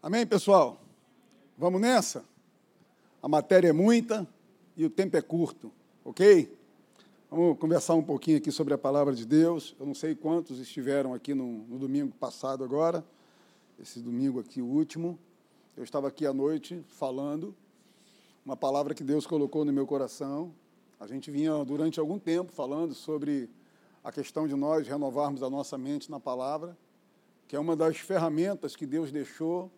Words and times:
Amém, 0.00 0.24
pessoal? 0.24 0.80
Vamos 1.56 1.80
nessa? 1.80 2.24
A 3.20 3.28
matéria 3.28 3.70
é 3.70 3.72
muita 3.72 4.24
e 4.76 4.84
o 4.84 4.90
tempo 4.90 5.16
é 5.16 5.20
curto, 5.20 5.72
ok? 6.04 6.56
Vamos 7.28 7.58
conversar 7.58 7.94
um 7.94 8.02
pouquinho 8.02 8.36
aqui 8.36 8.52
sobre 8.52 8.72
a 8.72 8.78
palavra 8.78 9.12
de 9.12 9.26
Deus. 9.26 9.74
Eu 9.78 9.84
não 9.84 9.96
sei 9.96 10.14
quantos 10.14 10.60
estiveram 10.60 11.14
aqui 11.14 11.34
no, 11.34 11.64
no 11.64 11.80
domingo 11.80 12.14
passado 12.14 12.62
agora, 12.62 13.04
esse 13.76 13.98
domingo 13.98 14.38
aqui, 14.38 14.62
o 14.62 14.66
último. 14.66 15.18
Eu 15.76 15.82
estava 15.82 16.06
aqui 16.06 16.24
à 16.24 16.32
noite 16.32 16.80
falando 16.90 17.52
uma 18.46 18.56
palavra 18.56 18.94
que 18.94 19.02
Deus 19.02 19.26
colocou 19.26 19.64
no 19.64 19.72
meu 19.72 19.84
coração. 19.84 20.54
A 21.00 21.08
gente 21.08 21.28
vinha 21.28 21.64
durante 21.64 21.98
algum 21.98 22.20
tempo 22.20 22.52
falando 22.52 22.94
sobre 22.94 23.50
a 24.04 24.12
questão 24.12 24.46
de 24.46 24.54
nós 24.54 24.86
renovarmos 24.86 25.42
a 25.42 25.50
nossa 25.50 25.76
mente 25.76 26.08
na 26.08 26.20
palavra, 26.20 26.78
que 27.48 27.56
é 27.56 27.58
uma 27.58 27.74
das 27.74 27.96
ferramentas 27.96 28.76
que 28.76 28.86
Deus 28.86 29.10
deixou 29.10 29.72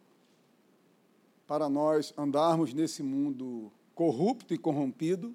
para 1.50 1.68
nós 1.68 2.14
andarmos 2.16 2.72
nesse 2.72 3.02
mundo 3.02 3.72
corrupto 3.92 4.54
e 4.54 4.56
corrompido, 4.56 5.34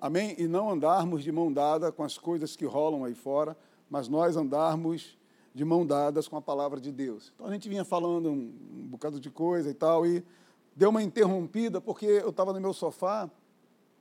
amém? 0.00 0.34
E 0.38 0.48
não 0.48 0.70
andarmos 0.70 1.22
de 1.22 1.30
mão 1.30 1.52
dada 1.52 1.92
com 1.92 2.02
as 2.02 2.16
coisas 2.16 2.56
que 2.56 2.64
rolam 2.64 3.04
aí 3.04 3.14
fora, 3.14 3.54
mas 3.90 4.08
nós 4.08 4.38
andarmos 4.38 5.18
de 5.54 5.66
mão 5.66 5.84
dadas 5.84 6.26
com 6.26 6.38
a 6.38 6.40
palavra 6.40 6.80
de 6.80 6.90
Deus. 6.90 7.30
Então 7.34 7.46
a 7.46 7.52
gente 7.52 7.68
vinha 7.68 7.84
falando 7.84 8.30
um, 8.30 8.86
bocado 8.86 9.20
de 9.20 9.30
coisa 9.30 9.68
e 9.68 9.74
tal, 9.74 10.06
e 10.06 10.24
deu 10.74 10.88
uma 10.88 11.02
interrompida, 11.02 11.78
porque 11.78 12.06
eu 12.06 12.30
estava 12.30 12.50
no 12.50 12.58
meu 12.58 12.72
sofá, 12.72 13.30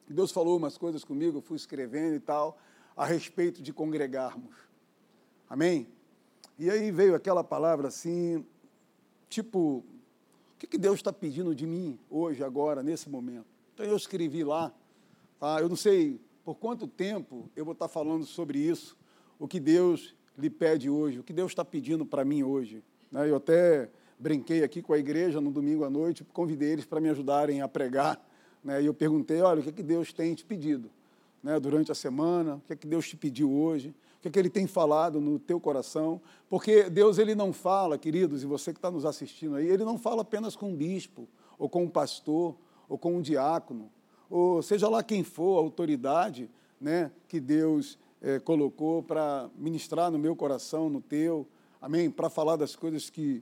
Deus 0.07 0.31
falou 0.31 0.55
umas 0.55 0.77
coisas 0.77 1.03
comigo, 1.03 1.39
eu 1.39 1.41
fui 1.41 1.57
escrevendo 1.57 2.15
e 2.15 2.21
tal, 2.21 2.57
a 2.95 3.03
respeito 3.03 3.61
de 3.61 3.73
congregarmos. 3.73 4.55
Amém? 5.49 5.89
E 6.57 6.69
aí 6.69 6.89
veio 6.89 7.15
aquela 7.15 7.43
palavra 7.43 7.89
assim, 7.89 8.45
tipo, 9.27 9.83
o 10.59 10.67
que, 10.67 10.67
que 10.67 10.77
Deus 10.77 10.95
está 10.95 11.13
pedindo 11.13 11.55
de 11.55 11.65
mim 11.65 11.97
hoje, 12.09 12.43
agora, 12.43 12.83
nesse 12.83 13.09
momento? 13.09 13.45
Então 13.73 13.85
eu 13.85 13.95
escrevi 13.95 14.43
lá, 14.43 14.73
tá? 15.39 15.61
eu 15.61 15.69
não 15.69 15.75
sei 15.77 16.19
por 16.43 16.55
quanto 16.55 16.85
tempo 16.85 17.49
eu 17.55 17.63
vou 17.63 17.71
estar 17.71 17.87
falando 17.87 18.25
sobre 18.25 18.59
isso, 18.59 18.97
o 19.39 19.47
que 19.47 19.57
Deus 19.57 20.13
lhe 20.37 20.49
pede 20.49 20.89
hoje, 20.89 21.17
o 21.17 21.23
que 21.23 21.31
Deus 21.31 21.53
está 21.53 21.63
pedindo 21.63 22.05
para 22.05 22.25
mim 22.25 22.43
hoje. 22.43 22.83
Né? 23.09 23.29
Eu 23.29 23.37
até 23.37 23.89
brinquei 24.19 24.61
aqui 24.61 24.81
com 24.81 24.91
a 24.91 24.97
igreja 24.97 25.39
no 25.39 25.49
domingo 25.49 25.85
à 25.85 25.89
noite, 25.89 26.25
convidei 26.25 26.73
eles 26.73 26.83
para 26.83 26.99
me 26.99 27.07
ajudarem 27.07 27.61
a 27.61 27.67
pregar, 27.69 28.21
né? 28.61 28.83
e 28.83 28.85
eu 28.85 28.93
perguntei, 28.93 29.39
olha, 29.39 29.61
o 29.61 29.63
que, 29.63 29.71
que 29.71 29.83
Deus 29.83 30.11
tem 30.11 30.35
te 30.35 30.43
pedido 30.43 30.91
né? 31.41 31.57
durante 31.57 31.89
a 31.89 31.95
semana, 31.95 32.55
o 32.55 32.61
que, 32.67 32.75
que 32.75 32.85
Deus 32.85 33.07
te 33.07 33.15
pediu 33.15 33.49
hoje, 33.49 33.95
o 34.19 34.21
que, 34.21 34.27
é 34.27 34.31
que 34.31 34.37
ele 34.37 34.49
tem 34.49 34.67
falado 34.67 35.21
no 35.21 35.39
teu 35.39 35.61
coração, 35.61 36.21
porque 36.49 36.89
Deus 36.89 37.17
ele 37.17 37.33
não 37.33 37.53
fala, 37.53 37.97
queridos, 37.97 38.43
e 38.43 38.45
você 38.45 38.73
que 38.73 38.77
está 38.77 38.91
nos 38.91 39.05
assistindo 39.05 39.55
aí, 39.55 39.65
ele 39.65 39.85
não 39.85 39.97
fala 39.97 40.23
apenas 40.23 40.57
com 40.57 40.71
um 40.71 40.75
bispo, 40.75 41.25
ou 41.57 41.69
com 41.69 41.83
um 41.83 41.89
pastor, 41.89 42.55
ou 42.89 42.97
com 42.97 43.15
um 43.15 43.21
diácono, 43.21 43.89
ou 44.29 44.61
seja 44.61 44.89
lá 44.89 45.01
quem 45.01 45.23
for 45.23 45.57
a 45.57 45.61
autoridade 45.61 46.49
né, 46.81 47.11
que 47.29 47.39
Deus 47.39 47.97
é, 48.21 48.39
colocou 48.39 49.01
para 49.01 49.49
ministrar 49.55 50.11
no 50.11 50.19
meu 50.19 50.35
coração, 50.35 50.89
no 50.89 51.01
teu, 51.01 51.47
amém? 51.81 52.11
Para 52.11 52.29
falar 52.29 52.57
das 52.57 52.75
coisas 52.75 53.09
que, 53.09 53.41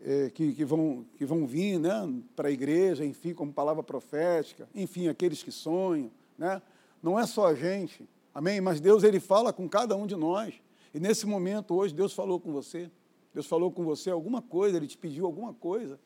é, 0.00 0.30
que, 0.30 0.52
que, 0.52 0.64
vão, 0.64 1.06
que 1.16 1.24
vão 1.24 1.46
vir 1.46 1.78
né, 1.78 1.90
para 2.36 2.48
a 2.48 2.52
igreja, 2.52 3.04
enfim, 3.04 3.32
como 3.32 3.52
palavra 3.52 3.82
profética, 3.82 4.68
enfim, 4.74 5.08
aqueles 5.08 5.42
que 5.42 5.50
sonham, 5.50 6.10
né? 6.36 6.60
Não 7.02 7.18
é 7.18 7.26
só 7.26 7.46
a 7.46 7.54
gente, 7.54 8.08
Amém? 8.34 8.60
Mas 8.60 8.80
Deus 8.80 9.02
ele 9.04 9.20
fala 9.20 9.52
com 9.52 9.68
cada 9.68 9.96
um 9.96 10.06
de 10.06 10.16
nós. 10.16 10.54
E 10.94 11.00
nesse 11.00 11.26
momento 11.26 11.74
hoje 11.74 11.94
Deus 11.94 12.12
falou 12.12 12.40
com 12.40 12.52
você. 12.52 12.90
Deus 13.34 13.46
falou 13.46 13.70
com 13.70 13.84
você 13.84 14.10
alguma 14.10 14.42
coisa, 14.42 14.76
ele 14.76 14.86
te 14.86 14.96
pediu 14.96 15.24
alguma 15.24 15.54
coisa. 15.54 15.98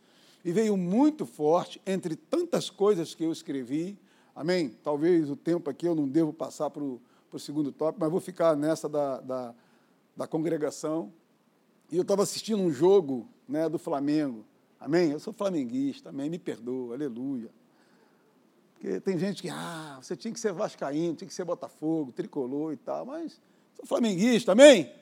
E 0.44 0.52
veio 0.52 0.76
muito 0.76 1.26
forte 1.26 1.80
entre 1.84 2.14
tantas 2.14 2.70
coisas 2.70 3.14
que 3.14 3.24
eu 3.24 3.32
escrevi. 3.32 3.98
Amém? 4.34 4.68
Talvez 4.82 5.28
o 5.30 5.36
tempo 5.36 5.68
aqui 5.68 5.86
eu 5.86 5.94
não 5.94 6.08
devo 6.08 6.32
passar 6.32 6.70
para 6.70 6.82
o 6.82 7.00
segundo 7.38 7.72
tópico, 7.72 8.00
mas 8.00 8.10
vou 8.10 8.20
ficar 8.20 8.56
nessa 8.56 8.88
da, 8.88 9.20
da, 9.20 9.54
da 10.16 10.26
congregação. 10.26 11.12
E 11.90 11.96
eu 11.96 12.02
estava 12.02 12.22
assistindo 12.22 12.60
um 12.62 12.70
jogo 12.70 13.28
né, 13.48 13.68
do 13.68 13.78
Flamengo. 13.78 14.44
Amém? 14.78 15.10
Eu 15.10 15.18
sou 15.18 15.32
flamenguista, 15.32 16.10
amém? 16.10 16.28
Me 16.28 16.38
perdoa, 16.38 16.94
aleluia. 16.94 17.50
Porque 18.86 19.00
tem 19.00 19.18
gente 19.18 19.42
que, 19.42 19.50
ah, 19.50 19.98
você 20.00 20.14
tinha 20.14 20.32
que 20.32 20.38
ser 20.38 20.52
vascaíno, 20.52 21.16
tinha 21.16 21.26
que 21.26 21.34
ser 21.34 21.42
Botafogo, 21.42 22.12
tricolor 22.12 22.72
e 22.72 22.76
tal, 22.76 23.04
mas 23.04 23.40
sou 23.74 23.84
flamenguista, 23.84 24.52
amém? 24.52 24.82
amém. 24.82 24.94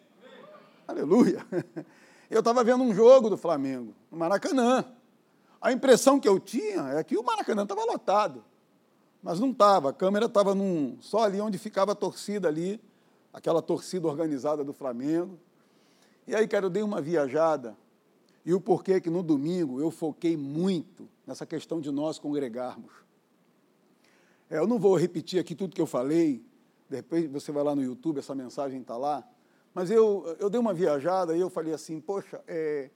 Aleluia. 0.88 1.46
Eu 2.30 2.38
estava 2.38 2.64
vendo 2.64 2.82
um 2.82 2.94
jogo 2.94 3.28
do 3.28 3.36
Flamengo, 3.36 3.94
no 4.10 4.16
Maracanã. 4.16 4.86
A 5.60 5.70
impressão 5.70 6.18
que 6.18 6.26
eu 6.26 6.40
tinha 6.40 6.94
é 6.94 7.04
que 7.04 7.14
o 7.18 7.22
Maracanã 7.22 7.64
estava 7.64 7.84
lotado, 7.84 8.42
mas 9.22 9.38
não 9.38 9.50
estava. 9.50 9.90
A 9.90 9.92
câmera 9.92 10.24
estava 10.24 10.54
num, 10.54 10.96
só 11.02 11.24
ali 11.24 11.38
onde 11.38 11.58
ficava 11.58 11.92
a 11.92 11.94
torcida 11.94 12.48
ali, 12.48 12.80
aquela 13.34 13.60
torcida 13.60 14.08
organizada 14.08 14.64
do 14.64 14.72
Flamengo. 14.72 15.38
E 16.26 16.34
aí, 16.34 16.48
cara, 16.48 16.64
eu 16.64 16.70
dei 16.70 16.82
uma 16.82 17.02
viajada. 17.02 17.76
E 18.46 18.54
o 18.54 18.60
porquê 18.60 18.98
que 18.98 19.10
no 19.10 19.22
domingo 19.22 19.78
eu 19.78 19.90
foquei 19.90 20.38
muito 20.38 21.06
nessa 21.26 21.44
questão 21.44 21.82
de 21.82 21.90
nós 21.90 22.18
congregarmos. 22.18 23.03
É, 24.50 24.58
eu 24.58 24.66
não 24.66 24.78
vou 24.78 24.96
repetir 24.96 25.40
aqui 25.40 25.54
tudo 25.54 25.74
que 25.74 25.80
eu 25.80 25.86
falei, 25.86 26.44
depois 26.88 27.30
você 27.30 27.50
vai 27.50 27.64
lá 27.64 27.74
no 27.74 27.82
YouTube, 27.82 28.18
essa 28.18 28.34
mensagem 28.34 28.80
está 28.80 28.96
lá. 28.96 29.26
Mas 29.72 29.90
eu, 29.90 30.36
eu 30.38 30.48
dei 30.48 30.60
uma 30.60 30.72
viajada 30.72 31.36
e 31.36 31.40
eu 31.40 31.50
falei 31.50 31.72
assim, 31.72 32.00
poxa, 32.00 32.40
é, 32.46 32.90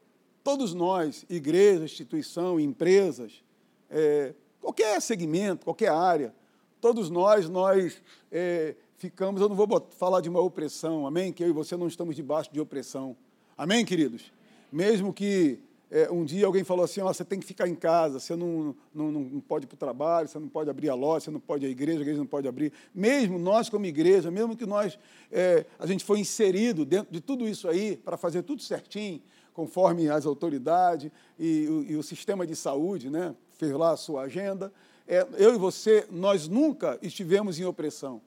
todos 0.45 0.75
nós, 0.75 1.25
igreja, 1.29 1.85
instituição, 1.85 2.61
empresas, 2.61 3.43
é, 3.91 4.35
qualquer 4.61 5.01
segmento, 5.01 5.65
qualquer 5.65 5.91
área, 5.91 6.35
todos 6.81 7.11
nós, 7.11 7.49
nós 7.49 8.01
é, 8.31 8.77
ficamos, 8.97 9.41
eu 9.41 9.49
não 9.49 9.57
vou 9.57 9.67
falar 9.91 10.21
de 10.21 10.29
uma 10.29 10.41
opressão, 10.41 11.07
amém? 11.07 11.33
Que 11.33 11.43
eu 11.43 11.49
e 11.49 11.53
você 11.53 11.77
não 11.77 11.89
estamos 11.89 12.15
debaixo 12.15 12.53
de 12.53 12.61
opressão. 12.61 13.17
Amém, 13.57 13.85
queridos? 13.85 14.33
Mesmo 14.71 15.13
que 15.13 15.59
é, 15.91 16.11
um 16.11 16.25
dia 16.25 16.45
alguém 16.45 16.65
falou 16.65 16.85
assim: 16.85 17.01
oh, 17.01 17.07
você 17.07 17.25
tem 17.25 17.41
que 17.41 17.47
ficar 17.47 17.67
em 17.67 17.75
casa, 17.75 18.21
você 18.21 18.37
não, 18.37 18.75
não, 18.95 19.11
não 19.11 19.41
pode 19.41 19.65
ir 19.65 19.69
para 19.69 19.75
o 19.75 19.79
trabalho, 19.79 20.29
você 20.29 20.39
não 20.39 20.49
pode 20.49 20.69
abrir 20.69 20.91
a 20.91 20.95
loja, 20.95 21.27
você 21.27 21.31
não 21.31 21.41
pode 21.41 21.65
ir 21.65 21.69
à 21.69 21.71
igreja, 21.71 21.99
a 21.99 22.03
igreja 22.03 22.19
não 22.19 22.27
pode 22.27 22.47
abrir. 22.47 22.73
Mesmo 22.95 23.39
nós, 23.39 23.71
como 23.71 23.87
igreja, 23.87 24.31
mesmo 24.31 24.57
que 24.57 24.67
nós, 24.67 24.99
é, 25.33 25.65
a 25.79 25.87
gente 25.87 26.05
foi 26.05 26.21
inserido 26.21 26.85
dentro 26.85 27.13
de 27.13 27.21
tudo 27.21 27.49
isso 27.49 27.69
aí 27.69 27.97
para 27.97 28.17
fazer 28.17 28.43
tudo 28.43 28.63
certinho, 28.63 29.23
conforme 29.55 30.11
as 30.11 30.27
autoridades 30.27 31.11
e, 31.39 31.87
e, 31.89 31.97
o 31.97 32.03
sistema 32.03 32.47
de 32.47 32.55
saúde, 32.55 33.09
né, 33.09 33.35
fez 33.55 33.73
lá 33.73 33.93
a 33.93 33.97
sua 33.97 34.23
agenda. 34.23 34.73
É, 35.07 35.27
eu 35.39 35.55
e 35.55 35.59
você, 35.59 36.07
nós 36.11 36.47
nunca 36.47 36.99
estivemos 37.01 37.59
em 37.59 37.65
opressão. 37.65 38.21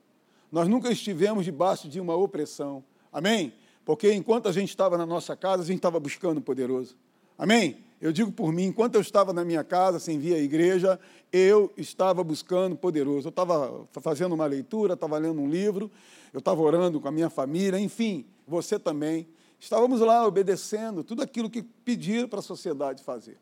Nós 0.50 0.68
nunca 0.68 0.90
estivemos 0.90 1.44
debaixo 1.44 1.88
de 1.88 2.00
uma 2.00 2.14
opressão. 2.14 2.84
Amém? 3.12 3.54
Porque 3.84 4.12
enquanto 4.12 4.48
a 4.48 4.52
gente 4.52 4.68
estava 4.68 4.98
na 4.98 5.06
nossa 5.06 5.36
casa, 5.36 5.62
a 5.62 5.66
gente 5.66 5.76
estava 5.76 5.98
buscando 5.98 6.38
o 6.38 6.42
poderoso. 6.42 6.96
Amém? 7.42 7.78
Eu 8.00 8.12
digo 8.12 8.30
por 8.30 8.52
mim, 8.52 8.66
enquanto 8.66 8.94
eu 8.94 9.00
estava 9.00 9.32
na 9.32 9.44
minha 9.44 9.64
casa, 9.64 9.98
sem 9.98 10.16
vir 10.16 10.36
à 10.36 10.38
igreja, 10.38 11.00
eu 11.32 11.72
estava 11.76 12.22
buscando 12.22 12.76
poderoso. 12.76 13.26
Eu 13.26 13.30
estava 13.30 13.84
fazendo 14.00 14.32
uma 14.32 14.46
leitura, 14.46 14.94
estava 14.94 15.18
lendo 15.18 15.40
um 15.40 15.50
livro, 15.50 15.90
eu 16.32 16.38
estava 16.38 16.62
orando 16.62 17.00
com 17.00 17.08
a 17.08 17.10
minha 17.10 17.28
família, 17.28 17.80
enfim, 17.80 18.24
você 18.46 18.78
também. 18.78 19.26
Estávamos 19.58 19.98
lá 19.98 20.24
obedecendo 20.24 21.02
tudo 21.02 21.20
aquilo 21.20 21.50
que 21.50 21.64
pediram 21.64 22.28
para 22.28 22.38
a 22.38 22.42
sociedade 22.42 23.02
fazer. 23.02 23.38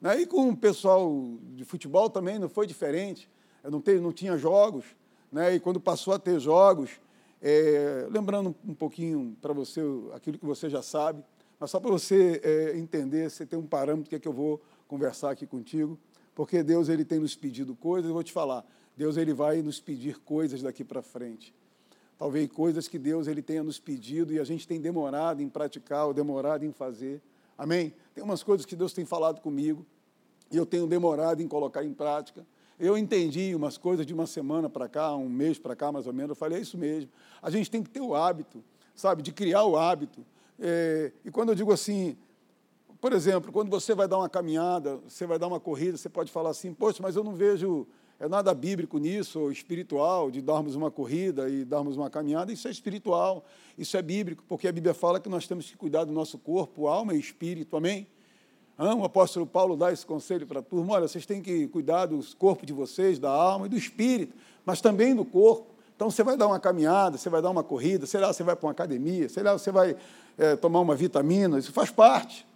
Né? 0.00 0.22
E 0.22 0.26
com 0.26 0.48
o 0.48 0.56
pessoal 0.56 1.08
de 1.54 1.64
futebol 1.64 2.10
também 2.10 2.40
não 2.40 2.48
foi 2.48 2.66
diferente. 2.66 3.28
Eu 3.62 3.70
não, 3.70 3.80
não 4.02 4.12
tinha 4.12 4.36
jogos, 4.36 4.86
né? 5.30 5.54
e 5.54 5.60
quando 5.60 5.78
passou 5.78 6.12
a 6.12 6.18
ter 6.18 6.40
jogos, 6.40 6.90
é, 7.40 8.08
lembrando 8.10 8.56
um 8.66 8.74
pouquinho 8.74 9.36
para 9.40 9.52
você 9.52 9.80
aquilo 10.12 10.36
que 10.36 10.44
você 10.44 10.68
já 10.68 10.82
sabe, 10.82 11.22
mas 11.58 11.70
só 11.70 11.80
para 11.80 11.90
você 11.90 12.40
é, 12.42 12.78
entender, 12.78 13.30
você 13.30 13.46
tem 13.46 13.58
um 13.58 13.66
parâmetro 13.66 14.10
que 14.10 14.16
é 14.16 14.18
que 14.18 14.28
eu 14.28 14.32
vou 14.32 14.60
conversar 14.86 15.30
aqui 15.30 15.46
contigo, 15.46 15.98
porque 16.34 16.62
Deus 16.62 16.88
ele 16.88 17.04
tem 17.04 17.18
nos 17.18 17.34
pedido 17.34 17.74
coisas, 17.74 18.08
eu 18.08 18.14
vou 18.14 18.22
te 18.22 18.32
falar, 18.32 18.64
Deus 18.96 19.16
ele 19.16 19.32
vai 19.32 19.62
nos 19.62 19.80
pedir 19.80 20.18
coisas 20.18 20.62
daqui 20.62 20.84
para 20.84 21.02
frente. 21.02 21.54
Talvez 22.18 22.50
coisas 22.50 22.88
que 22.88 22.98
Deus 22.98 23.26
ele 23.26 23.42
tenha 23.42 23.62
nos 23.62 23.78
pedido 23.78 24.32
e 24.32 24.38
a 24.38 24.44
gente 24.44 24.66
tem 24.66 24.80
demorado 24.80 25.42
em 25.42 25.48
praticar 25.48 26.06
ou 26.06 26.14
demorado 26.14 26.64
em 26.64 26.72
fazer. 26.72 27.20
Amém? 27.58 27.92
Tem 28.14 28.24
umas 28.24 28.42
coisas 28.42 28.64
que 28.64 28.74
Deus 28.74 28.92
tem 28.92 29.04
falado 29.04 29.40
comigo 29.40 29.84
e 30.50 30.56
eu 30.56 30.64
tenho 30.64 30.86
demorado 30.86 31.42
em 31.42 31.48
colocar 31.48 31.84
em 31.84 31.92
prática. 31.92 32.46
Eu 32.78 32.96
entendi 32.96 33.54
umas 33.54 33.76
coisas 33.76 34.06
de 34.06 34.14
uma 34.14 34.26
semana 34.26 34.68
para 34.68 34.88
cá, 34.88 35.14
um 35.14 35.28
mês 35.28 35.58
para 35.58 35.76
cá, 35.76 35.90
mais 35.90 36.06
ou 36.06 36.12
menos. 36.12 36.30
Eu 36.30 36.36
falei, 36.36 36.58
é 36.58 36.60
isso 36.60 36.76
mesmo. 36.76 37.10
A 37.42 37.50
gente 37.50 37.70
tem 37.70 37.82
que 37.82 37.90
ter 37.90 38.00
o 38.00 38.14
hábito, 38.14 38.62
sabe, 38.94 39.22
de 39.22 39.32
criar 39.32 39.64
o 39.64 39.76
hábito 39.76 40.24
é, 40.58 41.12
e 41.24 41.30
quando 41.30 41.50
eu 41.50 41.54
digo 41.54 41.72
assim, 41.72 42.16
por 43.00 43.12
exemplo, 43.12 43.52
quando 43.52 43.70
você 43.70 43.94
vai 43.94 44.08
dar 44.08 44.18
uma 44.18 44.28
caminhada, 44.28 44.98
você 45.08 45.26
vai 45.26 45.38
dar 45.38 45.46
uma 45.46 45.60
corrida, 45.60 45.96
você 45.96 46.08
pode 46.08 46.30
falar 46.30 46.50
assim, 46.50 46.72
poxa, 46.72 47.02
mas 47.02 47.16
eu 47.16 47.24
não 47.24 47.34
vejo 47.34 47.86
é 48.18 48.26
nada 48.28 48.54
bíblico 48.54 48.96
nisso, 48.98 49.38
ou 49.40 49.52
espiritual, 49.52 50.30
de 50.30 50.40
darmos 50.40 50.74
uma 50.74 50.90
corrida 50.90 51.50
e 51.50 51.64
darmos 51.64 51.98
uma 51.98 52.08
caminhada, 52.08 52.50
isso 52.50 52.66
é 52.66 52.70
espiritual, 52.70 53.44
isso 53.76 53.94
é 53.96 54.00
bíblico, 54.00 54.42
porque 54.48 54.66
a 54.66 54.72
Bíblia 54.72 54.94
fala 54.94 55.20
que 55.20 55.28
nós 55.28 55.46
temos 55.46 55.70
que 55.70 55.76
cuidar 55.76 56.04
do 56.04 56.12
nosso 56.12 56.38
corpo, 56.38 56.86
alma 56.86 57.14
e 57.14 57.20
espírito, 57.20 57.76
amém? 57.76 58.06
O 58.78 59.04
apóstolo 59.04 59.46
Paulo 59.46 59.74
dá 59.74 59.90
esse 59.90 60.04
conselho 60.04 60.46
para 60.46 60.60
a 60.60 60.62
turma: 60.62 60.94
olha, 60.94 61.08
vocês 61.08 61.24
têm 61.24 61.40
que 61.40 61.66
cuidar 61.68 62.06
do 62.06 62.20
corpo 62.36 62.66
de 62.66 62.74
vocês, 62.74 63.18
da 63.18 63.30
alma 63.30 63.66
e 63.66 63.68
do 63.70 63.76
espírito, 63.76 64.36
mas 64.66 64.82
também 64.82 65.14
do 65.14 65.24
corpo. 65.24 65.74
Então 65.94 66.10
você 66.10 66.22
vai 66.22 66.36
dar 66.36 66.46
uma 66.46 66.60
caminhada, 66.60 67.16
você 67.16 67.30
vai 67.30 67.40
dar 67.40 67.48
uma 67.48 67.64
corrida, 67.64 68.04
sei 68.04 68.20
lá, 68.20 68.30
você 68.30 68.42
vai 68.42 68.54
para 68.54 68.66
uma 68.66 68.72
academia, 68.72 69.30
sei 69.30 69.42
lá, 69.42 69.54
você 69.54 69.72
vai 69.72 69.96
é, 70.38 70.56
tomar 70.56 70.80
uma 70.80 70.94
vitamina, 70.94 71.58
isso 71.58 71.72
faz 71.72 71.90
parte. 71.90 72.46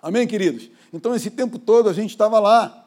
Amém, 0.00 0.26
queridos? 0.26 0.70
Então 0.92 1.14
esse 1.14 1.30
tempo 1.30 1.58
todo 1.58 1.88
a 1.88 1.92
gente 1.92 2.10
estava 2.10 2.38
lá. 2.38 2.86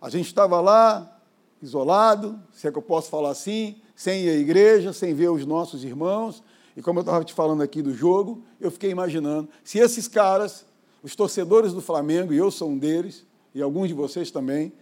A 0.00 0.10
gente 0.10 0.26
estava 0.26 0.60
lá, 0.60 1.18
isolado, 1.62 2.38
se 2.52 2.68
é 2.68 2.72
que 2.72 2.76
eu 2.76 2.82
posso 2.82 3.08
falar 3.08 3.30
assim, 3.30 3.76
sem 3.96 4.24
ir 4.24 4.30
à 4.30 4.34
igreja, 4.34 4.92
sem 4.92 5.14
ver 5.14 5.30
os 5.30 5.46
nossos 5.46 5.84
irmãos. 5.84 6.42
E 6.76 6.82
como 6.82 6.98
eu 6.98 7.02
estava 7.02 7.24
te 7.24 7.32
falando 7.32 7.62
aqui 7.62 7.80
do 7.80 7.94
jogo, 7.94 8.42
eu 8.60 8.70
fiquei 8.70 8.90
imaginando 8.90 9.48
se 9.62 9.78
esses 9.78 10.08
caras, 10.08 10.66
os 11.02 11.14
torcedores 11.14 11.72
do 11.72 11.80
Flamengo, 11.80 12.32
e 12.32 12.36
eu 12.36 12.50
sou 12.50 12.68
um 12.68 12.76
deles, 12.76 13.24
e 13.54 13.62
alguns 13.62 13.88
de 13.88 13.94
vocês 13.94 14.30
também, 14.30 14.72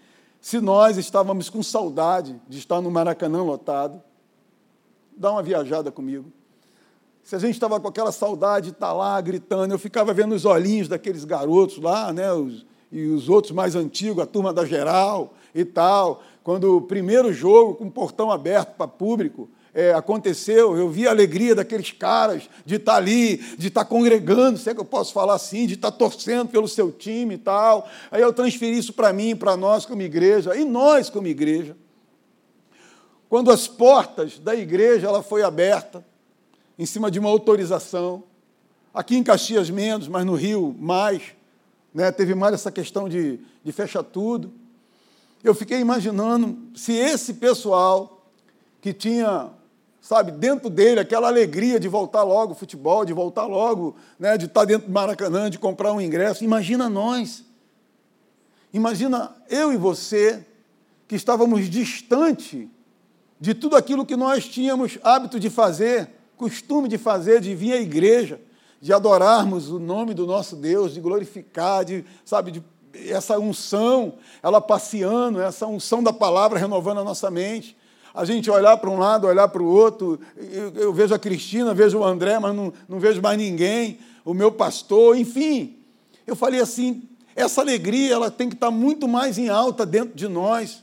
se 0.41 0.61
nós 0.61 0.97
estávamos 0.97 1.49
com 1.49 1.63
saudade 1.63 2.41
de 2.49 2.59
estar 2.59 2.81
no 2.81 2.91
Maracanã 2.91 3.43
lotado, 3.43 4.03
dá 5.17 5.31
uma 5.31 5.43
viajada 5.43 5.93
comigo. 5.93 6.33
Se 7.23 7.37
a 7.37 7.39
gente 7.39 7.55
estava 7.55 7.79
com 7.79 7.89
aquela 7.89 8.11
saudade 8.11 8.67
de 8.67 8.73
estar 8.73 8.93
lá 8.93 9.21
gritando, 9.21 9.73
eu 9.73 9.79
ficava 9.79 10.13
vendo 10.13 10.35
os 10.35 10.45
olhinhos 10.45 10.89
daqueles 10.89 11.25
garotos 11.25 11.79
lá, 11.79 12.13
né, 12.13 12.33
os, 12.33 12.67
e 12.91 13.07
os 13.07 13.29
outros 13.29 13.53
mais 13.53 13.75
antigos, 13.75 14.23
a 14.23 14.27
turma 14.27 14.53
da 14.53 14.65
geral 14.65 15.35
e 15.55 15.65
tal. 15.65 16.23
Quando 16.43 16.77
o 16.77 16.83
primeiro 16.83 17.33
jogo, 17.33 17.75
com 17.75 17.87
o 17.87 17.91
portão 17.91 18.31
aberto 18.31 18.75
para 18.77 18.89
público, 18.89 19.49
é, 19.73 19.95
aconteceu, 19.95 20.77
eu 20.77 20.91
vi 20.91 21.07
a 21.07 21.11
alegria 21.11 21.55
daqueles 21.55 21.93
caras 21.93 22.51
de 22.67 22.75
estar 22.75 22.97
ali, 22.97 23.39
de 23.57 23.69
estar 23.69 23.87
congregando, 23.87 24.59
sei 24.59 24.73
é 24.73 24.75
que 24.75 24.81
eu 24.81 24.85
posso 24.85 25.13
falar 25.15 25.35
assim, 25.35 25.67
de 25.67 25.75
estar 25.75 25.91
torcendo 25.93 26.49
pelo 26.49 26.69
seu 26.69 26.93
time 26.93 27.37
e 27.37 27.39
tal. 27.39 27.89
Aí 28.11 28.21
eu 28.21 28.33
transferi 28.33 28.77
isso 28.77 28.93
para 28.93 29.13
mim, 29.13 29.35
para 29.35 29.57
nós 29.57 29.87
como 29.87 30.03
igreja, 30.03 30.55
e 30.55 30.65
nós 30.65 31.09
como 31.09 31.27
igreja. 31.27 31.77
Quando 33.31 33.51
as 33.51 33.67
portas 33.67 34.39
da 34.39 34.55
igreja 34.55 35.07
ela 35.07 35.23
foi 35.23 35.43
aberta, 35.43 36.05
em 36.79 36.87
cima 36.87 37.11
de 37.11 37.19
uma 37.19 37.29
autorização, 37.29 38.25
aqui 38.93 39.17
em 39.17 39.23
Caxias 39.23 39.71
menos, 39.71 40.09
mas 40.09 40.25
no 40.25 40.35
Rio 40.35 40.75
mais, 40.79 41.23
né, 41.95 42.11
teve 42.11 42.35
mais 42.35 42.55
essa 42.55 42.71
questão 42.71 43.09
de, 43.09 43.41
de 43.65 43.75
tudo. 44.13 44.53
Eu 45.43 45.55
fiquei 45.55 45.81
imaginando 45.81 46.59
se 46.75 46.93
esse 46.93 47.35
pessoal 47.35 48.27
que 48.81 48.93
tinha, 48.93 49.51
sabe, 50.01 50.33
dentro 50.33 50.69
dele 50.69 51.01
aquela 51.01 51.29
alegria 51.29 51.79
de 51.79 51.89
voltar 51.89 52.23
logo 52.23 52.55
futebol, 52.55 53.05
de 53.05 53.13
voltar 53.13 53.47
logo, 53.47 53.97
né, 54.19 54.37
de 54.37 54.47
estar 54.47 54.65
dentro 54.65 54.89
do 54.89 54.93
Maracanã, 54.93 55.51
de 55.51 55.59
comprar 55.59 55.93
um 55.93 56.01
ingresso, 56.01 56.45
imagina 56.45 56.89
nós. 56.89 57.45
Imagina 58.73 59.35
eu 59.51 59.73
e 59.73 59.77
você 59.77 60.45
que 61.07 61.15
estávamos 61.15 61.69
distante 61.69 62.71
de 63.39 63.55
tudo 63.55 63.77
aquilo 63.77 64.07
que 64.07 64.17
nós 64.17 64.47
tínhamos 64.47 64.99
hábito 65.03 65.39
de 65.39 65.51
fazer, 65.51 66.09
costume 66.37 66.89
de 66.89 66.99
fazer, 66.99 67.41
de 67.41 67.55
vir 67.55 67.73
à 67.73 67.81
igreja, 67.81 68.41
de 68.81 68.93
adorarmos 68.93 69.71
o 69.71 69.79
nome 69.79 70.13
do 70.15 70.27
nosso 70.27 70.57
Deus, 70.57 70.95
de 70.95 71.01
glorificar, 71.01 71.85
de, 71.85 72.05
sabe, 72.25 72.51
de 72.51 72.63
essa 73.09 73.39
unção, 73.39 74.15
ela 74.43 74.61
passeando, 74.61 75.41
essa 75.41 75.67
unção 75.67 76.03
da 76.03 76.13
palavra 76.13 76.59
renovando 76.59 76.99
a 76.99 77.05
nossa 77.05 77.31
mente. 77.31 77.77
A 78.15 78.25
gente 78.25 78.51
olhar 78.51 78.77
para 78.77 78.91
um 78.91 78.99
lado, 78.99 79.27
olhar 79.27 79.49
para 79.49 79.63
o 79.63 79.67
outro, 79.67 80.21
eu, 80.37 80.73
eu, 80.75 80.93
vejo 80.93 81.15
a 81.15 81.19
Cristina, 81.19 81.73
vejo 81.73 81.99
o 81.99 82.05
André, 82.05 82.39
mas 82.39 82.55
não, 82.55 82.73
não 82.89 83.01
vejo 83.01 83.23
mais 83.23 83.39
ninguém, 83.39 83.99
o 84.25 84.35
meu 84.35 84.53
pastor, 84.53 85.17
enfim. 85.17 85.77
Eu 86.27 86.37
falei 86.37 86.61
assim, 86.61 87.09
essa 87.35 87.63
alegria 87.63 88.13
ela 88.13 88.31
tem 88.31 88.49
que 88.49 88.55
estar 88.55 88.71
muito 88.71 89.09
mais 89.09 89.39
em 89.39 89.49
alta 89.49 89.87
dentro 89.87 90.15
de 90.15 90.29
nós. 90.29 90.83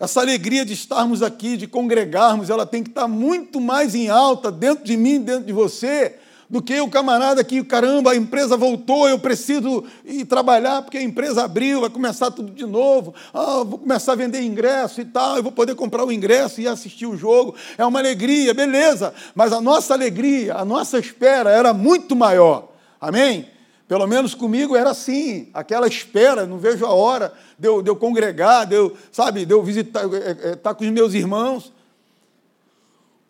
Essa 0.00 0.20
alegria 0.20 0.64
de 0.64 0.74
estarmos 0.74 1.22
aqui, 1.22 1.56
de 1.56 1.66
congregarmos, 1.66 2.50
ela 2.50 2.64
tem 2.64 2.84
que 2.84 2.90
estar 2.90 3.08
muito 3.08 3.60
mais 3.60 3.96
em 3.96 4.08
alta 4.08 4.50
dentro 4.52 4.84
de 4.84 4.96
mim, 4.96 5.20
dentro 5.20 5.44
de 5.44 5.52
você, 5.52 6.14
do 6.48 6.62
que 6.62 6.80
o 6.80 6.88
camarada 6.88 7.42
que, 7.42 7.62
caramba, 7.64 8.12
a 8.12 8.16
empresa 8.16 8.56
voltou, 8.56 9.08
eu 9.08 9.18
preciso 9.18 9.84
ir 10.04 10.24
trabalhar 10.24 10.82
porque 10.82 10.98
a 10.98 11.02
empresa 11.02 11.44
abriu, 11.44 11.80
vai 11.80 11.90
começar 11.90 12.30
tudo 12.30 12.52
de 12.52 12.64
novo. 12.64 13.12
Ah, 13.34 13.64
vou 13.64 13.78
começar 13.78 14.12
a 14.12 14.16
vender 14.16 14.40
ingresso 14.40 15.00
e 15.00 15.04
tal, 15.04 15.36
eu 15.36 15.42
vou 15.42 15.52
poder 15.52 15.74
comprar 15.74 16.04
o 16.04 16.12
ingresso 16.12 16.60
e 16.60 16.68
assistir 16.68 17.06
o 17.06 17.16
jogo. 17.16 17.56
É 17.76 17.84
uma 17.84 17.98
alegria, 17.98 18.54
beleza, 18.54 19.12
mas 19.34 19.52
a 19.52 19.60
nossa 19.60 19.94
alegria, 19.94 20.54
a 20.54 20.64
nossa 20.64 20.98
espera 20.98 21.50
era 21.50 21.74
muito 21.74 22.14
maior. 22.14 22.68
Amém? 23.00 23.57
Pelo 23.88 24.06
menos 24.06 24.34
comigo 24.34 24.76
era 24.76 24.90
assim, 24.90 25.48
aquela 25.54 25.88
espera, 25.88 26.46
não 26.46 26.58
vejo 26.58 26.84
a 26.84 26.92
hora 26.92 27.32
de 27.58 27.66
eu, 27.66 27.80
de 27.80 27.88
eu 27.88 27.96
congregar, 27.96 28.66
de 28.66 28.74
eu, 28.74 28.94
sabe, 29.10 29.46
de 29.46 29.54
eu 29.54 29.62
visitar, 29.62 30.04
estar 30.04 30.46
é, 30.46 30.50
é, 30.50 30.56
tá 30.56 30.74
com 30.74 30.84
os 30.84 30.90
meus 30.90 31.14
irmãos. 31.14 31.72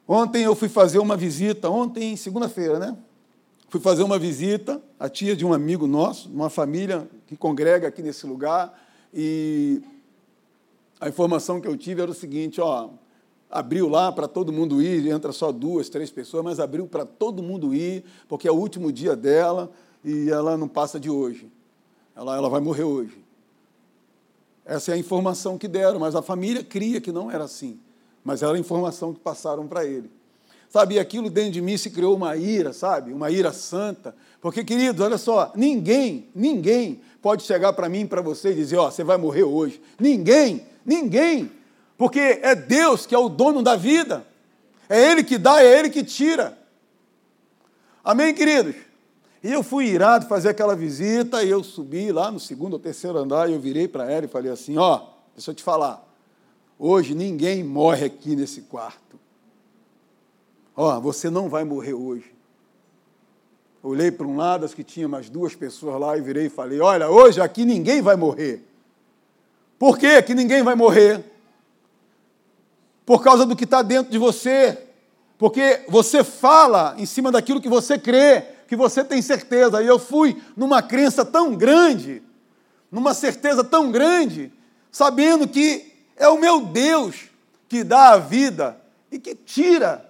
Ontem 0.06 0.42
eu 0.42 0.56
fui 0.56 0.68
fazer 0.68 0.98
uma 0.98 1.16
visita, 1.16 1.70
ontem, 1.70 2.16
segunda-feira, 2.16 2.80
né? 2.80 2.96
Fui 3.68 3.80
fazer 3.80 4.02
uma 4.02 4.18
visita 4.18 4.82
à 4.98 5.08
tia 5.08 5.36
de 5.36 5.46
um 5.46 5.52
amigo 5.52 5.86
nosso, 5.86 6.28
uma 6.28 6.50
família 6.50 7.08
que 7.28 7.36
congrega 7.36 7.86
aqui 7.86 8.02
nesse 8.02 8.26
lugar, 8.26 8.76
e 9.14 9.80
a 11.00 11.08
informação 11.08 11.60
que 11.60 11.68
eu 11.68 11.76
tive 11.76 12.02
era 12.02 12.10
o 12.10 12.14
seguinte, 12.14 12.60
ó, 12.60 12.88
abriu 13.48 13.88
lá 13.88 14.10
para 14.10 14.26
todo 14.26 14.52
mundo 14.52 14.82
ir, 14.82 15.06
entra 15.06 15.30
só 15.30 15.52
duas, 15.52 15.88
três 15.88 16.10
pessoas, 16.10 16.42
mas 16.42 16.58
abriu 16.58 16.88
para 16.88 17.04
todo 17.04 17.44
mundo 17.44 17.72
ir, 17.72 18.02
porque 18.26 18.48
é 18.48 18.50
o 18.50 18.56
último 18.56 18.90
dia 18.90 19.14
dela 19.14 19.70
e 20.08 20.30
ela 20.30 20.56
não 20.56 20.66
passa 20.66 20.98
de 20.98 21.10
hoje. 21.10 21.50
Ela, 22.16 22.36
ela 22.36 22.48
vai 22.48 22.60
morrer 22.60 22.84
hoje. 22.84 23.22
Essa 24.64 24.92
é 24.92 24.94
a 24.94 24.98
informação 24.98 25.58
que 25.58 25.68
deram, 25.68 25.98
mas 25.98 26.14
a 26.14 26.22
família 26.22 26.64
cria 26.64 27.00
que 27.00 27.12
não 27.12 27.30
era 27.30 27.44
assim. 27.44 27.78
Mas 28.24 28.42
era 28.42 28.54
a 28.54 28.58
informação 28.58 29.12
que 29.12 29.20
passaram 29.20 29.66
para 29.66 29.84
ele. 29.84 30.10
Sabe, 30.70 30.96
e 30.96 30.98
aquilo 30.98 31.30
dentro 31.30 31.52
de 31.52 31.62
mim 31.62 31.76
se 31.76 31.90
criou 31.90 32.14
uma 32.14 32.36
ira, 32.36 32.72
sabe? 32.72 33.12
Uma 33.12 33.30
ira 33.30 33.52
santa. 33.52 34.14
Porque, 34.40 34.62
queridos, 34.64 35.00
olha 35.00 35.16
só, 35.16 35.52
ninguém, 35.54 36.28
ninguém 36.34 37.00
pode 37.22 37.42
chegar 37.42 37.72
para 37.72 37.88
mim, 37.88 38.06
para 38.06 38.20
você 38.20 38.50
e 38.50 38.54
dizer, 38.54 38.76
ó, 38.76 38.88
oh, 38.88 38.90
você 38.90 39.02
vai 39.02 39.16
morrer 39.16 39.44
hoje. 39.44 39.80
Ninguém, 39.98 40.66
ninguém. 40.84 41.50
Porque 41.96 42.20
é 42.42 42.54
Deus 42.54 43.06
que 43.06 43.14
é 43.14 43.18
o 43.18 43.28
dono 43.28 43.62
da 43.62 43.76
vida. 43.76 44.26
É 44.88 45.10
Ele 45.10 45.22
que 45.22 45.38
dá, 45.38 45.62
é 45.62 45.78
Ele 45.78 45.90
que 45.90 46.04
tira. 46.04 46.58
Amém, 48.04 48.34
queridos? 48.34 48.87
E 49.42 49.52
eu 49.52 49.62
fui 49.62 49.86
irado 49.86 50.26
fazer 50.26 50.48
aquela 50.48 50.74
visita, 50.74 51.42
e 51.42 51.50
eu 51.50 51.62
subi 51.62 52.10
lá 52.10 52.30
no 52.30 52.40
segundo 52.40 52.72
ou 52.74 52.78
terceiro 52.78 53.18
andar, 53.18 53.48
e 53.48 53.52
eu 53.52 53.60
virei 53.60 53.86
para 53.86 54.10
ela 54.10 54.24
e 54.24 54.28
falei 54.28 54.50
assim, 54.50 54.76
ó, 54.76 54.96
oh, 54.96 55.08
deixa 55.34 55.50
eu 55.50 55.54
te 55.54 55.62
falar, 55.62 56.04
hoje 56.78 57.14
ninguém 57.14 57.62
morre 57.62 58.06
aqui 58.06 58.34
nesse 58.34 58.62
quarto. 58.62 59.18
Ó, 60.76 60.96
oh, 60.96 61.00
você 61.00 61.30
não 61.30 61.48
vai 61.48 61.64
morrer 61.64 61.94
hoje. 61.94 62.38
Olhei 63.82 64.10
para 64.10 64.26
um 64.26 64.36
lado, 64.36 64.64
as 64.64 64.74
que 64.74 64.82
tinha 64.82 65.08
mais 65.08 65.30
duas 65.30 65.54
pessoas 65.54 66.00
lá, 66.00 66.16
e 66.16 66.20
virei 66.20 66.46
e 66.46 66.50
falei: 66.50 66.80
Olha, 66.80 67.08
hoje 67.08 67.40
aqui 67.40 67.64
ninguém 67.64 68.02
vai 68.02 68.16
morrer. 68.16 68.64
Por 69.78 69.96
que 69.96 70.20
que 70.22 70.34
ninguém 70.34 70.62
vai 70.62 70.74
morrer? 70.74 71.24
Por 73.06 73.22
causa 73.22 73.46
do 73.46 73.54
que 73.54 73.64
está 73.64 73.82
dentro 73.82 74.10
de 74.10 74.18
você. 74.18 74.86
Porque 75.38 75.84
você 75.88 76.24
fala 76.24 76.96
em 76.98 77.06
cima 77.06 77.30
daquilo 77.30 77.60
que 77.60 77.68
você 77.68 77.96
crê, 77.96 78.44
que 78.68 78.76
você 78.76 79.02
tem 79.02 79.20
certeza. 79.20 79.82
E 79.82 79.86
eu 79.86 79.98
fui 79.98 80.40
numa 80.56 80.80
crença 80.80 81.24
tão 81.24 81.56
grande, 81.56 82.22
numa 82.92 83.14
certeza 83.14 83.64
tão 83.64 83.90
grande, 83.90 84.52
sabendo 84.92 85.48
que 85.48 85.92
é 86.16 86.28
o 86.28 86.38
meu 86.38 86.60
Deus 86.60 87.16
que 87.68 87.82
dá 87.82 88.10
a 88.10 88.18
vida 88.18 88.80
e 89.10 89.18
que 89.18 89.34
tira 89.34 90.06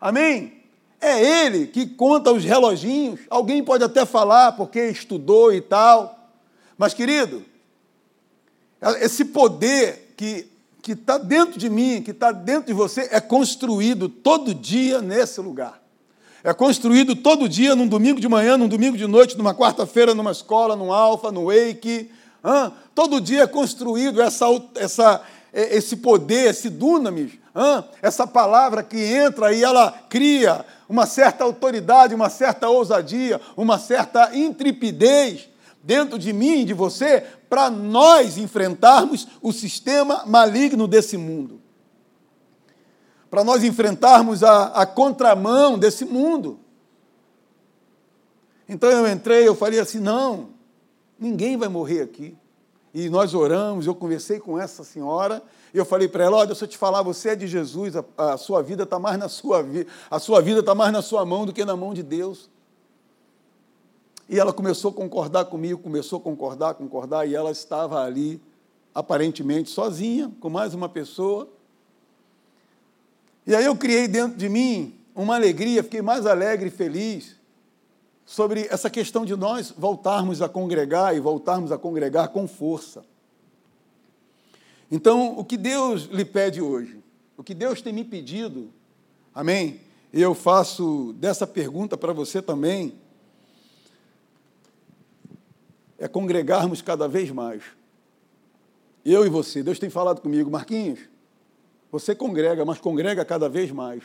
Amém? 0.00 0.60
É 1.00 1.44
ele 1.44 1.68
que 1.68 1.86
conta 1.86 2.32
os 2.32 2.42
reloginhos. 2.42 3.20
Alguém 3.30 3.62
pode 3.62 3.84
até 3.84 4.04
falar 4.04 4.52
porque 4.52 4.88
estudou 4.88 5.52
e 5.52 5.60
tal. 5.60 6.28
Mas, 6.76 6.92
querido, 6.92 7.44
esse 9.00 9.26
poder 9.26 10.12
que 10.16 10.50
que 10.82 10.92
está 10.92 11.16
dentro 11.16 11.60
de 11.60 11.70
mim, 11.70 12.02
que 12.02 12.10
está 12.10 12.32
dentro 12.32 12.66
de 12.66 12.72
você, 12.72 13.08
é 13.12 13.20
construído 13.20 14.08
todo 14.08 14.52
dia 14.52 15.00
nesse 15.00 15.40
lugar. 15.40 15.80
É 16.44 16.52
construído 16.52 17.14
todo 17.14 17.48
dia, 17.48 17.76
num 17.76 17.86
domingo 17.86 18.20
de 18.20 18.28
manhã, 18.28 18.56
num 18.56 18.66
domingo 18.66 18.96
de 18.96 19.06
noite, 19.06 19.38
numa 19.38 19.54
quarta-feira, 19.54 20.12
numa 20.12 20.32
escola, 20.32 20.74
num 20.74 20.92
alfa, 20.92 21.30
no 21.30 21.46
wake. 21.46 22.10
Hã? 22.44 22.72
Todo 22.94 23.20
dia 23.20 23.42
é 23.42 23.46
construído 23.46 24.20
essa, 24.20 24.46
essa, 24.74 25.22
esse 25.52 25.96
poder, 25.96 26.50
esse 26.50 26.68
dunamis, 26.68 27.32
essa 28.02 28.26
palavra 28.26 28.82
que 28.82 28.98
entra 28.98 29.54
e 29.54 29.62
ela 29.62 29.92
cria 30.08 30.64
uma 30.88 31.06
certa 31.06 31.44
autoridade, 31.44 32.14
uma 32.14 32.28
certa 32.28 32.68
ousadia, 32.68 33.40
uma 33.56 33.78
certa 33.78 34.36
intrepidez 34.36 35.48
dentro 35.80 36.18
de 36.18 36.32
mim 36.32 36.60
e 36.60 36.64
de 36.64 36.74
você, 36.74 37.22
para 37.48 37.70
nós 37.70 38.36
enfrentarmos 38.36 39.28
o 39.40 39.52
sistema 39.52 40.24
maligno 40.26 40.88
desse 40.88 41.16
mundo. 41.16 41.61
Para 43.32 43.42
nós 43.42 43.64
enfrentarmos 43.64 44.44
a, 44.44 44.64
a 44.66 44.84
contramão 44.84 45.78
desse 45.78 46.04
mundo. 46.04 46.60
Então 48.68 48.90
eu 48.90 49.10
entrei, 49.10 49.48
eu 49.48 49.54
falei 49.54 49.78
assim: 49.80 50.00
não, 50.00 50.50
ninguém 51.18 51.56
vai 51.56 51.66
morrer 51.70 52.02
aqui. 52.02 52.36
E 52.92 53.08
nós 53.08 53.32
oramos, 53.32 53.86
eu 53.86 53.94
conversei 53.94 54.38
com 54.38 54.60
essa 54.60 54.84
senhora, 54.84 55.42
e 55.72 55.78
eu 55.78 55.84
falei 55.86 56.08
para 56.08 56.24
ela, 56.24 56.36
olha, 56.36 56.48
deixa 56.48 56.66
eu 56.66 56.68
te 56.68 56.76
falar, 56.76 57.00
você 57.00 57.30
é 57.30 57.34
de 57.34 57.46
Jesus, 57.46 57.94
a, 57.96 58.04
a 58.18 58.36
sua 58.36 58.62
vida 58.62 58.82
está 58.82 58.98
mais 58.98 59.18
na 59.18 59.30
sua 59.30 59.62
vida, 59.62 59.90
a 60.10 60.18
sua 60.18 60.42
vida 60.42 60.60
está 60.60 60.74
mais 60.74 60.92
na 60.92 61.00
sua 61.00 61.24
mão 61.24 61.46
do 61.46 61.54
que 61.54 61.64
na 61.64 61.74
mão 61.74 61.94
de 61.94 62.02
Deus. 62.02 62.50
E 64.28 64.38
ela 64.38 64.52
começou 64.52 64.90
a 64.90 64.94
concordar 64.94 65.46
comigo, 65.46 65.80
começou 65.80 66.18
a 66.18 66.22
concordar, 66.22 66.74
concordar, 66.74 67.26
e 67.26 67.34
ela 67.34 67.50
estava 67.50 68.04
ali, 68.04 68.42
aparentemente 68.94 69.70
sozinha, 69.70 70.30
com 70.38 70.50
mais 70.50 70.74
uma 70.74 70.86
pessoa. 70.86 71.48
E 73.46 73.54
aí 73.54 73.64
eu 73.64 73.76
criei 73.76 74.06
dentro 74.06 74.36
de 74.36 74.48
mim 74.48 74.94
uma 75.14 75.34
alegria, 75.34 75.82
fiquei 75.82 76.02
mais 76.02 76.26
alegre 76.26 76.68
e 76.68 76.70
feliz 76.70 77.36
sobre 78.24 78.66
essa 78.70 78.88
questão 78.88 79.24
de 79.24 79.36
nós 79.36 79.72
voltarmos 79.76 80.40
a 80.40 80.48
congregar 80.48 81.14
e 81.16 81.20
voltarmos 81.20 81.72
a 81.72 81.78
congregar 81.78 82.28
com 82.28 82.46
força. 82.46 83.04
Então, 84.90 85.38
o 85.38 85.44
que 85.44 85.56
Deus 85.56 86.02
lhe 86.04 86.24
pede 86.24 86.60
hoje, 86.60 87.02
o 87.36 87.42
que 87.42 87.54
Deus 87.54 87.82
tem 87.82 87.92
me 87.92 88.04
pedido, 88.04 88.70
amém? 89.34 89.80
Eu 90.12 90.34
faço 90.34 91.14
dessa 91.18 91.46
pergunta 91.46 91.96
para 91.96 92.12
você 92.12 92.40
também, 92.40 92.94
é 95.98 96.06
congregarmos 96.06 96.82
cada 96.82 97.08
vez 97.08 97.30
mais. 97.30 97.62
Eu 99.04 99.26
e 99.26 99.28
você, 99.28 99.62
Deus 99.62 99.78
tem 99.78 99.90
falado 99.90 100.20
comigo, 100.20 100.50
Marquinhos, 100.50 101.00
você 101.92 102.14
congrega, 102.14 102.64
mas 102.64 102.80
congrega 102.80 103.22
cada 103.22 103.50
vez 103.50 103.70
mais. 103.70 104.02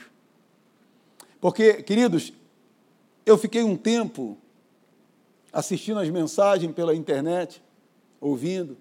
Porque, 1.40 1.82
queridos, 1.82 2.34
eu 3.26 3.38
fiquei 3.38 3.64
um 3.64 3.78
tempo 3.78 4.38
assistindo 5.54 6.00
as 6.02 6.10
mensagens 6.10 6.74
pela 6.74 6.94
internet, 6.94 7.64
ouvindo. 8.20 8.78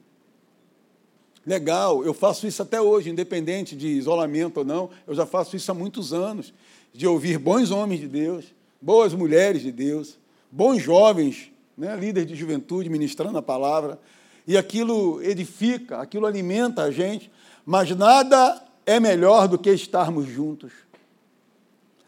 Legal, 1.47 2.05
eu 2.05 2.13
faço 2.13 2.49
isso 2.49 2.61
até 2.61 2.81
hoje, 2.81 3.09
independente 3.09 3.77
de 3.77 3.87
isolamento 3.87 4.59
ou 4.59 4.65
não, 4.65 4.91
eu 5.07 5.15
já 5.15 5.25
faço 5.25 5.55
isso 5.55 5.71
há 5.71 5.75
muitos 5.75 6.13
anos, 6.13 6.53
de 6.93 7.07
ouvir 7.07 7.39
bons 7.39 7.71
homens 7.71 8.01
de 8.01 8.09
Deus, 8.09 8.47
boas 8.83 9.15
mulheres 9.15 9.63
de 9.63 9.71
Deus, 9.71 10.19
bons 10.51 10.83
jovens, 10.83 11.53
né, 11.79 11.95
líderes 11.95 12.29
de 12.29 12.35
juventude 12.35 12.91
ministrando 12.91 13.39
a 13.39 13.43
palavra, 13.43 14.01
e 14.47 14.57
aquilo 14.57 15.23
edifica, 15.23 15.99
aquilo 15.99 16.27
alimenta 16.27 16.83
a 16.83 16.91
gente, 16.91 17.31
mas 17.65 17.91
nada 17.91 18.66
é 18.87 18.99
melhor 19.01 19.49
do 19.49 19.59
que 19.59 19.71
estarmos 19.71 20.27
juntos. 20.27 20.73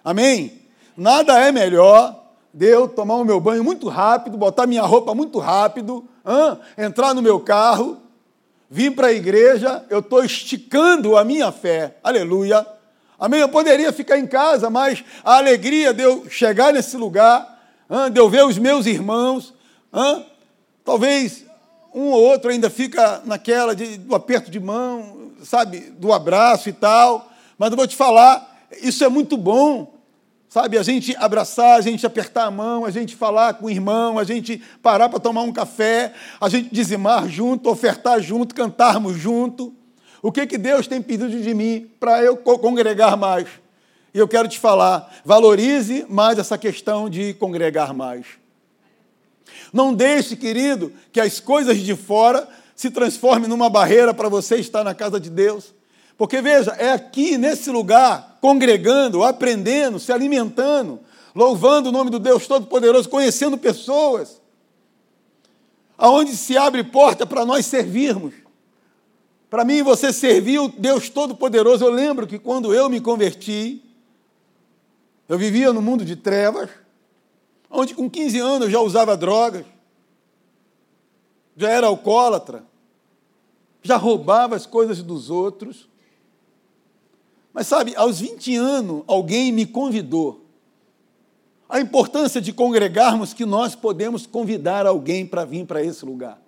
Amém? 0.05 0.63
Nada 0.97 1.39
é 1.39 1.53
melhor 1.53 2.25
de 2.55 2.67
eu 2.67 2.89
tomar 2.89 3.17
o 3.17 3.25
meu 3.25 3.41
banho 3.41 3.63
muito 3.63 3.89
rápido, 3.89 4.39
botar 4.39 4.67
minha 4.67 4.83
roupa 4.83 5.15
muito 5.15 5.39
rápido, 5.39 6.09
entrar 6.77 7.13
no 7.15 7.21
meu 7.21 7.41
carro, 7.41 7.99
vir 8.71 8.95
para 8.95 9.09
a 9.09 9.13
igreja, 9.13 9.85
eu 9.91 9.99
estou 9.99 10.25
esticando 10.25 11.17
a 11.17 11.25
minha 11.25 11.53
fé. 11.53 11.97
Aleluia. 12.03 12.67
Amém? 13.19 13.41
Eu 13.41 13.49
poderia 13.49 13.93
ficar 13.93 14.19
em 14.19 14.27
casa, 14.27 14.71
mas 14.71 15.05
a 15.25 15.37
alegria 15.37 15.93
de 15.93 16.03
eu 16.03 16.29
chegar 16.31 16.73
nesse 16.73 16.97
lugar, 16.97 17.61
de 18.13 18.21
eu 18.21 18.29
ver 18.31 18.45
os 18.45 18.57
meus 18.59 18.87
irmãos, 18.87 19.53
talvez 20.85 21.45
um 21.99 22.11
ou 22.12 22.23
outro 22.23 22.50
ainda 22.50 22.71
fica 22.71 23.23
naquela 23.25 23.75
de, 23.75 23.99
do 23.99 24.14
aperto 24.14 24.52
de 24.52 24.61
mão, 24.61 25.33
sabe, 25.43 25.81
do 25.99 26.12
abraço 26.12 26.69
e 26.69 26.73
tal, 26.73 27.28
mas 27.59 27.73
eu 27.73 27.76
vou 27.76 27.88
te 27.88 27.97
falar, 27.97 28.67
isso 28.81 29.05
é 29.05 29.09
muito 29.09 29.37
bom. 29.37 29.99
Sabe, 30.49 30.78
a 30.78 30.83
gente 30.83 31.14
abraçar, 31.19 31.76
a 31.76 31.81
gente 31.83 32.07
apertar 32.07 32.45
a 32.45 32.50
mão, 32.50 32.87
a 32.87 32.90
gente 32.90 33.14
falar 33.14 33.55
com 33.55 33.67
o 33.67 33.71
irmão, 33.71 34.19
a 34.19 34.25
gente 34.25 34.62
parar 34.83 35.11
para 35.11 35.21
tomar 35.21 35.43
um 35.43 35.52
café, 35.52 36.14
a 36.40 36.49
gente 36.49 36.73
dizimar 36.73 37.28
junto, 37.28 37.69
ofertar 37.69 38.19
junto, 38.23 38.55
cantarmos 38.55 39.19
junto. 39.19 39.75
O 40.23 40.33
que, 40.33 40.47
que 40.47 40.57
Deus 40.57 40.87
tem 40.87 41.02
pedido 41.02 41.28
de 41.28 41.52
mim 41.52 41.90
para 42.00 42.23
eu 42.23 42.35
congregar 42.38 43.14
mais? 43.14 43.47
E 44.14 44.19
eu 44.19 44.26
quero 44.26 44.49
te 44.49 44.59
falar, 44.59 45.12
valorize 45.23 46.07
mais 46.09 46.38
essa 46.38 46.57
questão 46.57 47.11
de 47.11 47.35
congregar 47.35 47.93
mais. 47.93 48.25
Não 49.73 49.93
deixe, 49.93 50.37
querido, 50.37 50.93
que 51.13 51.21
as 51.21 51.41
coisas 51.41 51.79
de 51.79 51.95
fora 51.95 52.49
se 52.75 52.91
transformem 52.91 53.49
numa 53.49 53.69
barreira 53.69 54.15
para 54.15 54.29
você 54.29 54.57
estar 54.57 54.85
na 54.85 54.95
casa 54.95 55.19
de 55.19 55.29
Deus. 55.29 55.75
Porque 56.17 56.41
veja, 56.41 56.73
é 56.73 56.91
aqui 56.91 57.39
nesse 57.39 57.71
lugar, 57.71 58.39
congregando, 58.41 59.23
aprendendo, 59.23 59.99
se 59.99 60.13
alimentando, 60.13 61.01
louvando 61.35 61.89
o 61.89 61.93
nome 61.93 62.11
do 62.11 62.19
Deus 62.19 62.47
Todo-Poderoso, 62.47 63.09
conhecendo 63.09 63.57
pessoas, 63.57 64.41
aonde 65.97 66.37
se 66.37 66.57
abre 66.57 66.83
porta 66.83 67.27
para 67.27 67.45
nós 67.45 67.67
servirmos. 67.67 68.35
Para 69.51 69.65
mim, 69.65 69.83
você 69.83 70.13
serviu 70.13 70.65
o 70.65 70.69
Deus 70.69 71.09
Todo-Poderoso. 71.09 71.85
Eu 71.85 71.91
lembro 71.91 72.27
que 72.27 72.39
quando 72.39 72.75
eu 72.75 72.89
me 72.89 73.01
converti, 73.01 73.83
eu 75.29 75.39
vivia 75.39 75.73
no 75.73 75.81
mundo 75.81 76.05
de 76.05 76.17
trevas, 76.17 76.71
onde 77.71 77.95
com 77.95 78.09
15 78.09 78.39
anos 78.39 78.71
já 78.71 78.81
usava 78.81 79.17
drogas, 79.17 79.65
já 81.57 81.71
era 81.71 81.87
alcoólatra, 81.87 82.65
já 83.83 83.97
roubava 83.97 84.55
as 84.57 84.67
coisas 84.67 85.03
dos 85.03 85.31
outros. 85.31 85.89
Mas 87.53 87.67
sabe, 87.67 87.95
aos 87.97 88.21
20 88.21 88.57
anos, 88.57 89.03
alguém 89.07 89.51
me 89.51 89.67
convidou. 89.67 90.45
A 91.69 91.81
importância 91.81 92.41
de 92.41 92.53
congregarmos 92.53 93.35
que 93.35 93.45
nós 93.45 93.75
podemos 93.75 94.27
convidar 94.27 94.87
alguém 94.87 95.27
para 95.27 95.45
vir 95.45 95.67
para 95.67 95.83
esse 95.83 96.05
lugar. 96.05 96.41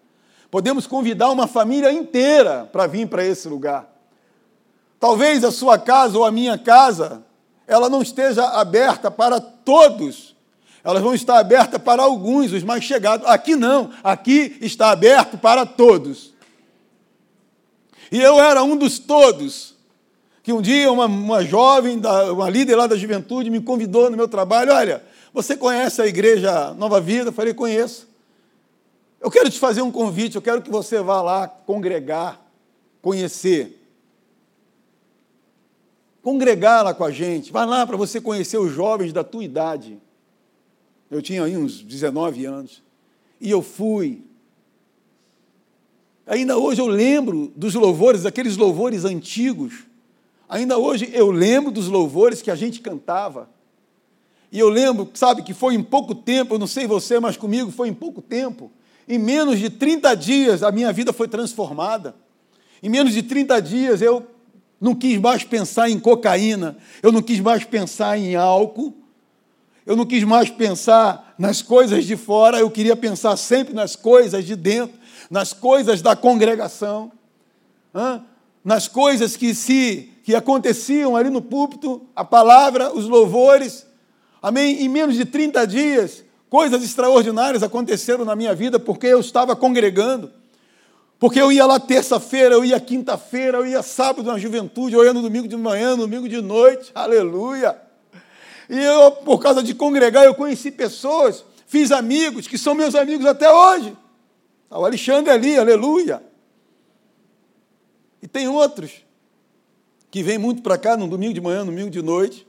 Podemos 0.51 0.87
convidar 0.87 1.31
uma 1.31 1.47
família 1.47 1.93
inteira 1.93 2.69
para 2.73 2.87
vir 2.87 3.09
para 3.09 3.25
esse 3.25 3.49
lugar. 3.49 3.89
Talvez 4.99 5.45
a 5.45 5.51
sua 5.51 5.79
casa 5.79 6.19
ou 6.19 6.25
a 6.25 6.31
minha 6.31 6.59
casa, 6.59 7.25
ela 7.67 7.89
não 7.89 8.03
esteja 8.03 8.45
aberta 8.49 9.11
para 9.11 9.41
todos. 9.41 10.30
Elas 10.83 11.03
vão 11.03 11.15
estar 11.15 11.39
abertas 11.39 11.81
para 11.81 12.03
alguns, 12.03 12.53
os 12.53 12.63
mais 12.63 12.85
chegados. 12.85 13.27
Aqui 13.27 13.55
não, 13.55 13.91
aqui 14.03 14.57
está 14.61 14.91
aberto 14.91 15.37
para 15.37 15.67
todos. 15.67 16.33
E 18.11 18.21
eu 18.21 18.41
era 18.41 18.63
um 18.63 18.77
dos 18.77 18.99
todos 18.99 19.75
que 20.43 20.53
um 20.53 20.63
dia 20.63 20.91
uma, 20.91 21.07
uma 21.07 21.45
jovem, 21.45 22.01
uma 22.33 22.49
líder 22.49 22.75
lá 22.75 22.87
da 22.87 22.97
juventude, 22.97 23.51
me 23.51 23.61
convidou 23.61 24.11
no 24.11 24.17
meu 24.17 24.27
trabalho: 24.27 24.73
olha, 24.73 25.05
você 25.33 25.57
conhece 25.57 26.01
a 26.01 26.07
igreja 26.07 26.75
Nova 26.75 27.01
Vida? 27.01 27.29
Eu 27.29 27.33
falei: 27.33 27.55
conheço. 27.55 28.09
Eu 29.21 29.31
quero 29.31 29.51
te 29.51 29.59
fazer 29.59 29.83
um 29.83 29.93
convite, 29.93 30.37
eu 30.37 30.43
quero 30.43 30.63
que 30.63 30.71
você 30.71 31.01
vá 31.03 31.21
lá 31.21 31.47
congregar, 31.47 32.41
conhecer. 33.03 33.77
Congregar 36.23 36.83
lá 36.83 36.95
com 36.95 37.05
a 37.05 37.11
gente, 37.11 37.53
vá 37.53 37.65
lá 37.65 37.87
para 37.87 37.97
você 37.97 38.21
conhecer 38.21 38.59
os 38.59 38.73
jovens 38.73 39.13
da 39.13 39.23
tua 39.23 39.45
idade. 39.45 40.01
Eu 41.11 41.21
tinha 41.21 41.45
aí 41.45 41.57
uns 41.57 41.83
19 41.83 42.45
anos. 42.45 42.83
E 43.41 43.51
eu 43.51 43.63
fui. 43.63 44.23
Ainda 46.27 46.57
hoje 46.57 46.81
eu 46.81 46.87
lembro 46.87 47.53
dos 47.57 47.75
louvores, 47.75 48.25
aqueles 48.25 48.57
louvores 48.57 49.05
antigos 49.05 49.91
Ainda 50.51 50.77
hoje 50.77 51.09
eu 51.13 51.31
lembro 51.31 51.71
dos 51.71 51.87
louvores 51.87 52.43
que 52.43 52.51
a 52.51 52.57
gente 52.57 52.81
cantava. 52.81 53.49
E 54.51 54.59
eu 54.59 54.69
lembro, 54.69 55.09
sabe, 55.15 55.43
que 55.43 55.55
foi 55.55 55.77
em 55.77 55.83
pouco 55.83 56.13
tempo, 56.13 56.53
eu 56.53 56.59
não 56.59 56.67
sei 56.67 56.89
você, 56.89 57.21
mas 57.21 57.37
comigo 57.37 57.71
foi 57.71 57.89
em 57.89 57.95
pouco 57.95 58.21
tempo. 58.21 58.69
Em 59.09 59.17
menos 59.17 59.61
de 59.61 59.71
30 59.71 60.13
dias 60.17 60.65
a 60.65 60.73
minha 60.73 60.93
vida 60.93 61.13
foi 61.13 61.29
transformada. 61.29 62.17
Em 62.83 62.89
menos 62.89 63.13
de 63.13 63.23
30 63.23 63.63
dias 63.63 64.03
eu 64.03 64.27
não 64.81 64.93
quis 64.93 65.21
mais 65.21 65.45
pensar 65.45 65.89
em 65.89 66.01
cocaína, 66.01 66.77
eu 67.01 67.13
não 67.13 67.23
quis 67.23 67.39
mais 67.39 67.63
pensar 67.63 68.19
em 68.19 68.35
álcool, 68.35 68.93
eu 69.87 69.97
não 69.97 70.05
quis 70.05 70.23
mais 70.25 70.51
pensar 70.51 71.35
nas 71.39 71.63
coisas 71.63 72.05
de 72.05 72.17
fora, 72.17 72.59
eu 72.59 72.71
queria 72.71 72.95
pensar 72.95 73.37
sempre 73.37 73.75
nas 73.75 73.97
coisas 73.97 74.45
de 74.45 74.55
dentro, 74.55 74.99
nas 75.31 75.53
coisas 75.53 76.03
da 76.03 76.15
congregação, 76.15 77.11
nas 78.65 78.89
coisas 78.89 79.37
que 79.37 79.55
se 79.55 80.11
que 80.23 80.35
aconteciam 80.35 81.17
ali 81.17 81.31
no 81.31 81.43
púlpito, 81.43 82.03
a 82.15 82.25
palavra, 82.25 82.95
os 82.95 83.07
louvores. 83.07 83.87
Amém? 84.41 84.83
Em 84.83 84.89
menos 84.89 85.17
de 85.17 85.25
30 85.25 85.67
dias, 85.67 86.25
coisas 86.49 86.83
extraordinárias 86.85 87.63
aconteceram 87.63 88.25
na 88.25 88.37
minha 88.37 88.55
vida 88.55 88.79
porque 88.79 89.07
eu 89.07 89.19
estava 89.19 89.57
congregando. 89.57 90.31
Porque 91.19 91.41
eu 91.41 91.51
ia 91.51 91.67
lá 91.67 91.81
terça-feira, 91.81 92.55
eu 92.55 92.65
ia 92.65 92.79
quinta-feira, 92.79 93.59
eu 93.59 93.67
ia 93.67 93.83
sábado 93.83 94.31
na 94.31 94.39
juventude, 94.39 94.95
eu 94.95 95.05
ia 95.05 95.13
no 95.13 95.21
domingo 95.21 95.49
de 95.49 95.57
manhã, 95.57 95.91
no 95.91 96.07
domingo 96.07 96.29
de 96.29 96.41
noite, 96.41 96.91
aleluia. 96.95 97.77
E 98.71 98.79
eu, 98.79 99.11
por 99.11 99.41
causa 99.41 99.65
de 99.65 99.75
congregar, 99.75 100.25
eu 100.25 100.33
conheci 100.33 100.71
pessoas, 100.71 101.45
fiz 101.67 101.91
amigos, 101.91 102.47
que 102.47 102.57
são 102.57 102.73
meus 102.73 102.95
amigos 102.95 103.27
até 103.27 103.53
hoje. 103.53 103.99
O 104.71 104.85
Alexandre 104.85 105.33
ali, 105.33 105.59
aleluia. 105.59 106.23
E 108.23 108.29
tem 108.29 108.47
outros 108.47 109.05
que 110.09 110.23
vem 110.23 110.39
muito 110.39 110.63
para 110.63 110.79
cá 110.79 110.97
no 110.97 111.09
domingo 111.09 111.35
de 111.35 111.41
manhã, 111.41 111.65
no 111.65 111.73
domingo 111.73 111.91
de 111.91 112.01
noite. 112.01 112.47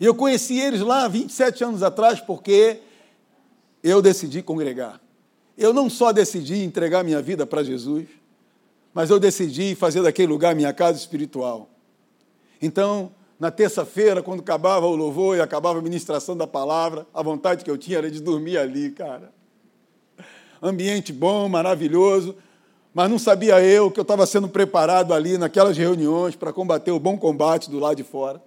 E 0.00 0.06
eu 0.06 0.14
conheci 0.14 0.58
eles 0.58 0.80
lá 0.80 1.06
27 1.06 1.62
anos 1.64 1.82
atrás 1.82 2.18
porque 2.18 2.80
eu 3.82 4.00
decidi 4.00 4.42
congregar. 4.42 4.98
eu 5.56 5.74
não 5.74 5.90
só 5.90 6.12
decidi 6.12 6.62
entregar 6.64 7.04
minha 7.04 7.20
vida 7.20 7.44
para 7.44 7.62
Jesus, 7.62 8.06
mas 8.94 9.10
eu 9.10 9.20
decidi 9.20 9.74
fazer 9.74 10.00
daquele 10.00 10.28
lugar 10.28 10.54
minha 10.54 10.72
casa 10.72 10.98
espiritual. 10.98 11.68
Então, 12.62 13.12
na 13.38 13.50
terça-feira, 13.50 14.22
quando 14.22 14.40
acabava 14.40 14.86
o 14.86 14.96
louvor 14.96 15.36
e 15.36 15.40
acabava 15.40 15.78
a 15.78 15.82
ministração 15.82 16.36
da 16.36 16.46
palavra, 16.46 17.06
a 17.14 17.22
vontade 17.22 17.64
que 17.64 17.70
eu 17.70 17.78
tinha 17.78 17.98
era 17.98 18.10
de 18.10 18.20
dormir 18.20 18.58
ali, 18.58 18.90
cara. 18.90 19.32
Ambiente 20.60 21.12
bom, 21.12 21.48
maravilhoso, 21.48 22.34
mas 22.92 23.08
não 23.08 23.18
sabia 23.18 23.62
eu 23.62 23.92
que 23.92 24.00
eu 24.00 24.02
estava 24.02 24.26
sendo 24.26 24.48
preparado 24.48 25.14
ali 25.14 25.38
naquelas 25.38 25.76
reuniões 25.76 26.34
para 26.34 26.52
combater 26.52 26.90
o 26.90 26.98
bom 26.98 27.16
combate 27.16 27.70
do 27.70 27.78
lado 27.78 27.96
de 27.96 28.02
fora. 28.02 28.42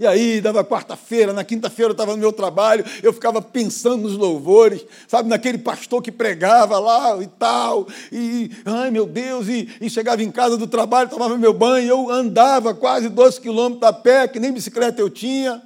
E 0.00 0.06
aí, 0.06 0.40
dava 0.40 0.64
quarta-feira, 0.64 1.30
na 1.30 1.44
quinta-feira 1.44 1.90
eu 1.90 1.92
estava 1.92 2.12
no 2.12 2.16
meu 2.16 2.32
trabalho, 2.32 2.82
eu 3.02 3.12
ficava 3.12 3.42
pensando 3.42 4.04
nos 4.04 4.16
louvores, 4.16 4.82
sabe, 5.06 5.28
naquele 5.28 5.58
pastor 5.58 6.00
que 6.00 6.10
pregava 6.10 6.78
lá 6.78 7.22
e 7.22 7.26
tal, 7.26 7.86
e, 8.10 8.50
ai 8.64 8.90
meu 8.90 9.04
Deus, 9.04 9.46
e, 9.46 9.68
e 9.78 9.90
chegava 9.90 10.22
em 10.22 10.30
casa 10.30 10.56
do 10.56 10.66
trabalho, 10.66 11.10
tomava 11.10 11.36
meu 11.36 11.52
banho, 11.52 11.86
eu 11.86 12.10
andava 12.10 12.72
quase 12.72 13.10
12 13.10 13.42
quilômetros 13.42 13.82
a 13.82 13.92
pé, 13.92 14.26
que 14.26 14.40
nem 14.40 14.50
bicicleta 14.50 15.02
eu 15.02 15.10
tinha, 15.10 15.60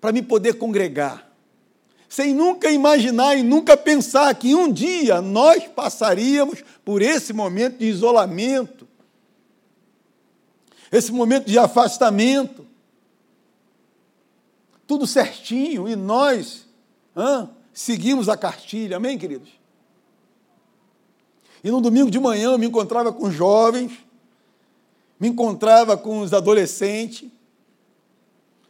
para 0.00 0.10
me 0.10 0.20
poder 0.20 0.54
congregar. 0.54 1.30
Sem 2.08 2.34
nunca 2.34 2.72
imaginar 2.72 3.36
e 3.36 3.44
nunca 3.44 3.76
pensar 3.76 4.34
que 4.34 4.52
um 4.52 4.68
dia 4.72 5.20
nós 5.20 5.62
passaríamos 5.68 6.64
por 6.84 7.00
esse 7.00 7.32
momento 7.32 7.78
de 7.78 7.86
isolamento, 7.86 8.88
esse 10.90 11.12
momento 11.12 11.46
de 11.46 11.56
afastamento 11.56 12.73
tudo 14.86 15.06
certinho, 15.06 15.88
e 15.88 15.96
nós 15.96 16.66
hã, 17.16 17.50
seguimos 17.72 18.28
a 18.28 18.36
cartilha, 18.36 18.96
amém, 18.96 19.18
queridos? 19.18 19.48
E 21.62 21.70
no 21.70 21.80
domingo 21.80 22.10
de 22.10 22.20
manhã 22.20 22.52
eu 22.52 22.58
me 22.58 22.66
encontrava 22.66 23.12
com 23.12 23.30
jovens, 23.30 23.92
me 25.18 25.28
encontrava 25.28 25.96
com 25.96 26.20
os 26.20 26.34
adolescentes, 26.34 27.30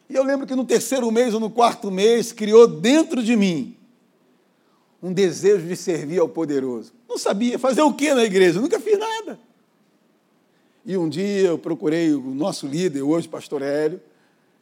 e 0.09 0.14
eu 0.14 0.23
lembro 0.23 0.47
que 0.47 0.54
no 0.54 0.64
terceiro 0.64 1.11
mês 1.11 1.35
ou 1.35 1.40
no 1.40 1.50
quarto 1.50 1.90
mês 1.90 2.30
criou 2.30 2.68
dentro 2.68 3.23
de 3.23 3.35
mim 3.35 3.76
um 5.02 5.12
desejo 5.12 5.66
de 5.66 5.76
servir 5.76 6.18
ao 6.18 6.28
poderoso. 6.28 6.92
Não 7.09 7.18
sabia 7.18 7.59
fazer 7.59 7.83
o 7.83 7.92
que 7.92 8.14
na 8.14 8.25
igreja, 8.25 8.61
nunca 8.61 8.78
fiz 8.80 8.99
nada. 8.99 9.38
E 10.85 10.97
um 10.97 11.09
dia 11.09 11.49
eu 11.49 11.59
procurei 11.59 12.12
o 12.12 12.21
nosso 12.35 12.66
líder, 12.66 13.02
hoje, 13.02 13.26
pastor 13.26 13.62
Hélio, 13.62 14.00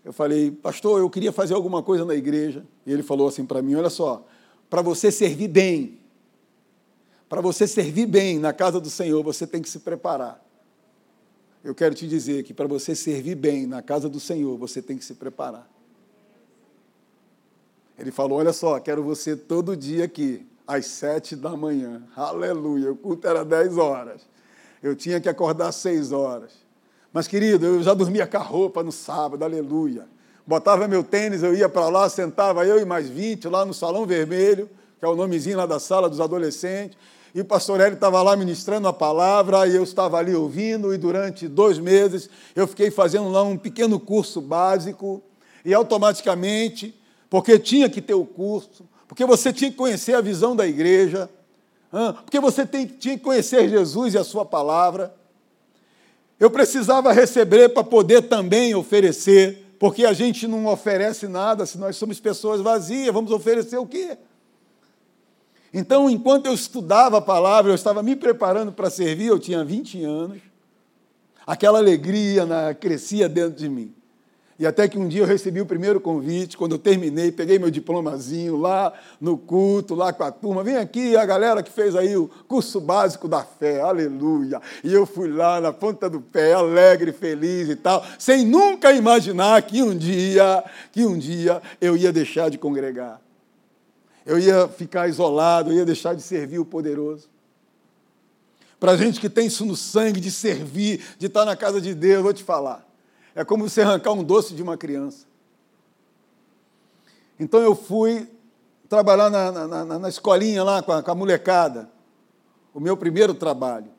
eu 0.04 0.12
falei, 0.12 0.50
pastor, 0.50 1.00
eu 1.00 1.08
queria 1.08 1.30
fazer 1.32 1.54
alguma 1.54 1.82
coisa 1.82 2.04
na 2.04 2.14
igreja. 2.14 2.64
E 2.84 2.92
ele 2.92 3.02
falou 3.02 3.28
assim 3.28 3.44
para 3.46 3.62
mim: 3.62 3.74
olha 3.74 3.90
só, 3.90 4.26
para 4.68 4.82
você 4.82 5.12
servir 5.12 5.48
bem, 5.48 5.98
para 7.28 7.40
você 7.40 7.66
servir 7.66 8.06
bem 8.06 8.38
na 8.38 8.52
casa 8.52 8.80
do 8.80 8.90
Senhor, 8.90 9.22
você 9.22 9.46
tem 9.46 9.62
que 9.62 9.68
se 9.68 9.78
preparar. 9.78 10.42
Eu 11.62 11.74
quero 11.74 11.94
te 11.94 12.08
dizer 12.08 12.42
que 12.42 12.52
para 12.52 12.66
você 12.66 12.94
servir 12.94 13.36
bem 13.36 13.66
na 13.66 13.80
casa 13.80 14.08
do 14.08 14.18
Senhor, 14.18 14.58
você 14.58 14.82
tem 14.82 14.98
que 14.98 15.04
se 15.04 15.14
preparar. 15.14 15.70
Ele 17.96 18.10
falou: 18.10 18.38
Olha 18.38 18.52
só, 18.52 18.80
quero 18.80 19.04
você 19.04 19.36
todo 19.36 19.76
dia 19.76 20.04
aqui, 20.04 20.44
às 20.66 20.86
sete 20.86 21.36
da 21.36 21.56
manhã. 21.56 22.02
Aleluia. 22.16 22.90
O 22.90 22.96
culto 22.96 23.28
era 23.28 23.44
dez 23.44 23.78
horas. 23.78 24.26
Eu 24.82 24.96
tinha 24.96 25.20
que 25.20 25.28
acordar 25.28 25.68
às 25.68 25.76
seis 25.76 26.10
horas. 26.10 26.50
Mas, 27.12 27.28
querido, 27.28 27.66
eu 27.66 27.82
já 27.82 27.92
dormia 27.92 28.26
com 28.26 28.38
a 28.38 28.40
roupa 28.40 28.82
no 28.82 28.90
sábado, 28.90 29.42
aleluia. 29.44 30.06
Botava 30.46 30.88
meu 30.88 31.04
tênis, 31.04 31.42
eu 31.42 31.54
ia 31.54 31.68
para 31.68 31.88
lá, 31.88 32.08
sentava 32.08 32.66
eu 32.66 32.80
e 32.80 32.84
mais 32.84 33.08
20 33.08 33.48
lá 33.48 33.64
no 33.64 33.74
Salão 33.74 34.06
Vermelho, 34.06 34.68
que 34.98 35.04
é 35.04 35.08
o 35.08 35.14
nomezinho 35.14 35.58
lá 35.58 35.66
da 35.66 35.78
sala 35.78 36.08
dos 36.08 36.20
adolescentes. 36.20 36.96
E 37.34 37.40
o 37.40 37.44
pastor 37.44 37.80
Hélio 37.80 37.94
estava 37.94 38.22
lá 38.22 38.34
ministrando 38.36 38.88
a 38.88 38.92
palavra, 38.92 39.66
e 39.66 39.76
eu 39.76 39.82
estava 39.82 40.18
ali 40.18 40.34
ouvindo, 40.34 40.92
e 40.92 40.98
durante 40.98 41.46
dois 41.46 41.78
meses 41.78 42.30
eu 42.56 42.66
fiquei 42.66 42.90
fazendo 42.90 43.30
lá 43.30 43.42
um 43.42 43.56
pequeno 43.56 44.00
curso 44.00 44.40
básico, 44.40 45.22
e 45.64 45.72
automaticamente, 45.72 46.94
porque 47.30 47.58
tinha 47.58 47.88
que 47.88 48.02
ter 48.02 48.14
o 48.14 48.24
curso, 48.24 48.84
porque 49.06 49.24
você 49.24 49.52
tinha 49.52 49.70
que 49.70 49.76
conhecer 49.76 50.14
a 50.14 50.20
visão 50.20 50.56
da 50.56 50.66
igreja, 50.66 51.28
porque 52.24 52.40
você 52.40 52.66
tinha 52.66 53.16
que 53.16 53.22
conhecer 53.22 53.68
Jesus 53.68 54.14
e 54.14 54.18
a 54.18 54.24
sua 54.24 54.44
palavra. 54.44 55.14
Eu 56.42 56.50
precisava 56.50 57.12
receber 57.12 57.68
para 57.68 57.84
poder 57.84 58.22
também 58.22 58.74
oferecer, 58.74 59.76
porque 59.78 60.04
a 60.04 60.12
gente 60.12 60.48
não 60.48 60.66
oferece 60.66 61.28
nada 61.28 61.64
se 61.64 61.78
nós 61.78 61.94
somos 61.94 62.18
pessoas 62.18 62.60
vazias, 62.60 63.14
vamos 63.14 63.30
oferecer 63.30 63.76
o 63.76 63.86
quê? 63.86 64.18
Então, 65.72 66.10
enquanto 66.10 66.46
eu 66.46 66.52
estudava 66.52 67.18
a 67.18 67.20
palavra, 67.20 67.70
eu 67.70 67.76
estava 67.76 68.02
me 68.02 68.16
preparando 68.16 68.72
para 68.72 68.90
servir, 68.90 69.26
eu 69.26 69.38
tinha 69.38 69.64
20 69.64 70.02
anos, 70.02 70.42
aquela 71.46 71.78
alegria 71.78 72.44
na, 72.44 72.74
crescia 72.74 73.28
dentro 73.28 73.56
de 73.56 73.68
mim. 73.68 73.94
E 74.62 74.66
até 74.66 74.86
que 74.86 74.96
um 74.96 75.08
dia 75.08 75.22
eu 75.22 75.26
recebi 75.26 75.60
o 75.60 75.66
primeiro 75.66 76.00
convite, 76.00 76.56
quando 76.56 76.76
eu 76.76 76.78
terminei, 76.78 77.32
peguei 77.32 77.58
meu 77.58 77.68
diplomazinho 77.68 78.56
lá 78.56 78.92
no 79.20 79.36
culto, 79.36 79.92
lá 79.92 80.12
com 80.12 80.22
a 80.22 80.30
turma. 80.30 80.62
Vem 80.62 80.76
aqui 80.76 81.16
a 81.16 81.26
galera 81.26 81.64
que 81.64 81.72
fez 81.72 81.96
aí 81.96 82.16
o 82.16 82.30
curso 82.46 82.80
básico 82.80 83.26
da 83.26 83.42
fé, 83.42 83.80
aleluia. 83.80 84.62
E 84.84 84.94
eu 84.94 85.04
fui 85.04 85.28
lá 85.28 85.60
na 85.60 85.72
ponta 85.72 86.08
do 86.08 86.20
pé, 86.20 86.52
alegre, 86.52 87.10
feliz 87.10 87.70
e 87.70 87.74
tal, 87.74 88.06
sem 88.20 88.46
nunca 88.46 88.92
imaginar 88.92 89.60
que 89.62 89.82
um 89.82 89.98
dia, 89.98 90.62
que 90.92 91.04
um 91.04 91.18
dia 91.18 91.60
eu 91.80 91.96
ia 91.96 92.12
deixar 92.12 92.48
de 92.48 92.56
congregar. 92.56 93.20
Eu 94.24 94.38
ia 94.38 94.68
ficar 94.68 95.08
isolado, 95.08 95.72
eu 95.72 95.78
ia 95.78 95.84
deixar 95.84 96.14
de 96.14 96.22
servir 96.22 96.60
o 96.60 96.64
poderoso. 96.64 97.28
Para 98.78 98.96
gente 98.96 99.18
que 99.18 99.28
tem 99.28 99.48
isso 99.48 99.66
no 99.66 99.74
sangue, 99.74 100.20
de 100.20 100.30
servir, 100.30 101.00
de 101.18 101.26
estar 101.26 101.44
na 101.44 101.56
casa 101.56 101.80
de 101.80 101.92
Deus, 101.92 102.22
vou 102.22 102.32
te 102.32 102.44
falar. 102.44 102.91
É 103.34 103.44
como 103.44 103.68
você 103.68 103.80
arrancar 103.82 104.12
um 104.12 104.22
doce 104.22 104.54
de 104.54 104.62
uma 104.62 104.76
criança. 104.76 105.26
Então 107.38 107.60
eu 107.60 107.74
fui 107.74 108.28
trabalhar 108.88 109.30
na, 109.30 109.66
na, 109.66 109.98
na 109.98 110.08
escolinha 110.08 110.62
lá 110.62 110.82
com 110.82 110.92
a, 110.92 111.02
com 111.02 111.10
a 111.10 111.14
molecada. 111.14 111.90
O 112.74 112.80
meu 112.80 112.96
primeiro 112.96 113.34
trabalho. 113.34 113.90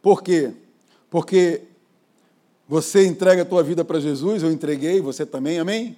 Por 0.00 0.22
quê? 0.22 0.52
Porque 1.10 1.62
você 2.68 3.06
entrega 3.06 3.42
a 3.42 3.44
tua 3.44 3.62
vida 3.62 3.84
para 3.84 4.00
Jesus, 4.00 4.42
eu 4.42 4.50
entreguei, 4.50 5.00
você 5.00 5.24
também, 5.24 5.58
amém? 5.58 5.96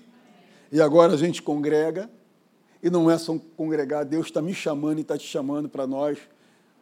E 0.71 0.81
agora 0.81 1.15
a 1.15 1.17
gente 1.17 1.43
congrega, 1.43 2.11
e 2.83 2.91
não 2.91 3.11
é 3.11 3.17
só 3.17 3.37
congregar, 3.57 4.05
Deus 4.05 4.27
está 4.27 4.43
me 4.43 4.53
chamando 4.53 4.99
e 4.99 5.01
está 5.03 5.17
te 5.17 5.27
chamando 5.27 5.69
para 5.69 5.87
nós 5.87 6.19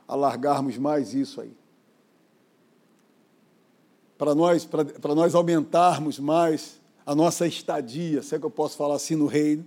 alargarmos 0.09 0.77
mais 0.77 1.15
isso 1.15 1.41
aí 1.41 1.53
para 4.19 4.35
nós, 4.35 4.65
para 4.65 5.15
nós 5.15 5.35
aumentarmos 5.35 6.19
mais 6.19 6.81
a 7.05 7.15
nossa 7.15 7.47
estadia, 7.47 8.23
se 8.23 8.35
é 8.35 8.39
que 8.39 8.45
eu 8.45 8.51
posso 8.51 8.77
falar 8.77 8.97
assim, 8.97 9.15
no 9.15 9.27
reino. 9.27 9.65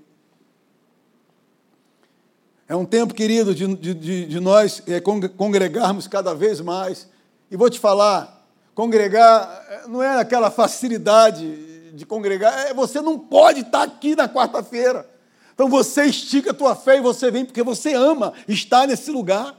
É 2.68 2.76
um 2.76 2.86
tempo, 2.86 3.14
querido, 3.14 3.56
de, 3.56 3.76
de, 3.76 4.26
de 4.26 4.40
nós 4.40 4.84
é, 4.86 5.00
congregarmos 5.00 6.08
cada 6.08 6.36
vez 6.36 6.62
mais. 6.62 7.08
E 7.50 7.58
vou 7.58 7.70
te 7.70 7.80
falar, 7.80 8.46
congregar 8.76 9.66
é, 9.70 9.88
não 9.88 10.04
é 10.04 10.20
aquela 10.20 10.52
facilidade 10.52 11.92
de 11.96 12.06
congregar, 12.06 12.68
é, 12.68 12.74
você 12.74 13.02
não 13.02 13.18
pode 13.18 13.62
estar 13.62 13.84
aqui 13.84 14.16
na 14.16 14.30
quarta-feira. 14.30 15.10
Então 15.54 15.68
você 15.68 16.06
estica 16.06 16.52
a 16.52 16.54
tua 16.54 16.76
fé 16.76 16.98
e 16.98 17.02
você 17.02 17.32
vem 17.32 17.44
porque 17.44 17.64
você 17.64 17.94
ama 17.94 18.34
estar 18.48 18.88
nesse 18.88 19.12
lugar. 19.12 19.58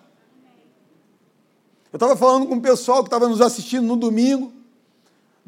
Eu 1.92 1.96
estava 1.96 2.16
falando 2.16 2.46
com 2.46 2.54
o 2.54 2.60
pessoal 2.60 3.02
que 3.02 3.08
estava 3.08 3.28
nos 3.28 3.40
assistindo 3.40 3.86
no 3.86 3.96
domingo. 3.96 4.59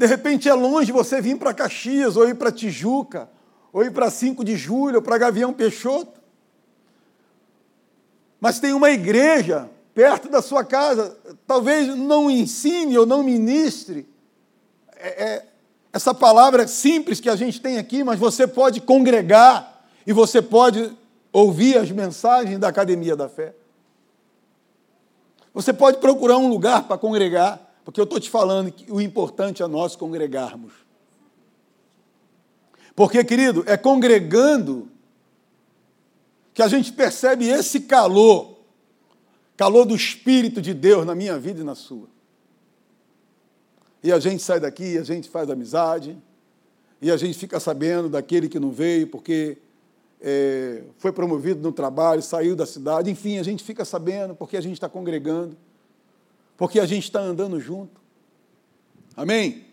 De 0.02 0.08
repente 0.08 0.48
é 0.48 0.52
longe 0.52 0.90
você 0.90 1.20
vir 1.20 1.38
para 1.38 1.54
Caxias, 1.54 2.16
ou 2.16 2.28
ir 2.28 2.34
para 2.34 2.50
Tijuca, 2.50 3.30
ou 3.72 3.84
ir 3.84 3.92
para 3.92 4.10
5 4.10 4.44
de 4.44 4.56
julho, 4.56 4.96
ou 4.96 5.02
para 5.02 5.16
Gavião 5.16 5.52
Peixoto. 5.52 6.20
Mas 8.40 8.58
tem 8.58 8.72
uma 8.72 8.90
igreja 8.90 9.70
perto 9.94 10.28
da 10.28 10.42
sua 10.42 10.64
casa, 10.64 11.16
talvez 11.46 11.86
não 11.96 12.28
ensine 12.28 12.98
ou 12.98 13.06
não 13.06 13.22
ministre 13.22 14.08
é, 14.96 15.24
é, 15.24 15.46
essa 15.92 16.12
palavra 16.12 16.66
simples 16.66 17.20
que 17.20 17.30
a 17.30 17.36
gente 17.36 17.60
tem 17.60 17.78
aqui, 17.78 18.02
mas 18.02 18.18
você 18.18 18.44
pode 18.44 18.80
congregar 18.80 19.86
e 20.04 20.12
você 20.12 20.42
pode 20.42 20.90
ouvir 21.32 21.78
as 21.78 21.92
mensagens 21.92 22.58
da 22.58 22.66
Academia 22.66 23.14
da 23.14 23.28
Fé. 23.28 23.54
Você 25.54 25.72
pode 25.72 25.98
procurar 25.98 26.38
um 26.38 26.48
lugar 26.48 26.88
para 26.88 26.98
congregar. 26.98 27.71
Porque 27.84 28.00
eu 28.00 28.04
estou 28.04 28.20
te 28.20 28.30
falando 28.30 28.70
que 28.70 28.90
o 28.90 29.00
importante 29.00 29.62
é 29.62 29.66
nós 29.66 29.96
congregarmos. 29.96 30.72
Porque, 32.94 33.24
querido, 33.24 33.64
é 33.66 33.76
congregando 33.76 34.88
que 36.54 36.62
a 36.62 36.68
gente 36.68 36.92
percebe 36.92 37.48
esse 37.48 37.80
calor, 37.80 38.58
calor 39.56 39.84
do 39.84 39.94
Espírito 39.94 40.60
de 40.60 40.74
Deus 40.74 41.06
na 41.06 41.14
minha 41.14 41.38
vida 41.38 41.60
e 41.60 41.64
na 41.64 41.74
sua. 41.74 42.08
E 44.02 44.12
a 44.12 44.18
gente 44.18 44.42
sai 44.42 44.60
daqui, 44.60 44.98
a 44.98 45.04
gente 45.04 45.28
faz 45.28 45.48
amizade, 45.48 46.16
e 47.00 47.10
a 47.10 47.16
gente 47.16 47.38
fica 47.38 47.58
sabendo 47.58 48.08
daquele 48.08 48.48
que 48.48 48.60
não 48.60 48.70
veio, 48.70 49.06
porque 49.06 49.58
é, 50.20 50.84
foi 50.98 51.12
promovido 51.12 51.60
no 51.60 51.72
trabalho, 51.72 52.22
saiu 52.22 52.54
da 52.54 52.66
cidade, 52.66 53.10
enfim, 53.10 53.38
a 53.38 53.42
gente 53.42 53.64
fica 53.64 53.84
sabendo 53.84 54.34
porque 54.36 54.56
a 54.56 54.60
gente 54.60 54.74
está 54.74 54.88
congregando, 54.88 55.56
porque 56.56 56.78
a 56.78 56.86
gente 56.86 57.04
está 57.04 57.20
andando 57.20 57.58
junto. 57.60 58.00
Amém? 59.16 59.66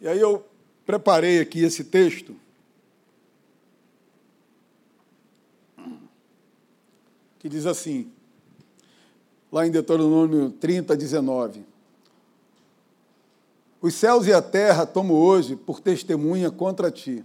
E 0.00 0.08
aí 0.08 0.18
eu 0.18 0.44
preparei 0.84 1.40
aqui 1.40 1.60
esse 1.60 1.84
texto. 1.84 2.34
Que 7.38 7.48
diz 7.48 7.66
assim, 7.66 8.10
lá 9.50 9.66
em 9.66 9.70
Deuteronômio 9.70 10.50
30, 10.50 10.96
19. 10.96 11.64
Os 13.80 13.94
céus 13.94 14.26
e 14.26 14.32
a 14.32 14.40
terra 14.40 14.86
tomo 14.86 15.14
hoje 15.14 15.56
por 15.56 15.80
testemunha 15.80 16.50
contra 16.50 16.90
ti, 16.90 17.24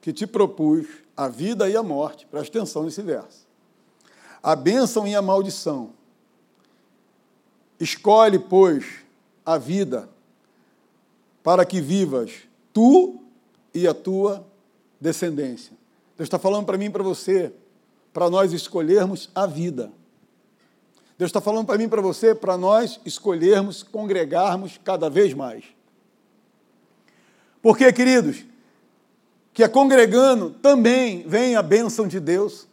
que 0.00 0.12
te 0.12 0.26
propus 0.26 0.86
a 1.16 1.28
vida 1.28 1.70
e 1.70 1.76
a 1.76 1.82
morte. 1.82 2.26
Presta 2.26 2.58
atenção 2.58 2.82
nesse 2.84 3.02
verso. 3.02 3.41
A 4.42 4.56
bênção 4.56 5.06
e 5.06 5.14
a 5.14 5.22
maldição. 5.22 5.90
Escolhe, 7.78 8.38
pois, 8.38 8.84
a 9.44 9.58
vida 9.58 10.08
para 11.42 11.64
que 11.64 11.80
vivas 11.80 12.32
tu 12.72 13.20
e 13.74 13.86
a 13.86 13.94
tua 13.94 14.46
descendência. 15.00 15.72
Deus 16.16 16.26
está 16.26 16.38
falando 16.38 16.66
para 16.66 16.78
mim 16.78 16.86
e 16.86 16.90
para 16.90 17.02
você, 17.02 17.52
para 18.12 18.30
nós 18.30 18.52
escolhermos 18.52 19.30
a 19.34 19.46
vida. 19.46 19.90
Deus 21.18 21.28
está 21.28 21.40
falando 21.40 21.66
para 21.66 21.78
mim 21.78 21.84
e 21.84 21.88
para 21.88 22.00
você, 22.00 22.34
para 22.34 22.56
nós 22.56 23.00
escolhermos, 23.04 23.82
congregarmos 23.82 24.78
cada 24.82 25.10
vez 25.10 25.34
mais. 25.34 25.64
Porque, 27.60 27.92
queridos, 27.92 28.44
que 29.52 29.62
é 29.62 29.68
congregando 29.68 30.50
também 30.50 31.22
vem 31.26 31.56
a 31.56 31.62
bênção 31.62 32.08
de 32.08 32.18
Deus. 32.18 32.66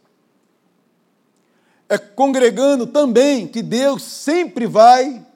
É 1.90 1.98
congregando 1.98 2.86
também 2.86 3.48
que 3.48 3.60
Deus 3.60 4.04
sempre 4.04 4.64
vai 4.64 5.26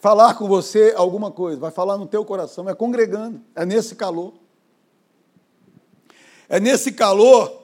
falar 0.00 0.34
com 0.34 0.48
você 0.48 0.92
alguma 0.96 1.30
coisa, 1.30 1.60
vai 1.60 1.70
falar 1.70 1.96
no 1.96 2.06
teu 2.06 2.24
coração, 2.24 2.68
é 2.68 2.74
congregando, 2.74 3.40
é 3.54 3.64
nesse 3.64 3.94
calor. 3.94 4.34
É 6.48 6.58
nesse 6.58 6.90
calor 6.90 7.62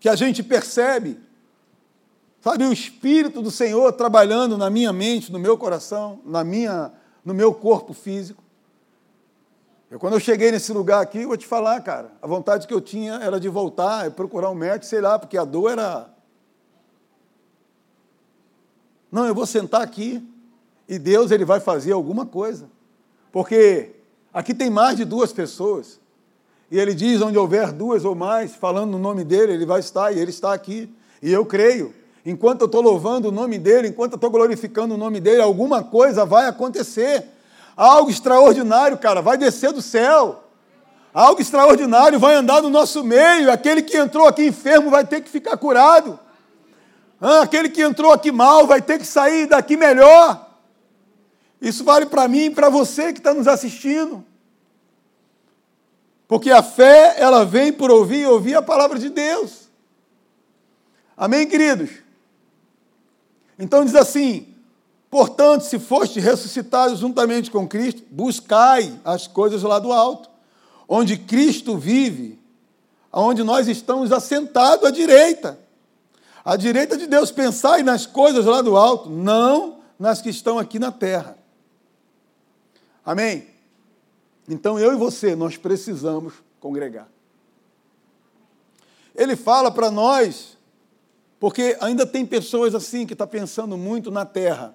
que 0.00 0.08
a 0.08 0.16
gente 0.16 0.42
percebe, 0.42 1.20
sabe, 2.40 2.64
o 2.64 2.72
Espírito 2.72 3.40
do 3.42 3.50
Senhor 3.50 3.92
trabalhando 3.92 4.58
na 4.58 4.68
minha 4.68 4.92
mente, 4.92 5.30
no 5.30 5.38
meu 5.38 5.56
coração, 5.56 6.20
na 6.24 6.42
minha, 6.42 6.92
no 7.24 7.32
meu 7.32 7.54
corpo 7.54 7.92
físico. 7.92 8.42
Eu, 9.88 10.00
quando 10.00 10.14
eu 10.14 10.20
cheguei 10.20 10.50
nesse 10.50 10.72
lugar 10.72 11.00
aqui, 11.00 11.24
vou 11.24 11.36
te 11.36 11.46
falar, 11.46 11.80
cara, 11.80 12.10
a 12.20 12.26
vontade 12.26 12.66
que 12.66 12.74
eu 12.74 12.80
tinha 12.80 13.14
era 13.14 13.38
de 13.38 13.48
voltar 13.48 14.08
e 14.08 14.10
procurar 14.10 14.50
um 14.50 14.54
médico, 14.54 14.84
sei 14.84 15.00
lá, 15.00 15.16
porque 15.16 15.38
a 15.38 15.44
dor 15.44 15.70
era. 15.70 16.17
Não, 19.10 19.26
eu 19.26 19.34
vou 19.34 19.46
sentar 19.46 19.82
aqui, 19.82 20.22
e 20.88 20.98
Deus 20.98 21.30
ele 21.30 21.44
vai 21.44 21.60
fazer 21.60 21.92
alguma 21.92 22.26
coisa. 22.26 22.66
Porque 23.32 23.90
aqui 24.32 24.54
tem 24.54 24.70
mais 24.70 24.96
de 24.96 25.04
duas 25.04 25.32
pessoas. 25.32 26.00
E 26.70 26.78
ele 26.78 26.94
diz: 26.94 27.20
onde 27.22 27.38
houver 27.38 27.72
duas 27.72 28.04
ou 28.04 28.14
mais, 28.14 28.54
falando 28.54 28.92
no 28.92 28.98
nome 28.98 29.24
dele, 29.24 29.52
ele 29.52 29.66
vai 29.66 29.80
estar, 29.80 30.12
e 30.12 30.18
ele 30.18 30.30
está 30.30 30.52
aqui. 30.52 30.92
E 31.22 31.32
eu 31.32 31.44
creio. 31.44 31.94
Enquanto 32.24 32.62
eu 32.62 32.66
estou 32.66 32.82
louvando 32.82 33.28
o 33.28 33.32
nome 33.32 33.58
dele, 33.58 33.88
enquanto 33.88 34.12
eu 34.12 34.16
estou 34.16 34.30
glorificando 34.30 34.94
o 34.94 34.98
nome 34.98 35.20
dele, 35.20 35.40
alguma 35.40 35.82
coisa 35.82 36.24
vai 36.26 36.46
acontecer. 36.46 37.24
Algo 37.76 38.10
extraordinário, 38.10 38.98
cara, 38.98 39.22
vai 39.22 39.38
descer 39.38 39.72
do 39.72 39.80
céu. 39.80 40.44
Algo 41.14 41.40
extraordinário 41.40 42.18
vai 42.18 42.34
andar 42.34 42.60
no 42.60 42.68
nosso 42.68 43.02
meio. 43.02 43.50
Aquele 43.50 43.82
que 43.82 43.96
entrou 43.96 44.26
aqui 44.26 44.46
enfermo 44.46 44.90
vai 44.90 45.06
ter 45.06 45.20
que 45.20 45.30
ficar 45.30 45.56
curado. 45.56 46.18
Ah, 47.20 47.42
aquele 47.42 47.68
que 47.68 47.82
entrou 47.82 48.12
aqui 48.12 48.30
mal 48.30 48.66
vai 48.66 48.80
ter 48.80 48.98
que 48.98 49.06
sair 49.06 49.46
daqui 49.46 49.76
melhor. 49.76 50.48
Isso 51.60 51.82
vale 51.82 52.06
para 52.06 52.28
mim 52.28 52.46
e 52.46 52.50
para 52.50 52.68
você 52.68 53.12
que 53.12 53.18
está 53.18 53.34
nos 53.34 53.48
assistindo. 53.48 54.24
Porque 56.28 56.50
a 56.50 56.62
fé, 56.62 57.16
ela 57.18 57.44
vem 57.44 57.72
por 57.72 57.90
ouvir 57.90 58.20
e 58.20 58.26
ouvir 58.26 58.54
a 58.54 58.62
palavra 58.62 58.98
de 58.98 59.08
Deus. 59.08 59.68
Amém, 61.16 61.48
queridos? 61.48 61.90
Então 63.58 63.84
diz 63.84 63.96
assim: 63.96 64.54
portanto, 65.10 65.62
se 65.62 65.78
foste 65.78 66.20
ressuscitados 66.20 67.00
juntamente 67.00 67.50
com 67.50 67.66
Cristo, 67.66 68.04
buscai 68.10 69.00
as 69.04 69.26
coisas 69.26 69.62
lá 69.62 69.80
do 69.80 69.92
alto, 69.92 70.30
onde 70.86 71.16
Cristo 71.16 71.76
vive, 71.76 72.38
onde 73.12 73.42
nós 73.42 73.66
estamos 73.66 74.12
assentados 74.12 74.84
à 74.84 74.90
direita. 74.90 75.58
À 76.48 76.56
direita 76.56 76.96
de 76.96 77.06
Deus, 77.06 77.30
pensai 77.30 77.82
nas 77.82 78.06
coisas 78.06 78.46
lá 78.46 78.62
do 78.62 78.74
alto, 78.74 79.10
não 79.10 79.80
nas 79.98 80.22
que 80.22 80.30
estão 80.30 80.58
aqui 80.58 80.78
na 80.78 80.90
terra. 80.90 81.36
Amém? 83.04 83.48
Então 84.48 84.78
eu 84.78 84.94
e 84.94 84.96
você, 84.96 85.36
nós 85.36 85.58
precisamos 85.58 86.32
congregar. 86.58 87.06
Ele 89.14 89.36
fala 89.36 89.70
para 89.70 89.90
nós, 89.90 90.56
porque 91.38 91.76
ainda 91.82 92.06
tem 92.06 92.24
pessoas 92.24 92.74
assim 92.74 93.04
que 93.04 93.12
estão 93.12 93.26
tá 93.26 93.30
pensando 93.30 93.76
muito 93.76 94.10
na 94.10 94.24
terra, 94.24 94.74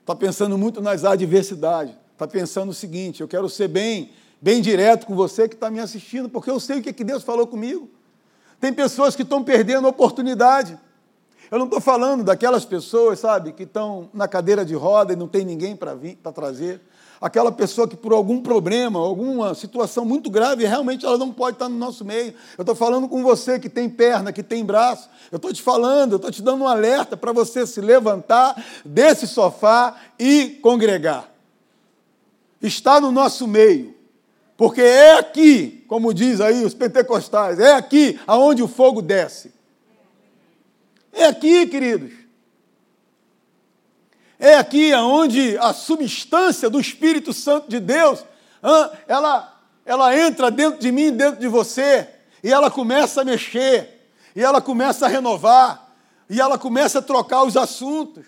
está 0.00 0.16
pensando 0.16 0.56
muito 0.56 0.80
nas 0.80 1.04
adversidades, 1.04 1.94
está 2.14 2.26
pensando 2.26 2.70
o 2.70 2.74
seguinte: 2.74 3.20
eu 3.20 3.28
quero 3.28 3.46
ser 3.50 3.68
bem, 3.68 4.10
bem 4.40 4.62
direto 4.62 5.06
com 5.06 5.14
você 5.14 5.50
que 5.50 5.54
está 5.54 5.70
me 5.70 5.80
assistindo, 5.80 6.30
porque 6.30 6.50
eu 6.50 6.58
sei 6.58 6.78
o 6.78 6.82
que, 6.82 6.88
é 6.88 6.94
que 6.94 7.04
Deus 7.04 7.22
falou 7.22 7.46
comigo. 7.46 7.90
Tem 8.58 8.72
pessoas 8.72 9.14
que 9.14 9.20
estão 9.20 9.44
perdendo 9.44 9.86
a 9.86 9.90
oportunidade. 9.90 10.78
Eu 11.50 11.58
não 11.58 11.66
estou 11.66 11.80
falando 11.80 12.24
daquelas 12.24 12.64
pessoas, 12.64 13.20
sabe, 13.20 13.52
que 13.52 13.64
estão 13.64 14.08
na 14.12 14.26
cadeira 14.26 14.64
de 14.64 14.74
roda 14.74 15.12
e 15.12 15.16
não 15.16 15.28
tem 15.28 15.44
ninguém 15.44 15.76
para 15.76 15.96
trazer 16.32 16.80
aquela 17.24 17.50
pessoa 17.50 17.88
que 17.88 17.96
por 17.96 18.12
algum 18.12 18.42
problema, 18.42 18.98
alguma 18.98 19.54
situação 19.54 20.04
muito 20.04 20.28
grave, 20.28 20.66
realmente 20.66 21.06
ela 21.06 21.16
não 21.16 21.32
pode 21.32 21.56
estar 21.56 21.70
no 21.70 21.76
nosso 21.78 22.04
meio. 22.04 22.34
Eu 22.58 22.62
estou 22.62 22.74
falando 22.74 23.08
com 23.08 23.22
você 23.22 23.58
que 23.58 23.70
tem 23.70 23.88
perna, 23.88 24.30
que 24.30 24.42
tem 24.42 24.62
braço. 24.62 25.08
Eu 25.32 25.36
estou 25.36 25.50
te 25.50 25.62
falando, 25.62 26.12
eu 26.12 26.16
estou 26.16 26.30
te 26.30 26.42
dando 26.42 26.64
um 26.64 26.68
alerta 26.68 27.16
para 27.16 27.32
você 27.32 27.66
se 27.66 27.80
levantar 27.80 28.62
desse 28.84 29.26
sofá 29.26 29.96
e 30.18 30.58
congregar. 30.62 31.30
Está 32.60 33.00
no 33.00 33.10
nosso 33.10 33.48
meio. 33.48 33.94
Porque 34.54 34.82
é 34.82 35.18
aqui, 35.18 35.82
como 35.88 36.12
diz 36.12 36.42
aí 36.42 36.62
os 36.62 36.74
pentecostais, 36.74 37.58
é 37.58 37.72
aqui 37.72 38.20
aonde 38.26 38.62
o 38.62 38.68
fogo 38.68 39.00
desce. 39.00 39.50
É 41.14 41.26
aqui, 41.26 41.66
queridos. 41.66 42.12
É 44.38 44.56
aqui 44.56 44.92
onde 44.94 45.56
a 45.58 45.72
substância 45.72 46.68
do 46.68 46.80
Espírito 46.80 47.32
Santo 47.32 47.68
de 47.68 47.78
Deus, 47.78 48.24
ela, 49.06 49.60
ela 49.86 50.18
entra 50.18 50.50
dentro 50.50 50.80
de 50.80 50.90
mim, 50.90 51.12
dentro 51.12 51.40
de 51.40 51.48
você, 51.48 52.08
e 52.42 52.52
ela 52.52 52.70
começa 52.70 53.22
a 53.22 53.24
mexer, 53.24 54.08
e 54.34 54.42
ela 54.42 54.60
começa 54.60 55.06
a 55.06 55.08
renovar, 55.08 55.94
e 56.28 56.40
ela 56.40 56.58
começa 56.58 56.98
a 56.98 57.02
trocar 57.02 57.44
os 57.44 57.56
assuntos. 57.56 58.26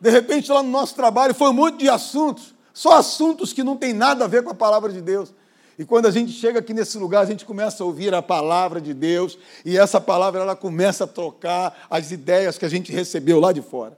De 0.00 0.10
repente, 0.10 0.50
lá 0.50 0.62
no 0.62 0.70
nosso 0.70 0.94
trabalho, 0.94 1.34
foi 1.34 1.50
um 1.50 1.54
monte 1.54 1.78
de 1.78 1.88
assuntos, 1.88 2.54
só 2.72 2.94
assuntos 2.94 3.52
que 3.52 3.62
não 3.62 3.76
tem 3.76 3.92
nada 3.92 4.24
a 4.24 4.28
ver 4.28 4.42
com 4.42 4.50
a 4.50 4.54
palavra 4.54 4.92
de 4.92 5.00
Deus. 5.00 5.32
E 5.78 5.84
quando 5.84 6.06
a 6.06 6.10
gente 6.10 6.32
chega 6.32 6.58
aqui 6.58 6.72
nesse 6.72 6.96
lugar, 6.96 7.20
a 7.20 7.26
gente 7.26 7.44
começa 7.44 7.82
a 7.82 7.86
ouvir 7.86 8.14
a 8.14 8.22
palavra 8.22 8.80
de 8.80 8.94
Deus, 8.94 9.38
e 9.64 9.76
essa 9.76 10.00
palavra 10.00 10.40
ela 10.40 10.56
começa 10.56 11.04
a 11.04 11.06
trocar 11.06 11.86
as 11.90 12.10
ideias 12.10 12.56
que 12.56 12.64
a 12.64 12.68
gente 12.68 12.90
recebeu 12.90 13.38
lá 13.38 13.52
de 13.52 13.60
fora. 13.60 13.96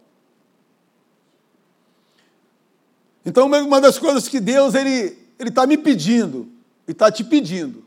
Então, 3.25 3.47
uma 3.47 3.81
das 3.81 3.99
coisas 3.99 4.27
que 4.27 4.41
Deus 4.41 4.75
ele 4.75 5.17
está 5.39 5.67
me 5.67 5.77
pedindo 5.77 6.49
e 6.87 6.93
está 6.93 7.13
te 7.13 7.23
pedindo 7.23 7.85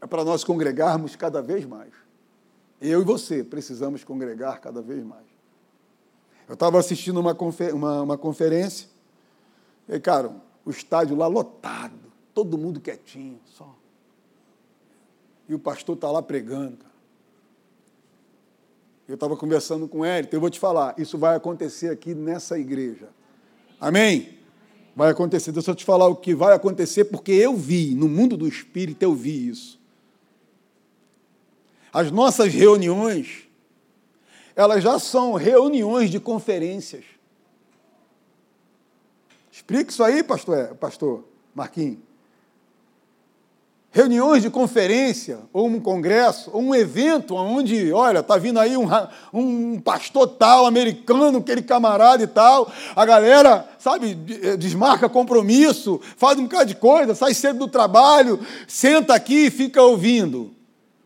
é 0.00 0.06
para 0.06 0.24
nós 0.24 0.44
congregarmos 0.44 1.16
cada 1.16 1.40
vez 1.40 1.64
mais. 1.64 1.90
Eu 2.80 3.00
e 3.00 3.04
você 3.04 3.42
precisamos 3.42 4.04
congregar 4.04 4.60
cada 4.60 4.82
vez 4.82 5.02
mais. 5.02 5.24
Eu 6.46 6.54
estava 6.54 6.78
assistindo 6.78 7.18
uma, 7.18 7.34
confer 7.34 7.74
uma, 7.74 8.02
uma 8.02 8.18
conferência 8.18 8.88
e, 9.88 9.98
cara, 9.98 10.30
o 10.64 10.70
estádio 10.70 11.16
lá 11.16 11.26
lotado, 11.26 11.98
todo 12.36 12.56
mundo 12.56 12.80
quietinho, 12.80 13.40
só. 13.46 13.74
E 15.48 15.54
o 15.54 15.58
pastor 15.58 15.96
está 15.96 16.08
lá 16.10 16.22
pregando. 16.22 16.84
Eu 19.08 19.14
estava 19.14 19.36
conversando 19.36 19.88
com 19.88 20.06
ele, 20.06 20.28
então 20.28 20.36
eu 20.36 20.40
vou 20.40 20.50
te 20.50 20.60
falar, 20.60 20.94
isso 20.96 21.18
vai 21.18 21.34
acontecer 21.34 21.88
aqui 21.90 22.14
nessa 22.14 22.58
igreja. 22.58 23.08
Amém? 23.80 24.36
vai 24.96 25.10
acontecer. 25.10 25.52
Deixa 25.52 25.70
eu 25.70 25.74
te 25.74 25.84
falar 25.84 26.08
o 26.08 26.16
que 26.16 26.34
vai 26.34 26.54
acontecer, 26.54 27.04
porque 27.04 27.32
eu 27.32 27.54
vi, 27.54 27.94
no 27.94 28.08
mundo 28.08 28.34
do 28.34 28.48
espírito, 28.48 29.02
eu 29.02 29.14
vi 29.14 29.48
isso. 29.48 29.78
As 31.92 32.10
nossas 32.10 32.54
reuniões, 32.54 33.46
elas 34.54 34.82
já 34.82 34.98
são 34.98 35.34
reuniões 35.34 36.10
de 36.10 36.18
conferências. 36.18 37.04
Explique 39.52 39.92
isso 39.92 40.02
aí, 40.02 40.22
pastor, 40.22 40.74
pastor 40.76 41.24
Marquinhos. 41.54 42.05
Reuniões 43.96 44.42
de 44.42 44.50
conferência, 44.50 45.38
ou 45.54 45.68
um 45.68 45.80
congresso, 45.80 46.50
ou 46.52 46.60
um 46.60 46.74
evento 46.74 47.34
onde, 47.34 47.90
olha, 47.94 48.18
está 48.18 48.36
vindo 48.36 48.60
aí 48.60 48.76
um, 48.76 48.86
um 49.32 49.80
pastor 49.80 50.26
tal, 50.26 50.66
americano, 50.66 51.38
aquele 51.38 51.62
camarada 51.62 52.22
e 52.22 52.26
tal, 52.26 52.70
a 52.94 53.06
galera, 53.06 53.66
sabe, 53.78 54.14
eh, 54.42 54.54
desmarca 54.58 55.08
compromisso, 55.08 55.98
faz 56.18 56.38
um 56.38 56.42
bocado 56.42 56.66
de 56.66 56.74
coisa, 56.74 57.14
sai 57.14 57.32
cedo 57.32 57.60
do 57.60 57.68
trabalho, 57.68 58.38
senta 58.68 59.14
aqui 59.14 59.46
e 59.46 59.50
fica 59.50 59.80
ouvindo, 59.80 60.52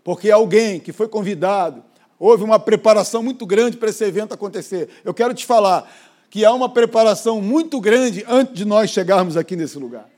porque 0.02 0.28
alguém 0.28 0.80
que 0.80 0.92
foi 0.92 1.06
convidado, 1.06 1.84
houve 2.18 2.42
uma 2.42 2.58
preparação 2.58 3.22
muito 3.22 3.46
grande 3.46 3.76
para 3.76 3.90
esse 3.90 4.04
evento 4.04 4.34
acontecer. 4.34 4.88
Eu 5.04 5.14
quero 5.14 5.32
te 5.32 5.46
falar 5.46 5.88
que 6.28 6.44
há 6.44 6.52
uma 6.52 6.68
preparação 6.68 7.40
muito 7.40 7.80
grande 7.80 8.24
antes 8.28 8.52
de 8.52 8.64
nós 8.64 8.90
chegarmos 8.90 9.36
aqui 9.36 9.54
nesse 9.54 9.78
lugar. 9.78 10.08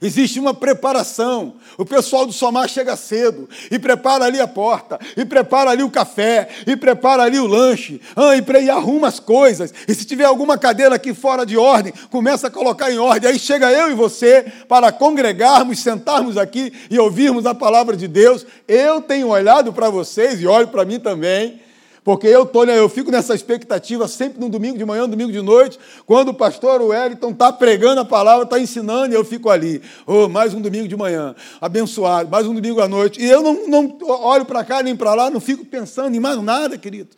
Existe 0.00 0.38
uma 0.38 0.54
preparação. 0.54 1.54
O 1.76 1.84
pessoal 1.84 2.26
do 2.26 2.32
Somar 2.32 2.68
chega 2.68 2.96
cedo 2.96 3.48
e 3.70 3.78
prepara 3.78 4.24
ali 4.24 4.40
a 4.40 4.46
porta, 4.46 4.98
e 5.16 5.24
prepara 5.24 5.70
ali 5.70 5.82
o 5.82 5.90
café, 5.90 6.48
e 6.66 6.76
prepara 6.76 7.24
ali 7.24 7.38
o 7.38 7.46
lanche, 7.46 8.00
ah, 8.16 8.36
e, 8.36 8.64
e 8.64 8.70
arruma 8.70 9.08
as 9.08 9.20
coisas. 9.20 9.72
E 9.86 9.94
se 9.94 10.04
tiver 10.04 10.24
alguma 10.24 10.56
cadeira 10.56 10.94
aqui 10.94 11.14
fora 11.14 11.44
de 11.44 11.56
ordem, 11.56 11.92
começa 12.10 12.46
a 12.46 12.50
colocar 12.50 12.90
em 12.90 12.98
ordem. 12.98 13.30
Aí 13.30 13.38
chega 13.38 13.72
eu 13.72 13.90
e 13.90 13.94
você 13.94 14.44
para 14.68 14.92
congregarmos, 14.92 15.80
sentarmos 15.80 16.36
aqui 16.36 16.72
e 16.90 16.98
ouvirmos 16.98 17.46
a 17.46 17.54
palavra 17.54 17.96
de 17.96 18.08
Deus. 18.08 18.46
Eu 18.66 19.00
tenho 19.00 19.28
olhado 19.28 19.72
para 19.72 19.90
vocês 19.90 20.40
e 20.40 20.46
olho 20.46 20.68
para 20.68 20.84
mim 20.84 20.98
também 20.98 21.67
porque 22.08 22.26
eu, 22.26 22.46
tô, 22.46 22.64
né, 22.64 22.78
eu 22.78 22.88
fico 22.88 23.10
nessa 23.10 23.34
expectativa 23.34 24.08
sempre 24.08 24.40
no 24.40 24.48
domingo 24.48 24.78
de 24.78 24.84
manhã, 24.86 25.02
no 25.02 25.08
domingo 25.08 25.30
de 25.30 25.42
noite, 25.42 25.78
quando 26.06 26.30
o 26.30 26.34
pastor 26.34 26.80
Wellington 26.80 27.32
está 27.32 27.52
pregando 27.52 28.00
a 28.00 28.04
palavra, 28.06 28.44
está 28.44 28.58
ensinando, 28.58 29.12
e 29.12 29.14
eu 29.14 29.22
fico 29.22 29.50
ali. 29.50 29.82
Oh, 30.06 30.26
mais 30.26 30.54
um 30.54 30.60
domingo 30.62 30.88
de 30.88 30.96
manhã, 30.96 31.36
abençoado, 31.60 32.30
mais 32.30 32.46
um 32.46 32.54
domingo 32.54 32.80
à 32.80 32.88
noite. 32.88 33.20
E 33.20 33.28
eu 33.28 33.42
não, 33.42 33.68
não 33.68 33.98
olho 34.08 34.46
para 34.46 34.64
cá 34.64 34.82
nem 34.82 34.96
para 34.96 35.12
lá, 35.12 35.28
não 35.28 35.38
fico 35.38 35.66
pensando 35.66 36.16
em 36.16 36.18
mais 36.18 36.42
nada, 36.42 36.78
querido. 36.78 37.10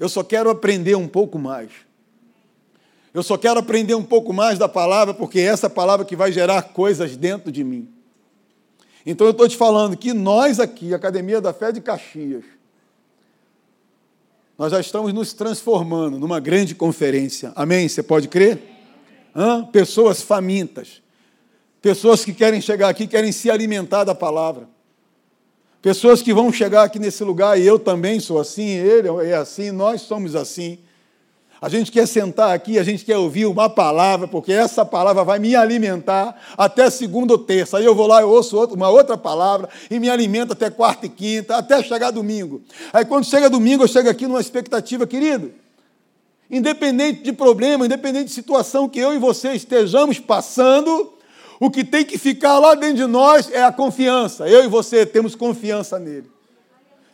Eu 0.00 0.08
só 0.08 0.24
quero 0.24 0.50
aprender 0.50 0.96
um 0.96 1.06
pouco 1.06 1.38
mais. 1.38 1.70
Eu 3.14 3.22
só 3.22 3.38
quero 3.38 3.60
aprender 3.60 3.94
um 3.94 4.02
pouco 4.02 4.32
mais 4.32 4.58
da 4.58 4.68
palavra, 4.68 5.14
porque 5.14 5.38
é 5.38 5.44
essa 5.44 5.70
palavra 5.70 6.04
que 6.04 6.16
vai 6.16 6.32
gerar 6.32 6.60
coisas 6.60 7.16
dentro 7.16 7.52
de 7.52 7.62
mim. 7.62 7.88
Então 9.06 9.28
eu 9.28 9.30
estou 9.30 9.48
te 9.48 9.56
falando 9.56 9.96
que 9.96 10.12
nós 10.12 10.58
aqui, 10.58 10.92
Academia 10.92 11.40
da 11.40 11.52
Fé 11.52 11.70
de 11.70 11.80
Caxias, 11.80 12.42
nós 14.56 14.70
já 14.70 14.80
estamos 14.80 15.12
nos 15.12 15.32
transformando 15.32 16.18
numa 16.18 16.38
grande 16.38 16.74
conferência. 16.74 17.52
Amém? 17.56 17.88
Você 17.88 18.02
pode 18.02 18.28
crer? 18.28 18.58
Hã? 19.34 19.64
Pessoas 19.64 20.22
famintas. 20.22 21.02
Pessoas 21.82 22.24
que 22.24 22.32
querem 22.32 22.60
chegar 22.60 22.88
aqui, 22.88 23.06
querem 23.06 23.32
se 23.32 23.50
alimentar 23.50 24.04
da 24.04 24.14
palavra. 24.14 24.68
Pessoas 25.82 26.22
que 26.22 26.32
vão 26.32 26.50
chegar 26.50 26.84
aqui 26.84 26.98
nesse 26.98 27.22
lugar, 27.22 27.60
e 27.60 27.66
eu 27.66 27.78
também 27.78 28.18
sou 28.18 28.40
assim, 28.40 28.68
ele 28.68 29.08
é 29.26 29.34
assim, 29.34 29.70
nós 29.70 30.00
somos 30.00 30.34
assim. 30.34 30.78
A 31.60 31.68
gente 31.68 31.90
quer 31.90 32.06
sentar 32.06 32.54
aqui, 32.54 32.78
a 32.78 32.82
gente 32.82 33.04
quer 33.04 33.16
ouvir 33.16 33.46
uma 33.46 33.70
palavra, 33.70 34.28
porque 34.28 34.52
essa 34.52 34.84
palavra 34.84 35.24
vai 35.24 35.38
me 35.38 35.56
alimentar 35.56 36.38
até 36.58 36.90
segunda 36.90 37.32
ou 37.32 37.38
terça. 37.38 37.78
Aí 37.78 37.84
eu 37.84 37.94
vou 37.94 38.06
lá, 38.06 38.20
eu 38.20 38.28
ouço 38.28 38.62
uma 38.66 38.90
outra 38.90 39.16
palavra 39.16 39.68
e 39.90 39.98
me 39.98 40.10
alimenta 40.10 40.52
até 40.52 40.68
quarta 40.68 41.06
e 41.06 41.08
quinta, 41.08 41.56
até 41.56 41.82
chegar 41.82 42.10
domingo. 42.10 42.62
Aí 42.92 43.04
quando 43.04 43.24
chega 43.24 43.48
domingo, 43.48 43.84
eu 43.84 43.88
chego 43.88 44.08
aqui 44.08 44.26
numa 44.26 44.40
expectativa, 44.40 45.06
querido. 45.06 45.52
Independente 46.50 47.22
de 47.22 47.32
problema, 47.32 47.86
independente 47.86 48.26
de 48.26 48.32
situação 48.32 48.88
que 48.88 48.98
eu 48.98 49.14
e 49.14 49.18
você 49.18 49.52
estejamos 49.52 50.18
passando, 50.18 51.14
o 51.58 51.70
que 51.70 51.82
tem 51.82 52.04
que 52.04 52.18
ficar 52.18 52.58
lá 52.58 52.74
dentro 52.74 52.96
de 52.96 53.06
nós 53.06 53.50
é 53.50 53.64
a 53.64 53.72
confiança. 53.72 54.46
Eu 54.46 54.64
e 54.64 54.68
você 54.68 55.06
temos 55.06 55.34
confiança 55.34 55.98
nele. 55.98 56.30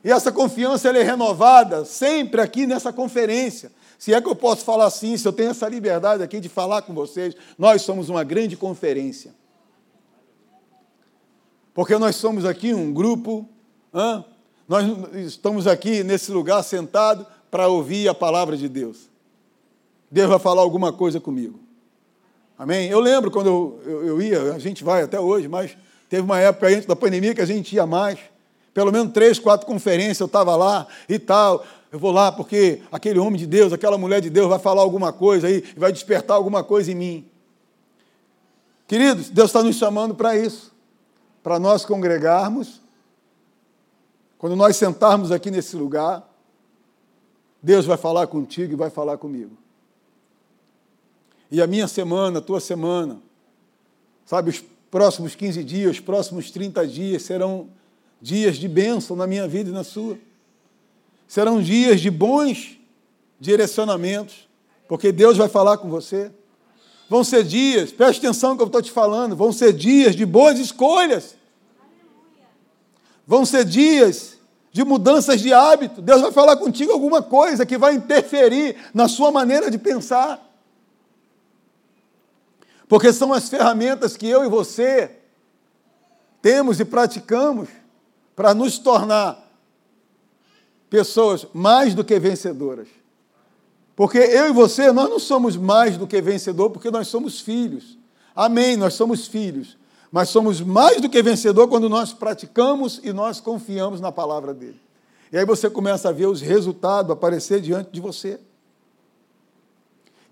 E 0.03 0.11
essa 0.11 0.33
confiança 0.33 0.89
ela 0.89 0.99
é 0.99 1.03
renovada 1.03 1.85
sempre 1.85 2.41
aqui 2.41 2.67
nessa 2.67 2.93
conferência. 2.93 3.71
Se 4.01 4.15
é 4.15 4.21
que 4.21 4.27
eu 4.27 4.35
posso 4.35 4.65
falar 4.65 4.87
assim, 4.87 5.15
se 5.19 5.29
eu 5.29 5.33
tenho 5.33 5.51
essa 5.51 5.69
liberdade 5.69 6.23
aqui 6.23 6.41
de 6.41 6.49
falar 6.49 6.81
com 6.81 6.95
vocês, 6.95 7.37
nós 7.59 7.83
somos 7.83 8.09
uma 8.09 8.25
grande 8.25 8.57
conferência. 8.57 9.35
Porque 11.75 11.99
nós 11.99 12.17
somos 12.17 12.47
aqui 12.47 12.73
um 12.73 12.95
grupo, 12.95 13.47
nós 14.67 14.87
estamos 15.17 15.67
aqui 15.67 16.03
nesse 16.03 16.33
lugar 16.33 16.63
sentado 16.63 17.27
para 17.51 17.69
ouvir 17.69 18.09
a 18.09 18.15
palavra 18.15 18.57
de 18.57 18.71
Deus. 18.71 19.11
Deus 20.11 20.31
vai 20.31 20.39
falar 20.39 20.63
alguma 20.63 20.95
coisa 20.95 21.21
comigo. 21.21 21.61
Amém? 22.59 22.89
Eu 22.89 23.01
lembro 23.01 23.31
quando 23.31 23.49
eu, 23.49 23.83
eu, 23.85 24.07
eu 24.07 24.23
ia, 24.23 24.55
a 24.55 24.59
gente 24.59 24.83
vai 24.83 25.03
até 25.03 25.21
hoje, 25.21 25.47
mas 25.47 25.77
teve 26.09 26.23
uma 26.23 26.41
época 26.41 26.69
antes 26.69 26.87
da 26.87 26.97
pandemia 26.97 27.35
que 27.35 27.43
a 27.43 27.47
gente 27.47 27.77
ia 27.77 27.87
mais. 27.87 28.19
Pelo 28.73 28.93
menos 28.93 29.13
três, 29.13 29.39
quatro 29.39 29.67
conferências 29.67 30.21
eu 30.21 30.27
estava 30.27 30.55
lá 30.57 30.87
e 31.09 31.19
tal 31.19 31.65
eu 31.93 31.99
vou 31.99 32.13
lá 32.13 32.31
porque 32.31 32.83
aquele 32.93 33.19
homem 33.19 33.39
de 33.39 33.47
Deus, 33.47 33.73
aquela 33.73 33.99
mulher 33.99 34.21
de 34.21 34.31
Deus 34.31 34.49
vai 34.49 34.59
falar 34.59 34.83
alguma 34.83 35.13
coisa 35.13 35.49
aí, 35.49 35.61
vai 35.77 35.93
despertar 35.93 36.37
alguma 36.37 36.63
coisa 36.63 36.93
em 36.93 36.95
mim. 36.95 37.27
Queridos, 38.87 39.29
Deus 39.29 39.51
está 39.51 39.63
nos 39.63 39.77
chamando 39.77 40.15
para 40.15 40.37
isso, 40.37 40.73
para 41.43 41.59
nós 41.59 41.85
congregarmos, 41.85 42.81
quando 44.39 44.55
nós 44.55 44.77
sentarmos 44.77 45.33
aqui 45.33 45.51
nesse 45.51 45.77
lugar, 45.77 46.27
Deus 47.63 47.87
vai 47.87 47.97
falar 47.97 48.27
contigo 48.29 48.73
e 48.73 48.77
vai 48.77 48.89
falar 48.89 49.19
comigo. 49.19 49.57
E 51.51 51.61
a 51.61 51.67
minha 51.67 51.89
semana, 51.89 52.39
a 52.39 52.43
tua 52.43 52.61
semana, 52.61 53.21
sabe, 54.25 54.51
os 54.51 54.65
próximos 54.91 55.35
15 55.35 55.65
dias, 55.65 55.91
os 55.93 56.01
próximos 56.01 56.51
30 56.53 56.87
dias 56.87 57.23
serão 57.23 57.69
dias 58.21 58.57
de 58.57 58.69
bênção 58.69 59.17
na 59.17 59.27
minha 59.27 59.49
vida 59.49 59.71
e 59.71 59.73
na 59.73 59.85
sua. 59.85 60.19
Serão 61.27 61.63
dias 61.63 62.01
de 62.01 62.11
bons 62.11 62.79
direcionamentos, 63.39 64.49
porque 64.89 65.11
Deus 65.13 65.37
vai 65.37 65.49
falar 65.49 65.79
com 65.79 65.89
você. 65.89 66.31
Vão 67.09 67.25
ser 67.25 67.43
dias, 67.45 67.91
preste 67.91 68.19
atenção 68.19 68.51
no 68.51 68.57
que 68.57 68.63
eu 68.63 68.67
estou 68.67 68.83
te 68.83 68.93
falando, 68.93 69.35
vão 69.35 69.53
ser 69.53 69.73
dias 69.73 70.15
de 70.15 70.27
boas 70.27 70.59
escolhas. 70.59 71.37
Vão 73.27 73.45
ser 73.45 73.65
dias 73.65 74.39
de 74.73 74.85
mudanças 74.85 75.41
de 75.41 75.53
hábito. 75.53 76.03
Deus 76.03 76.21
vai 76.21 76.33
falar 76.33 76.57
contigo 76.57 76.93
alguma 76.93 77.23
coisa 77.23 77.65
que 77.65 77.79
vai 77.79 77.95
interferir 77.95 78.77
na 78.93 79.09
sua 79.09 79.31
maneira 79.31 79.71
de 79.71 79.79
pensar. 79.79 80.47
Porque 82.89 83.13
são 83.13 83.33
as 83.33 83.49
ferramentas 83.49 84.17
que 84.17 84.27
eu 84.29 84.45
e 84.45 84.49
você 84.49 85.17
temos 86.43 86.81
e 86.81 86.85
praticamos 86.85 87.69
para 88.41 88.55
nos 88.55 88.79
tornar 88.79 89.39
pessoas 90.89 91.47
mais 91.53 91.95
do 91.95 92.03
que 92.03 92.19
vencedoras. 92.19 92.89
Porque 93.95 94.17
eu 94.17 94.49
e 94.49 94.51
você, 94.51 94.91
nós 94.93 95.11
não 95.11 95.19
somos 95.19 95.59
mais 95.59 95.99
do 95.99 96.07
que 96.07 96.23
vencedor, 96.23 96.71
porque 96.71 96.91
nós 96.91 97.07
somos 97.09 97.39
filhos. 97.39 97.99
Amém, 98.35 98.79
nós 98.79 98.95
somos 98.95 99.27
filhos. 99.27 99.77
Mas 100.11 100.31
somos 100.31 100.59
mais 100.63 101.03
do 101.03 101.11
que 101.11 101.23
vencedor 101.23 101.69
quando 101.69 101.87
nós 101.87 102.15
praticamos 102.15 102.99
e 103.05 103.13
nós 103.13 103.43
confiamos 103.43 104.01
na 104.01 104.11
palavra 104.11 104.55
dele. 104.55 104.81
E 105.31 105.37
aí 105.37 105.45
você 105.45 105.69
começa 105.69 106.09
a 106.09 106.13
ver 106.13 106.25
os 106.25 106.41
resultados 106.41 107.13
aparecer 107.13 107.61
diante 107.61 107.91
de 107.91 108.01
você. 108.01 108.41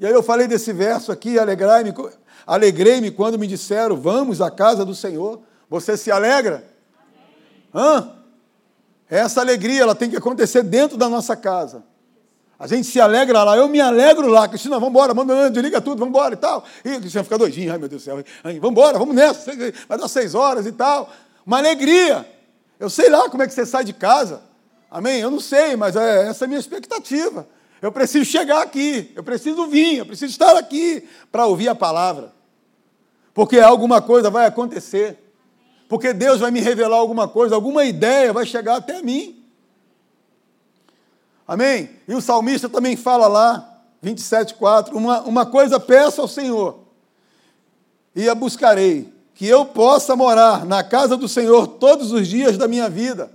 E 0.01 0.07
aí 0.07 0.15
eu 0.15 0.23
falei 0.23 0.49
desse 0.49 0.73
verso 0.73 1.13
aqui, 1.13 1.39
alegrei-me 1.39 1.93
alegrei 2.47 3.11
quando 3.11 3.39
me 3.39 3.47
disseram, 3.47 4.01
vamos 4.01 4.41
à 4.41 4.51
casa 4.51 4.83
do 4.83 4.95
Senhor. 4.95 5.43
Você 5.69 5.95
se 5.95 6.11
alegra? 6.11 6.78
Hã? 7.75 8.13
Essa 9.11 9.41
alegria 9.41 9.83
ela 9.83 9.95
tem 9.95 10.11
que 10.11 10.17
acontecer 10.17 10.63
dentro 10.63 10.97
da 10.97 11.09
nossa 11.09 11.37
casa. 11.37 11.83
A 12.59 12.67
gente 12.67 12.89
se 12.89 13.01
alegra 13.01 13.45
lá, 13.45 13.57
eu 13.57 13.69
me 13.69 13.81
alegro 13.81 14.27
lá. 14.29 14.49
Cristina, 14.49 14.75
vamos 14.77 14.91
embora, 14.91 15.15
manda, 15.15 15.51
desliga 15.51 15.81
tudo, 15.81 16.01
vamos 16.01 16.11
embora 16.11 16.35
e 16.35 16.37
tal. 16.37 16.65
E 16.85 16.99
Cristina 16.99 17.23
fica 17.23 17.39
doidinha, 17.39 17.73
ai 17.73 17.79
meu 17.79 17.89
Deus 17.89 18.03
do 18.03 18.05
céu, 18.05 18.25
vamos 18.43 18.71
embora, 18.71 18.99
vamos 18.99 19.15
nessa, 19.15 19.53
vai 19.89 19.97
dar 19.97 20.09
seis 20.09 20.35
horas 20.35 20.67
e 20.67 20.73
tal. 20.73 21.09
Uma 21.47 21.59
alegria. 21.59 22.29
Eu 22.79 22.91
sei 22.91 23.09
lá 23.09 23.29
como 23.31 23.43
é 23.43 23.47
que 23.47 23.55
você 23.55 23.65
sai 23.65 23.85
de 23.85 23.93
casa. 23.93 24.43
Amém? 24.91 25.21
Eu 25.21 25.31
não 25.31 25.41
sei, 25.41 25.77
mas 25.77 25.95
é, 25.97 26.29
essa 26.29 26.45
é 26.45 26.47
a 26.47 26.49
minha 26.49 26.61
expectativa. 26.61 27.47
Eu 27.81 27.93
preciso 27.93 28.25
chegar 28.25 28.63
aqui, 28.63 29.13
eu 29.15 29.23
preciso 29.23 29.67
vir, 29.69 29.99
eu 29.99 30.07
preciso 30.07 30.33
estar 30.33 30.57
aqui 30.57 31.09
para 31.31 31.47
ouvir 31.47 31.69
a 31.69 31.75
palavra. 31.75 32.33
Porque 33.33 33.61
alguma 33.61 34.03
coisa 34.03 34.31
vai 34.31 34.47
acontecer 34.47 35.28
porque 35.89 36.13
Deus 36.13 36.39
vai 36.39 36.51
me 36.51 36.61
revelar 36.61 36.99
alguma 36.99 37.27
coisa, 37.27 37.55
alguma 37.55 37.85
ideia 37.85 38.33
vai 38.33 38.45
chegar 38.45 38.77
até 38.77 39.01
mim. 39.01 39.43
Amém? 41.47 41.89
E 42.07 42.15
o 42.15 42.21
salmista 42.21 42.69
também 42.69 42.95
fala 42.95 43.27
lá, 43.27 43.81
27,4: 44.05 44.93
uma, 44.93 45.23
uma 45.23 45.47
coisa 45.47 45.81
peço 45.81 46.21
ao 46.21 46.29
Senhor, 46.29 46.81
e 48.15 48.29
a 48.29 48.35
buscarei, 48.35 49.11
que 49.35 49.47
eu 49.47 49.65
possa 49.65 50.15
morar 50.15 50.67
na 50.67 50.85
casa 50.85 51.17
do 51.17 51.29
Senhor 51.29 51.67
todos 51.67 52.13
os 52.13 52.29
dias 52.29 52.59
da 52.59 52.69
minha 52.69 52.91
vida, 52.91 53.31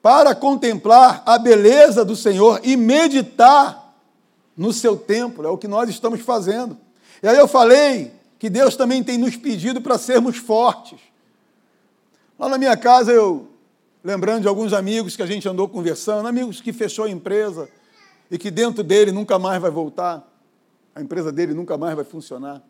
para 0.00 0.34
contemplar 0.34 1.22
a 1.26 1.36
beleza 1.36 2.04
do 2.04 2.16
Senhor 2.16 2.60
e 2.62 2.74
meditar 2.74 3.94
no 4.56 4.72
seu 4.72 4.96
templo, 4.96 5.46
é 5.46 5.50
o 5.50 5.58
que 5.58 5.68
nós 5.68 5.90
estamos 5.90 6.20
fazendo. 6.20 6.78
E 7.22 7.28
aí 7.28 7.36
eu 7.36 7.48
falei 7.48 8.13
que 8.44 8.50
Deus 8.50 8.76
também 8.76 9.02
tem 9.02 9.16
nos 9.16 9.38
pedido 9.38 9.80
para 9.80 9.96
sermos 9.96 10.36
fortes. 10.36 11.00
Lá 12.38 12.46
na 12.46 12.58
minha 12.58 12.76
casa, 12.76 13.10
eu, 13.10 13.48
lembrando 14.04 14.42
de 14.42 14.48
alguns 14.48 14.74
amigos 14.74 15.16
que 15.16 15.22
a 15.22 15.26
gente 15.26 15.48
andou 15.48 15.66
conversando, 15.66 16.28
amigos 16.28 16.60
que 16.60 16.70
fechou 16.70 17.06
a 17.06 17.08
empresa 17.08 17.70
e 18.30 18.36
que 18.36 18.50
dentro 18.50 18.84
dele 18.84 19.12
nunca 19.12 19.38
mais 19.38 19.62
vai 19.62 19.70
voltar, 19.70 20.30
a 20.94 21.00
empresa 21.00 21.32
dele 21.32 21.54
nunca 21.54 21.78
mais 21.78 21.96
vai 21.96 22.04
funcionar. 22.04 22.62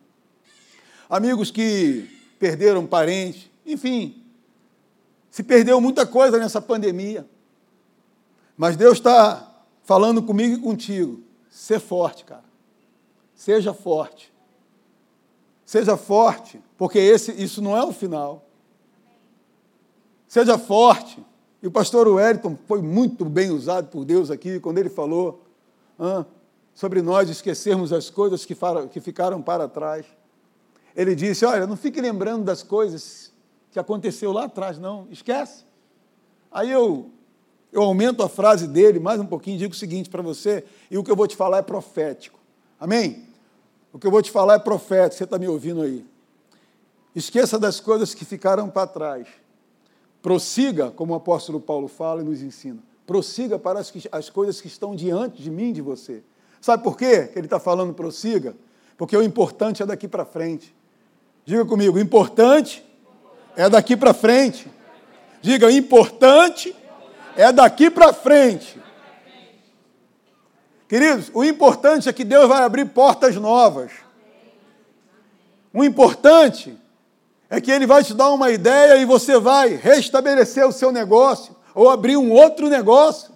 Amigos 1.10 1.50
que 1.50 2.08
perderam 2.38 2.86
parentes, 2.86 3.50
enfim, 3.66 4.22
se 5.28 5.42
perdeu 5.42 5.80
muita 5.80 6.06
coisa 6.06 6.38
nessa 6.38 6.62
pandemia. 6.62 7.26
Mas 8.56 8.76
Deus 8.76 8.98
está 8.98 9.52
falando 9.82 10.22
comigo 10.22 10.54
e 10.54 10.60
contigo. 10.60 11.20
Ser 11.50 11.80
forte, 11.80 12.24
cara. 12.24 12.44
Seja 13.34 13.74
forte. 13.74 14.33
Seja 15.74 15.96
forte, 15.96 16.62
porque 16.78 17.00
esse, 17.00 17.32
isso 17.32 17.60
não 17.60 17.76
é 17.76 17.82
o 17.82 17.92
final. 17.92 18.46
Seja 20.28 20.56
forte. 20.56 21.20
E 21.60 21.66
o 21.66 21.70
pastor 21.72 22.06
Wellington 22.06 22.56
foi 22.68 22.80
muito 22.80 23.24
bem 23.24 23.50
usado 23.50 23.88
por 23.88 24.04
Deus 24.04 24.30
aqui, 24.30 24.60
quando 24.60 24.78
ele 24.78 24.88
falou 24.88 25.42
ah, 25.98 26.24
sobre 26.72 27.02
nós 27.02 27.28
esquecermos 27.28 27.92
as 27.92 28.08
coisas 28.08 28.44
que, 28.44 28.56
que 28.92 29.00
ficaram 29.00 29.42
para 29.42 29.66
trás. 29.66 30.06
Ele 30.94 31.12
disse: 31.16 31.44
Olha, 31.44 31.66
não 31.66 31.76
fique 31.76 32.00
lembrando 32.00 32.44
das 32.44 32.62
coisas 32.62 33.32
que 33.72 33.78
aconteceu 33.80 34.30
lá 34.30 34.44
atrás, 34.44 34.78
não, 34.78 35.08
esquece. 35.10 35.64
Aí 36.52 36.70
eu, 36.70 37.10
eu 37.72 37.82
aumento 37.82 38.22
a 38.22 38.28
frase 38.28 38.68
dele 38.68 39.00
mais 39.00 39.18
um 39.18 39.26
pouquinho, 39.26 39.58
digo 39.58 39.74
o 39.74 39.76
seguinte 39.76 40.08
para 40.08 40.22
você, 40.22 40.64
e 40.88 40.96
o 40.96 41.02
que 41.02 41.10
eu 41.10 41.16
vou 41.16 41.26
te 41.26 41.34
falar 41.34 41.58
é 41.58 41.62
profético. 41.62 42.38
Amém? 42.78 43.33
O 43.94 43.98
que 43.98 44.08
eu 44.08 44.10
vou 44.10 44.20
te 44.20 44.32
falar 44.32 44.54
é 44.54 44.58
profético, 44.58 45.14
você 45.14 45.22
está 45.22 45.38
me 45.38 45.46
ouvindo 45.46 45.80
aí. 45.80 46.04
Esqueça 47.14 47.60
das 47.60 47.78
coisas 47.78 48.12
que 48.12 48.24
ficaram 48.24 48.68
para 48.68 48.88
trás. 48.88 49.28
Prossiga, 50.20 50.90
como 50.90 51.12
o 51.12 51.16
apóstolo 51.16 51.60
Paulo 51.60 51.86
fala 51.86 52.20
e 52.20 52.24
nos 52.24 52.42
ensina. 52.42 52.80
Prossiga 53.06 53.56
para 53.56 53.78
as, 53.78 53.92
as 54.10 54.28
coisas 54.28 54.60
que 54.60 54.66
estão 54.66 54.96
diante 54.96 55.40
de 55.40 55.48
mim 55.48 55.72
de 55.72 55.80
você. 55.80 56.24
Sabe 56.60 56.82
por 56.82 56.98
quê 56.98 57.28
que 57.28 57.38
ele 57.38 57.46
está 57.46 57.60
falando 57.60 57.94
prossiga? 57.94 58.56
Porque 58.98 59.16
o 59.16 59.22
importante 59.22 59.80
é 59.80 59.86
daqui 59.86 60.08
para 60.08 60.24
frente. 60.24 60.74
Diga 61.44 61.64
comigo, 61.64 61.96
o 61.96 62.00
importante 62.00 62.84
é 63.54 63.68
daqui 63.68 63.96
para 63.96 64.12
frente. 64.12 64.66
Diga, 65.40 65.70
importante 65.70 66.74
é 67.36 67.52
daqui 67.52 67.88
para 67.88 68.12
frente. 68.12 68.76
Queridos, 70.94 71.28
o 71.34 71.42
importante 71.42 72.08
é 72.08 72.12
que 72.12 72.22
Deus 72.22 72.46
vai 72.46 72.62
abrir 72.62 72.84
portas 72.84 73.34
novas. 73.34 73.90
O 75.72 75.82
importante 75.82 76.78
é 77.50 77.60
que 77.60 77.72
Ele 77.72 77.84
vai 77.84 78.04
te 78.04 78.14
dar 78.14 78.30
uma 78.30 78.52
ideia 78.52 78.96
e 78.98 79.04
você 79.04 79.36
vai 79.40 79.70
restabelecer 79.70 80.64
o 80.64 80.70
seu 80.70 80.92
negócio 80.92 81.56
ou 81.74 81.90
abrir 81.90 82.16
um 82.16 82.30
outro 82.30 82.68
negócio. 82.68 83.34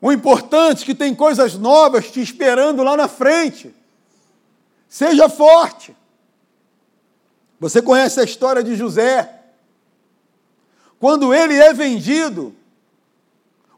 O 0.00 0.10
importante 0.10 0.82
é 0.82 0.86
que 0.86 0.94
tem 0.94 1.14
coisas 1.14 1.56
novas 1.56 2.10
te 2.10 2.22
esperando 2.22 2.82
lá 2.82 2.96
na 2.96 3.08
frente. 3.08 3.76
Seja 4.88 5.28
forte. 5.28 5.94
Você 7.60 7.82
conhece 7.82 8.20
a 8.20 8.24
história 8.24 8.64
de 8.64 8.74
José. 8.74 9.38
Quando 10.98 11.34
ele 11.34 11.56
é 11.56 11.74
vendido, 11.74 12.56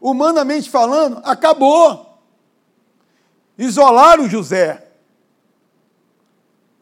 humanamente 0.03 0.69
falando, 0.69 1.21
acabou. 1.23 2.19
Isolaram 3.57 4.27
José. 4.27 4.85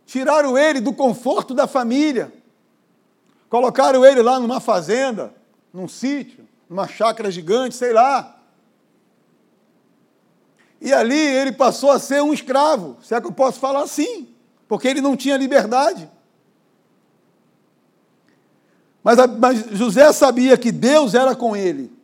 Tiraram 0.07 0.57
ele 0.57 0.81
do 0.81 0.91
conforto 0.91 1.53
da 1.53 1.67
família. 1.67 2.33
Colocaram 3.47 4.03
ele 4.03 4.23
lá 4.23 4.39
numa 4.39 4.59
fazenda, 4.59 5.33
num 5.71 5.87
sítio, 5.87 6.47
numa 6.67 6.87
chácara 6.87 7.29
gigante, 7.29 7.75
sei 7.75 7.93
lá. 7.93 8.39
E 10.81 10.91
ali 10.91 11.15
ele 11.15 11.51
passou 11.51 11.91
a 11.91 11.99
ser 11.99 12.23
um 12.23 12.33
escravo, 12.33 12.97
se 13.03 13.13
é 13.13 13.21
que 13.21 13.27
eu 13.27 13.31
posso 13.31 13.59
falar 13.59 13.83
assim, 13.83 14.29
porque 14.67 14.87
ele 14.87 14.99
não 14.99 15.15
tinha 15.15 15.37
liberdade. 15.37 16.09
Mas, 19.03 19.17
mas 19.37 19.59
José 19.77 20.11
sabia 20.11 20.57
que 20.57 20.71
Deus 20.71 21.13
era 21.13 21.35
com 21.35 21.55
ele 21.55 22.00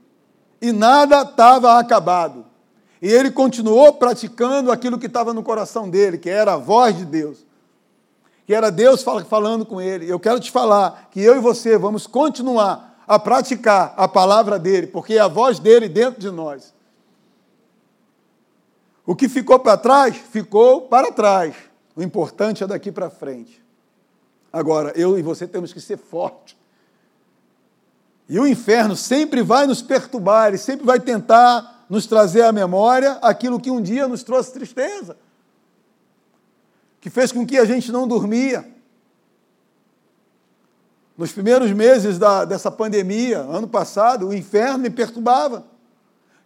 e 0.61 0.71
nada 0.71 1.21
estava 1.21 1.79
acabado. 1.79 2.45
E 3.01 3.07
ele 3.07 3.31
continuou 3.31 3.93
praticando 3.93 4.71
aquilo 4.71 4.97
que 4.97 5.05
estava 5.05 5.33
no 5.33 5.43
coração 5.43 5.89
dele, 5.89 6.17
que 6.17 6.29
era 6.29 6.53
a 6.53 6.57
voz 6.57 6.97
de 6.97 7.05
Deus, 7.05 7.45
que 8.45 8.53
era 8.53 8.71
Deus 8.71 9.03
falando 9.29 9.65
com 9.65 9.79
ele. 9.79 10.09
Eu 10.09 10.19
quero 10.19 10.39
te 10.39 10.51
falar 10.51 11.09
que 11.11 11.21
eu 11.21 11.35
e 11.35 11.39
você 11.39 11.77
vamos 11.77 12.07
continuar 12.07 13.03
a 13.07 13.17
praticar 13.17 13.93
a 13.95 14.07
palavra 14.07 14.57
dele, 14.59 14.87
porque 14.87 15.13
é 15.13 15.19
a 15.19 15.27
voz 15.27 15.59
dele 15.59 15.87
dentro 15.87 16.19
de 16.19 16.29
nós. 16.31 16.73
O 19.05 19.15
que 19.15 19.29
ficou 19.29 19.57
para 19.57 19.77
trás, 19.77 20.17
ficou 20.17 20.81
para 20.81 21.11
trás. 21.13 21.55
O 21.95 22.03
importante 22.03 22.63
é 22.63 22.67
daqui 22.67 22.91
para 22.91 23.09
frente. 23.09 23.63
Agora, 24.51 24.91
eu 24.95 25.17
e 25.17 25.21
você 25.21 25.47
temos 25.47 25.71
que 25.71 25.79
ser 25.79 25.97
fortes. 25.97 26.56
E 28.29 28.39
o 28.39 28.45
inferno 28.45 28.95
sempre 28.95 29.41
vai 29.41 29.65
nos 29.65 29.81
perturbar, 29.81 30.49
ele 30.49 30.57
sempre 30.57 30.85
vai 30.85 30.99
tentar 30.99 31.85
nos 31.89 32.05
trazer 32.05 32.41
à 32.41 32.51
memória 32.51 33.13
aquilo 33.21 33.59
que 33.59 33.71
um 33.71 33.81
dia 33.81 34.07
nos 34.07 34.23
trouxe 34.23 34.51
tristeza, 34.51 35.15
que 36.99 37.09
fez 37.09 37.31
com 37.31 37.45
que 37.45 37.57
a 37.57 37.65
gente 37.65 37.91
não 37.91 38.07
dormia. 38.07 38.67
Nos 41.17 41.31
primeiros 41.31 41.71
meses 41.71 42.19
da, 42.19 42.45
dessa 42.45 42.69
pandemia, 42.69 43.39
ano 43.39 43.67
passado, 43.67 44.27
o 44.27 44.33
inferno 44.33 44.79
me 44.79 44.89
perturbava. 44.89 45.65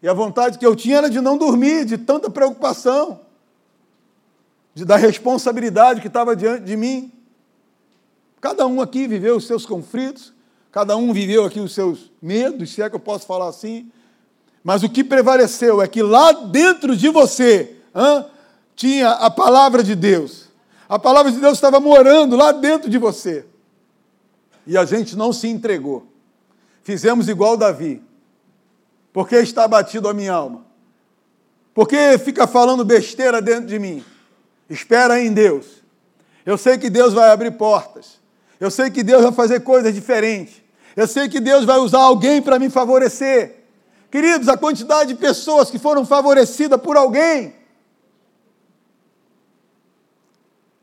E 0.02 0.08
a 0.08 0.14
vontade 0.14 0.58
que 0.58 0.66
eu 0.66 0.76
tinha 0.76 0.98
era 0.98 1.10
de 1.10 1.20
não 1.20 1.38
dormir, 1.38 1.84
de 1.86 1.98
tanta 1.98 2.30
preocupação, 2.30 3.20
de 4.74 4.86
da 4.86 4.96
responsabilidade 4.96 6.00
que 6.00 6.08
estava 6.08 6.36
diante 6.36 6.64
de 6.64 6.78
mim. 6.78 7.12
Cada 8.40 8.66
um 8.66 8.82
aqui 8.82 9.08
viveu 9.08 9.36
os 9.36 9.46
seus 9.46 9.66
conflitos, 9.66 10.34
cada 10.72 10.96
um 10.96 11.12
viveu 11.12 11.46
aqui 11.46 11.60
os 11.60 11.74
seus 11.74 12.12
medos, 12.22 12.72
se 12.72 12.82
é 12.82 12.90
que 12.90 12.96
eu 12.96 13.00
posso 13.00 13.26
falar 13.26 13.50
assim. 13.50 13.92
Mas 14.64 14.84
o 14.84 14.90
que 14.90 15.04
prevaleceu 15.04 15.82
é 15.82 15.88
que 15.88 16.02
lá 16.02 16.32
dentro 16.32 16.96
de 16.96 17.10
você 17.10 17.76
hã, 17.96 18.26
tinha 18.76 19.10
a 19.10 19.30
palavra 19.30 19.84
de 19.84 19.96
Deus. 19.96 20.50
A 20.88 21.00
palavra 21.00 21.32
de 21.32 21.40
Deus 21.40 21.54
estava 21.54 21.80
morando 21.80 22.36
lá 22.36 22.52
dentro 22.52 22.90
de 22.90 22.98
você. 22.98 23.46
E 24.66 24.78
a 24.78 24.86
gente 24.86 25.16
não 25.16 25.34
se 25.34 25.48
entregou. 25.48 26.08
Fizemos 26.84 27.28
igual 27.28 27.58
Davi. 27.58 28.02
Por 29.12 29.28
que 29.28 29.36
está 29.36 29.66
abatido 29.66 30.08
a 30.08 30.14
minha 30.14 30.34
alma? 30.34 30.66
Por 31.74 31.88
que 31.88 32.18
fica 32.20 32.48
falando 32.48 32.84
besteira 32.86 33.42
dentro 33.42 33.68
de 33.68 33.80
mim? 33.80 34.04
Espera 34.70 35.20
em 35.20 35.34
Deus. 35.34 35.82
Eu 36.46 36.58
sei 36.58 36.78
que 36.78 36.90
Deus 36.90 37.14
vai 37.14 37.30
abrir 37.30 37.52
portas. 37.52 38.20
Eu 38.60 38.70
sei 38.70 38.90
que 38.90 39.04
Deus 39.04 39.24
vai 39.24 39.32
fazer 39.32 39.62
coisas 39.62 39.94
diferentes. 39.94 40.61
Eu 40.96 41.08
sei 41.08 41.30
que 41.30 41.40
Deus 41.40 41.66
vai 41.66 41.80
usar 41.80 42.02
alguém 42.02 42.42
para 42.42 42.60
me 42.60 42.70
favorecer. 42.70 43.66
Queridos, 44.10 44.50
a 44.50 44.58
quantidade 44.58 45.14
de 45.14 45.20
pessoas 45.20 45.70
que 45.70 45.80
foram 45.80 46.06
favorecidas 46.06 46.80
por 46.82 46.98
alguém 46.98 47.54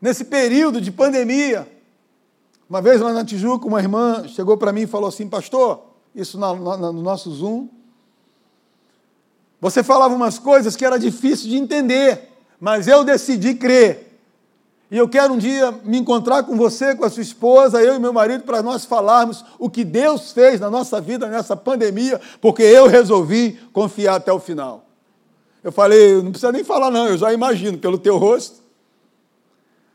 nesse 0.01 0.25
período 0.25 0.81
de 0.81 0.91
pandemia. 0.91 1.67
Uma 2.69 2.81
vez 2.81 3.01
lá 3.01 3.13
na 3.13 3.25
Tijuca, 3.25 3.67
uma 3.67 3.79
irmã 3.79 4.27
chegou 4.27 4.57
para 4.57 4.71
mim 4.71 4.81
e 4.81 4.87
falou 4.87 5.09
assim: 5.09 5.27
Pastor, 5.27 5.83
isso 6.13 6.39
no 6.39 6.93
nosso 6.93 7.31
Zoom, 7.31 7.67
você 9.59 9.83
falava 9.83 10.13
umas 10.13 10.39
coisas 10.39 10.75
que 10.75 10.85
era 10.85 10.97
difícil 10.97 11.49
de 11.49 11.57
entender, 11.57 12.29
mas 12.59 12.87
eu 12.87 13.03
decidi 13.03 13.53
crer. 13.53 14.08
E 14.91 14.97
eu 14.97 15.07
quero 15.07 15.33
um 15.33 15.37
dia 15.37 15.71
me 15.83 15.99
encontrar 15.99 16.43
com 16.43 16.57
você, 16.57 16.95
com 16.95 17.05
a 17.05 17.09
sua 17.09 17.21
esposa, 17.21 17.81
eu 17.81 17.95
e 17.95 17.99
meu 17.99 18.11
marido, 18.11 18.43
para 18.43 18.63
nós 18.63 18.85
falarmos 18.85 19.45
o 19.59 19.69
que 19.69 19.83
Deus 19.83 20.31
fez 20.31 20.59
na 20.59 20.69
nossa 20.69 20.99
vida 20.99 21.27
nessa 21.27 21.55
pandemia, 21.55 22.19
porque 22.41 22.63
eu 22.63 22.87
resolvi 22.87 23.59
confiar 23.71 24.15
até 24.15 24.33
o 24.33 24.39
final. 24.39 24.85
Eu 25.63 25.71
falei, 25.71 26.15
não 26.15 26.31
precisa 26.31 26.51
nem 26.51 26.63
falar, 26.63 26.89
não, 26.89 27.07
eu 27.07 27.17
já 27.17 27.31
imagino 27.31 27.77
pelo 27.77 27.99
teu 27.99 28.17
rosto. 28.17 28.57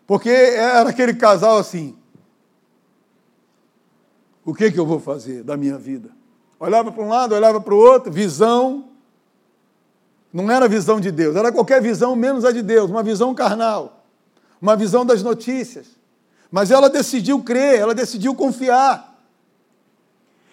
Porque 0.07 0.29
era 0.31 0.91
aquele 0.91 1.15
casal 1.15 1.59
assim. 1.59 1.97
O 4.45 4.55
que, 4.55 4.71
que 4.71 4.79
eu 4.79 4.87
vou 4.87 5.01
fazer 5.01 5.43
da 5.43 5.57
minha 5.57 5.79
vida? 5.79 6.11
Olhava 6.61 6.93
para 6.93 7.03
um 7.03 7.09
lado, 7.09 7.35
olhava 7.35 7.61
para 7.61 7.75
o 7.75 7.79
outro, 7.79 8.13
visão, 8.13 8.91
não 10.33 10.51
era 10.51 10.67
a 10.67 10.69
visão 10.69 11.01
de 11.01 11.11
Deus, 11.11 11.35
era 11.35 11.51
qualquer 11.51 11.81
visão 11.83 12.15
menos 12.15 12.45
a 12.45 12.53
de 12.53 12.63
Deus, 12.63 12.91
uma 12.91 13.03
visão 13.03 13.35
carnal, 13.35 14.04
uma 14.61 14.77
visão 14.77 15.05
das 15.05 15.23
notícias. 15.23 15.87
Mas 16.51 16.71
ela 16.71 16.89
decidiu 16.89 17.43
crer, 17.43 17.81
ela 17.81 17.95
decidiu 17.95 18.35
confiar. 18.35 19.15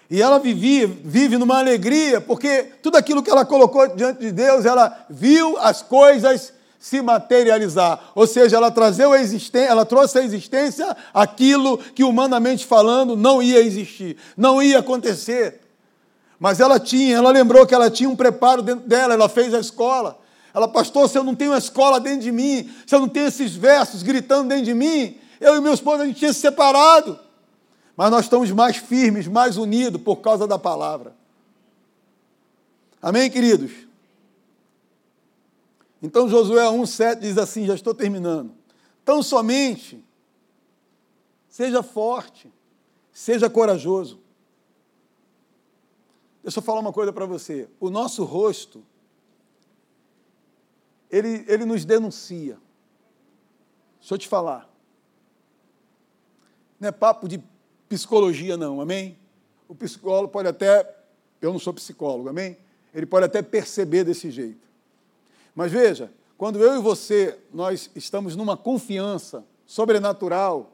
E 0.10 0.22
ela 0.22 0.39
vivia, 0.39 0.88
vive 0.88 1.38
numa 1.38 1.60
alegria, 1.60 2.20
porque 2.20 2.64
tudo 2.84 2.97
aquilo 2.97 3.24
que 3.24 3.30
ela 3.30 3.45
colocou 3.45 3.88
diante 3.95 4.20
de 4.20 4.32
Deus, 4.32 4.66
ela 4.66 5.06
viu 5.10 5.58
as 5.58 5.82
coisas 5.82 6.52
se 6.78 7.02
materializar. 7.02 8.12
Ou 8.16 8.26
seja, 8.26 8.58
ela, 8.58 8.72
trazeu 8.72 9.14
a 9.14 9.22
existência, 9.22 9.70
ela 9.70 9.86
trouxe 9.86 10.18
à 10.18 10.24
existência 10.24 10.97
aquilo 11.14 11.78
que, 11.78 12.04
humanamente 12.04 12.66
falando, 12.66 13.16
não 13.16 13.41
ia 13.41 13.62
existir, 13.62 14.18
não 14.36 14.62
ia 14.62 14.80
acontecer. 14.80 15.62
Mas 16.39 16.60
ela 16.60 16.80
tinha, 16.80 17.18
ela 17.18 17.30
lembrou 17.30 17.68
que 17.68 17.76
ela 17.76 17.91
tinha 17.91 18.10
um 18.10 18.16
preparo 18.16 18.64
dentro 18.64 18.89
dela, 18.89 19.14
ela 19.14 19.30
fez 19.30 19.54
a 19.54 19.60
escola. 19.60 20.20
Ela, 20.54 20.68
pastor, 20.68 21.10
se 21.10 21.18
eu 21.18 21.24
não 21.24 21.36
tenho 21.36 21.52
uma 21.52 21.58
escola 21.58 21.99
dentro 21.99 22.22
de 22.22 22.32
mim, 22.32 22.70
se 22.86 22.93
eu 22.93 22.99
não 22.99 23.08
tenho 23.08 23.28
esses 23.28 23.56
versos 23.56 24.04
gritando 24.04 24.49
dentro 24.49 24.66
de 24.66 24.74
mim, 24.74 25.18
eu 25.39 25.56
e 25.56 25.62
meu 25.62 25.74
esposo 25.74 26.04
a 26.04 26.06
gente 26.06 26.20
tinha 26.20 26.34
se 26.34 26.39
separado. 26.39 27.20
Mas 27.95 28.12
nós 28.12 28.26
estamos 28.26 28.52
mais 28.52 28.78
firmes, 28.78 29.28
mais 29.28 29.58
unidos 29.58 30.02
por 30.02 30.18
causa 30.18 30.47
da 30.47 30.60
palavra. 30.60 31.16
Amém, 33.02 33.30
queridos? 33.30 33.72
Então 36.02 36.28
Josué 36.28 36.64
1,7 36.64 37.20
diz 37.20 37.38
assim: 37.38 37.66
já 37.66 37.76
estou 37.76 37.93
terminando. 37.93 38.52
Tão 39.06 39.22
somente 39.22 40.04
seja 41.49 41.84
forte, 41.84 42.52
seja 43.12 43.49
corajoso. 43.49 44.20
Deixa 46.43 46.60
eu 46.60 46.64
falar 46.64 46.80
uma 46.80 46.93
coisa 46.93 47.14
para 47.14 47.26
você. 47.26 47.70
O 47.80 47.89
nosso 47.89 48.24
rosto, 48.24 48.84
ele, 51.12 51.45
ele 51.47 51.66
nos 51.66 51.84
denuncia. 51.84 52.57
Deixa 53.99 54.14
eu 54.14 54.18
te 54.18 54.28
falar. 54.28 54.70
Não 56.80 56.89
é 56.89 56.91
papo 56.91 57.28
de 57.28 57.43
psicologia, 57.88 58.57
não, 58.57 58.82
amém? 58.82 59.18
O 59.68 59.76
psicólogo 59.76 60.30
pode 60.30 60.47
até, 60.47 60.97
eu 61.41 61.51
não 61.51 61.59
sou 61.59 61.74
psicólogo, 61.74 62.30
amém? 62.30 62.57
Ele 62.93 63.05
pode 63.05 63.26
até 63.26 63.41
perceber 63.41 64.03
desse 64.03 64.32
jeito. 64.32 64.68
Mas 65.53 65.72
veja, 65.72 66.12
quando 66.38 66.59
eu 66.59 66.76
e 66.76 66.82
você, 66.82 67.38
nós 67.53 67.91
estamos 67.95 68.36
numa 68.36 68.57
confiança 68.57 69.45
sobrenatural, 69.66 70.72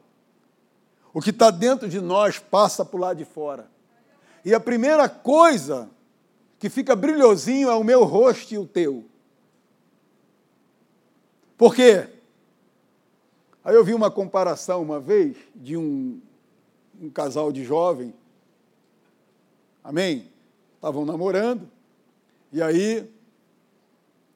o 1.12 1.20
que 1.20 1.30
está 1.30 1.50
dentro 1.50 1.88
de 1.88 2.00
nós 2.00 2.38
passa 2.38 2.84
para 2.84 2.96
o 2.96 3.00
lado 3.00 3.16
de 3.18 3.24
fora. 3.24 3.68
E 4.44 4.54
a 4.54 4.60
primeira 4.60 5.08
coisa 5.08 5.90
que 6.58 6.70
fica 6.70 6.96
brilhosinho 6.96 7.68
é 7.68 7.74
o 7.74 7.84
meu 7.84 8.04
rosto 8.04 8.54
e 8.54 8.58
o 8.58 8.66
teu. 8.66 9.04
Por 11.58 11.74
quê? 11.74 12.06
Aí 13.64 13.74
eu 13.74 13.84
vi 13.84 13.92
uma 13.92 14.12
comparação 14.12 14.80
uma 14.80 15.00
vez 15.00 15.36
de 15.56 15.76
um, 15.76 16.20
um 17.02 17.10
casal 17.10 17.50
de 17.50 17.64
jovem, 17.64 18.14
amém? 19.82 20.28
Estavam 20.76 21.04
namorando, 21.04 21.68
e 22.52 22.62
aí, 22.62 23.10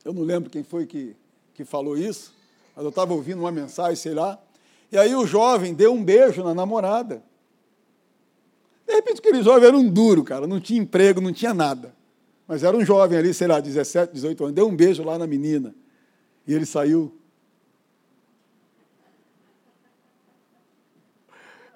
eu 0.04 0.12
não 0.12 0.22
lembro 0.22 0.50
quem 0.50 0.64
foi 0.64 0.84
que, 0.84 1.14
que 1.54 1.64
falou 1.64 1.96
isso, 1.96 2.34
mas 2.74 2.84
eu 2.84 2.90
estava 2.90 3.14
ouvindo 3.14 3.38
uma 3.38 3.52
mensagem, 3.52 3.94
sei 3.94 4.14
lá, 4.14 4.42
e 4.90 4.98
aí 4.98 5.14
o 5.14 5.24
jovem 5.24 5.72
deu 5.72 5.94
um 5.94 6.02
beijo 6.02 6.42
na 6.42 6.52
namorada. 6.52 7.22
De 8.84 8.92
repente 8.92 9.20
aquele 9.20 9.44
jovem 9.44 9.68
era 9.68 9.76
um 9.76 9.88
duro, 9.88 10.24
cara, 10.24 10.44
não 10.48 10.60
tinha 10.60 10.82
emprego, 10.82 11.20
não 11.20 11.32
tinha 11.32 11.54
nada. 11.54 11.94
Mas 12.48 12.64
era 12.64 12.76
um 12.76 12.84
jovem 12.84 13.16
ali, 13.16 13.32
sei 13.32 13.46
lá, 13.46 13.60
17, 13.60 14.12
18 14.12 14.42
anos, 14.42 14.54
deu 14.56 14.66
um 14.66 14.74
beijo 14.74 15.04
lá 15.04 15.16
na 15.16 15.26
menina. 15.26 15.72
E 16.46 16.54
ele 16.54 16.66
saiu. 16.66 17.16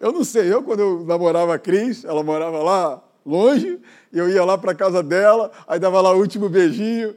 Eu 0.01 0.12
não 0.12 0.25
sei, 0.25 0.53
eu 0.53 0.62
quando 0.62 0.81
eu 0.81 1.05
namorava 1.05 1.55
a 1.55 1.59
Cris, 1.59 2.05
ela 2.05 2.23
morava 2.23 2.59
lá 2.59 3.03
longe, 3.25 3.81
eu 4.12 4.29
ia 4.29 4.45
lá 4.45 4.59
para 4.59 4.75
casa 4.75 5.03
dela, 5.03 5.51
aí 5.67 5.79
dava 5.79 6.01
lá 6.01 6.12
o 6.12 6.19
último 6.19 6.49
beijinho. 6.49 7.17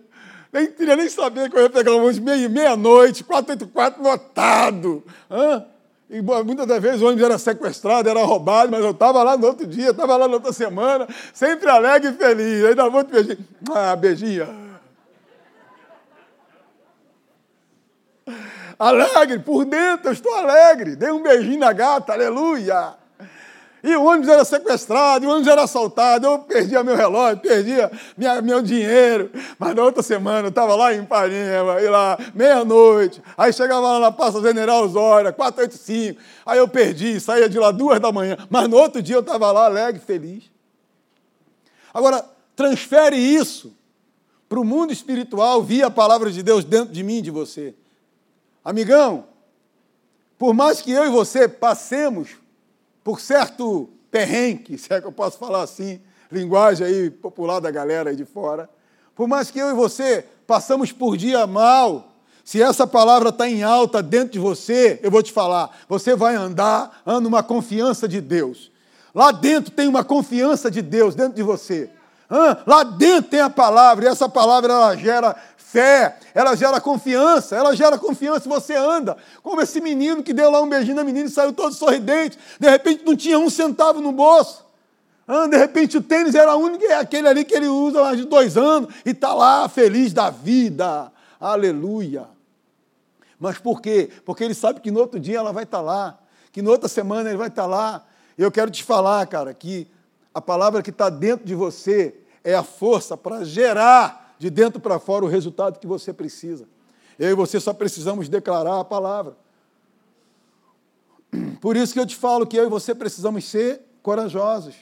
Nem 0.52 0.72
queria 0.72 0.96
nem 0.96 1.10
saber 1.10 1.50
que 1.50 1.58
eu 1.58 1.62
ia 1.64 1.70
pegar 1.70 1.92
um 1.92 2.06
ônibus 2.06 2.20
meia-noite, 2.20 3.24
484 3.24 4.02
lotado. 4.02 5.04
Hã? 5.30 5.66
E 6.10 6.22
muitas 6.22 6.66
das 6.66 6.82
vezes 6.82 7.02
o 7.02 7.06
ônibus 7.06 7.24
era 7.24 7.38
sequestrado, 7.38 8.10
era 8.10 8.24
roubado, 8.24 8.72
mas 8.72 8.84
eu 8.84 8.92
estava 8.92 9.22
lá 9.22 9.38
no 9.38 9.46
outro 9.46 9.68
dia, 9.68 9.92
estava 9.92 10.18
lá 10.18 10.28
na 10.28 10.36
outra 10.36 10.52
semana, 10.52 11.08
sempre 11.34 11.70
alegre 11.70 12.10
e 12.10 12.14
feliz. 12.14 12.66
Aí 12.66 12.74
dava 12.74 12.98
outro 12.98 13.14
beijinho. 13.14 13.46
Ah, 13.72 13.96
beijinho. 13.96 14.69
Alegre, 18.80 19.40
por 19.40 19.66
dentro 19.66 20.08
eu 20.08 20.14
estou 20.14 20.34
alegre. 20.34 20.96
Dei 20.96 21.12
um 21.12 21.22
beijinho 21.22 21.60
na 21.60 21.74
gata, 21.74 22.14
aleluia. 22.14 22.96
E 23.84 23.96
o 23.96 24.04
ônibus 24.04 24.30
era 24.30 24.44
sequestrado, 24.44 25.26
o 25.26 25.30
ônibus 25.30 25.48
era 25.48 25.64
assaltado, 25.64 26.28
eu 26.28 26.40
perdia 26.40 26.84
meu 26.84 26.96
relógio, 26.96 27.40
perdia 27.40 27.90
minha, 28.18 28.42
meu 28.42 28.62
dinheiro. 28.62 29.32
Mas 29.58 29.74
na 29.76 29.84
outra 29.84 30.04
semana 30.04 30.48
eu 30.48 30.50
estava 30.50 30.76
lá 30.76 30.94
em 30.94 31.02
Ipanema, 31.02 31.82
e 31.82 31.88
lá, 31.88 32.18
meia-noite. 32.34 33.22
Aí 33.38 33.54
chegava 33.54 33.82
lá 33.82 34.00
na 34.00 34.12
Praça 34.12 34.42
General 34.42 34.84
Osório, 34.84 35.34
485. 35.34 36.22
Aí 36.46 36.58
eu 36.58 36.68
perdi, 36.68 37.20
saía 37.20 37.48
de 37.48 37.58
lá 37.58 37.72
duas 37.72 38.00
da 38.00 38.12
manhã. 38.12 38.38
Mas 38.50 38.68
no 38.68 38.78
outro 38.78 39.02
dia 39.02 39.16
eu 39.16 39.22
estava 39.22 39.50
lá 39.52 39.66
alegre, 39.66 40.02
feliz. 40.02 40.44
Agora, 41.94 42.24
transfere 42.56 43.16
isso 43.16 43.74
para 44.50 44.60
o 44.60 44.66
mundo 44.66 44.92
espiritual 44.92 45.64
via 45.64 45.88
a 45.88 45.92
palavra 45.92 46.30
de 46.32 46.44
Deus 46.44 46.66
dentro 46.66 46.94
de 46.94 47.04
mim 47.04 47.20
e 47.20 47.22
de 47.22 47.32
você. 47.32 47.74
Amigão, 48.64 49.26
por 50.38 50.54
mais 50.54 50.82
que 50.82 50.92
eu 50.92 51.06
e 51.06 51.10
você 51.10 51.48
passemos 51.48 52.30
por 53.04 53.20
certo 53.20 53.90
perrengue, 54.12 54.78
se 54.80 54.94
é 54.94 55.02
que 55.02 55.08
eu 55.08 55.12
posso 55.12 55.38
falar 55.38 55.64
assim, 55.64 56.02
linguagem 56.32 56.86
aí 56.86 57.10
popular 57.10 57.60
da 57.60 57.72
galera 57.72 58.10
aí 58.10 58.16
de 58.16 58.26
fora, 58.26 58.70
por 59.16 59.28
mais 59.28 59.52
que 59.52 59.60
eu 59.60 59.70
e 59.70 59.74
você 59.74 60.26
passamos 60.48 60.92
por 60.92 61.18
dia 61.18 61.46
mal, 61.46 62.10
se 62.44 62.62
essa 62.62 62.88
palavra 62.88 63.30
está 63.30 63.48
em 63.48 63.64
alta 63.64 64.02
dentro 64.02 64.34
de 64.34 64.40
você, 64.40 65.00
eu 65.04 65.12
vou 65.12 65.22
te 65.22 65.32
falar, 65.32 65.78
você 65.88 66.16
vai 66.16 66.36
andar, 66.36 67.02
anda 67.06 67.28
uma 67.28 67.44
confiança 67.44 68.08
de 68.08 68.20
Deus. 68.22 68.72
Lá 69.14 69.32
dentro 69.32 69.72
tem 69.72 69.88
uma 69.88 70.04
confiança 70.04 70.72
de 70.72 70.82
Deus 70.82 71.16
dentro 71.16 71.34
de 71.34 71.44
você. 71.44 71.90
Lá 72.66 72.84
dentro 72.84 73.32
tem 73.32 73.42
a 73.42 73.50
palavra, 73.50 74.06
e 74.06 74.08
essa 74.08 74.30
palavra 74.30 74.72
ela 74.72 74.96
gera 74.96 75.36
fé, 75.58 76.18
ela 76.34 76.56
gera 76.56 76.80
confiança, 76.80 77.56
ela 77.56 77.76
gera 77.76 77.98
confiança 77.98 78.48
e 78.48 78.50
você 78.50 78.76
anda. 78.76 79.18
Como 79.42 79.62
esse 79.62 79.82
menino 79.82 80.24
que 80.24 80.34
deu 80.34 80.50
lá 80.50 80.62
um 80.62 80.70
beijinho 80.70 80.96
na 80.96 81.04
menina 81.04 81.28
e 81.28 81.32
saiu 81.32 81.54
todo 81.54 81.74
sorridente, 81.74 82.38
de 82.60 82.70
repente 82.70 83.04
não 83.06 83.16
tinha 83.16 83.38
um 83.38 83.50
centavo 83.50 84.02
no 84.02 84.12
bolso. 84.12 84.66
De 85.50 85.58
repente 85.58 85.96
o 85.96 86.02
tênis 86.02 86.34
era 86.34 86.56
único, 86.56 86.84
é 86.86 86.96
aquele 86.96 87.28
ali 87.28 87.46
que 87.46 87.54
ele 87.54 87.68
usa 87.68 88.08
há 88.08 88.16
de 88.16 88.26
dois 88.26 88.58
anos 88.58 88.92
e 89.06 89.12
está 89.12 89.34
lá 89.34 89.70
feliz 89.70 90.12
da 90.12 90.32
vida. 90.32 91.12
Aleluia. 91.40 92.26
Mas 93.40 93.60
por 93.60 93.80
quê? 93.80 94.10
Porque 94.26 94.44
ele 94.44 94.56
sabe 94.56 94.82
que 94.82 94.90
no 94.90 95.00
outro 95.00 95.20
dia 95.20 95.38
ela 95.38 95.54
vai 95.54 95.66
estar 95.66 95.78
tá 95.78 95.84
lá, 95.84 96.20
que 96.52 96.64
na 96.64 96.72
outra 96.72 96.90
semana 96.90 97.30
ele 97.30 97.38
vai 97.38 97.48
estar 97.48 97.64
tá 97.64 97.68
lá. 97.68 98.04
Eu 98.36 98.52
quero 98.52 98.72
te 98.72 98.84
falar, 98.84 99.26
cara, 99.28 99.54
que 99.54 99.88
a 100.40 100.42
palavra 100.42 100.82
que 100.82 100.90
está 100.90 101.10
dentro 101.10 101.46
de 101.46 101.54
você 101.54 102.16
é 102.46 102.56
a 102.56 102.64
força 102.64 103.18
para 103.18 103.44
gerar 103.44 104.36
de 104.40 104.50
dentro 104.50 104.80
para 104.80 104.98
fora 104.98 105.26
o 105.26 105.28
resultado 105.28 105.80
que 105.80 105.86
você 105.86 106.14
precisa. 106.14 106.66
Eu 107.20 107.32
e 107.32 107.34
você 107.34 107.60
só 107.60 107.74
precisamos 107.74 108.30
declarar 108.30 108.80
a 108.80 108.86
palavra. 108.86 109.36
Por 111.60 111.76
isso 111.76 111.92
que 111.92 112.00
eu 112.00 112.06
te 112.06 112.16
falo 112.16 112.48
que 112.48 112.58
eu 112.58 112.66
e 112.66 112.70
você 112.70 112.96
precisamos 112.96 113.44
ser 113.44 113.82
corajosos, 114.02 114.76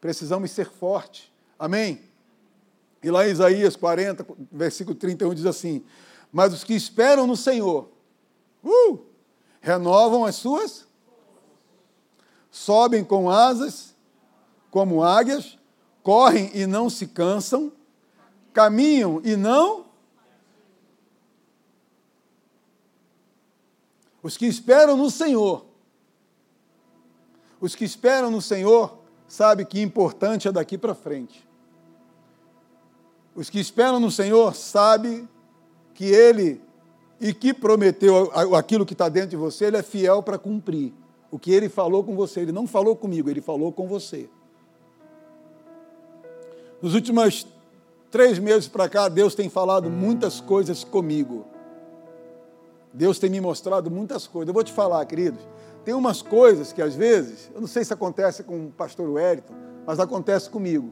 precisamos 0.00 0.52
ser 0.52 0.70
fortes. 0.70 1.28
Amém? 1.58 2.00
E 3.02 3.10
lá 3.10 3.26
em 3.26 3.32
Isaías 3.32 3.74
40, 3.74 4.24
versículo 4.52 4.94
31 4.94 5.34
diz 5.34 5.44
assim: 5.44 5.84
Mas 6.32 6.54
os 6.54 6.62
que 6.62 6.72
esperam 6.72 7.26
no 7.26 7.36
Senhor, 7.36 7.88
uh, 8.62 8.98
renovam 9.60 10.24
as 10.24 10.36
suas, 10.36 10.86
sobem 12.48 13.02
com 13.02 13.28
asas 13.28 13.97
como 14.70 15.02
águias, 15.02 15.58
correm 16.02 16.50
e 16.54 16.66
não 16.66 16.88
se 16.88 17.06
cansam, 17.06 17.72
caminham 18.52 19.20
e 19.24 19.36
não. 19.36 19.86
Os 24.22 24.36
que 24.36 24.46
esperam 24.46 24.96
no 24.96 25.10
Senhor, 25.10 25.64
os 27.60 27.74
que 27.74 27.84
esperam 27.84 28.30
no 28.30 28.42
Senhor, 28.42 28.98
sabe 29.26 29.64
que 29.64 29.80
importante 29.80 30.48
é 30.48 30.52
daqui 30.52 30.76
para 30.76 30.94
frente. 30.94 31.46
Os 33.34 33.48
que 33.48 33.60
esperam 33.60 34.00
no 34.00 34.10
Senhor 34.10 34.54
sabe 34.54 35.28
que 35.94 36.06
Ele 36.06 36.60
e 37.20 37.32
que 37.34 37.52
prometeu 37.52 38.30
aquilo 38.56 38.86
que 38.86 38.94
está 38.94 39.08
dentro 39.08 39.30
de 39.30 39.36
você, 39.36 39.66
Ele 39.66 39.76
é 39.76 39.82
fiel 39.82 40.22
para 40.22 40.38
cumprir. 40.38 40.92
O 41.30 41.38
que 41.38 41.52
Ele 41.52 41.68
falou 41.68 42.02
com 42.02 42.16
você, 42.16 42.40
Ele 42.40 42.52
não 42.52 42.66
falou 42.66 42.96
comigo, 42.96 43.28
Ele 43.28 43.40
falou 43.40 43.72
com 43.72 43.86
você. 43.86 44.28
Nos 46.80 46.94
últimos 46.94 47.46
três 48.10 48.38
meses 48.38 48.68
para 48.68 48.88
cá, 48.88 49.08
Deus 49.08 49.34
tem 49.34 49.48
falado 49.48 49.90
muitas 49.90 50.40
coisas 50.40 50.84
comigo. 50.84 51.44
Deus 52.92 53.18
tem 53.18 53.28
me 53.28 53.40
mostrado 53.40 53.90
muitas 53.90 54.26
coisas. 54.26 54.48
Eu 54.48 54.54
vou 54.54 54.64
te 54.64 54.72
falar, 54.72 55.04
queridos, 55.06 55.40
tem 55.84 55.94
umas 55.94 56.22
coisas 56.22 56.72
que 56.72 56.80
às 56.80 56.94
vezes, 56.94 57.50
eu 57.54 57.60
não 57.60 57.68
sei 57.68 57.84
se 57.84 57.92
acontece 57.92 58.42
com 58.42 58.66
o 58.66 58.70
pastor 58.70 59.08
Wellington, 59.08 59.54
mas 59.86 59.98
acontece 59.98 60.48
comigo. 60.48 60.90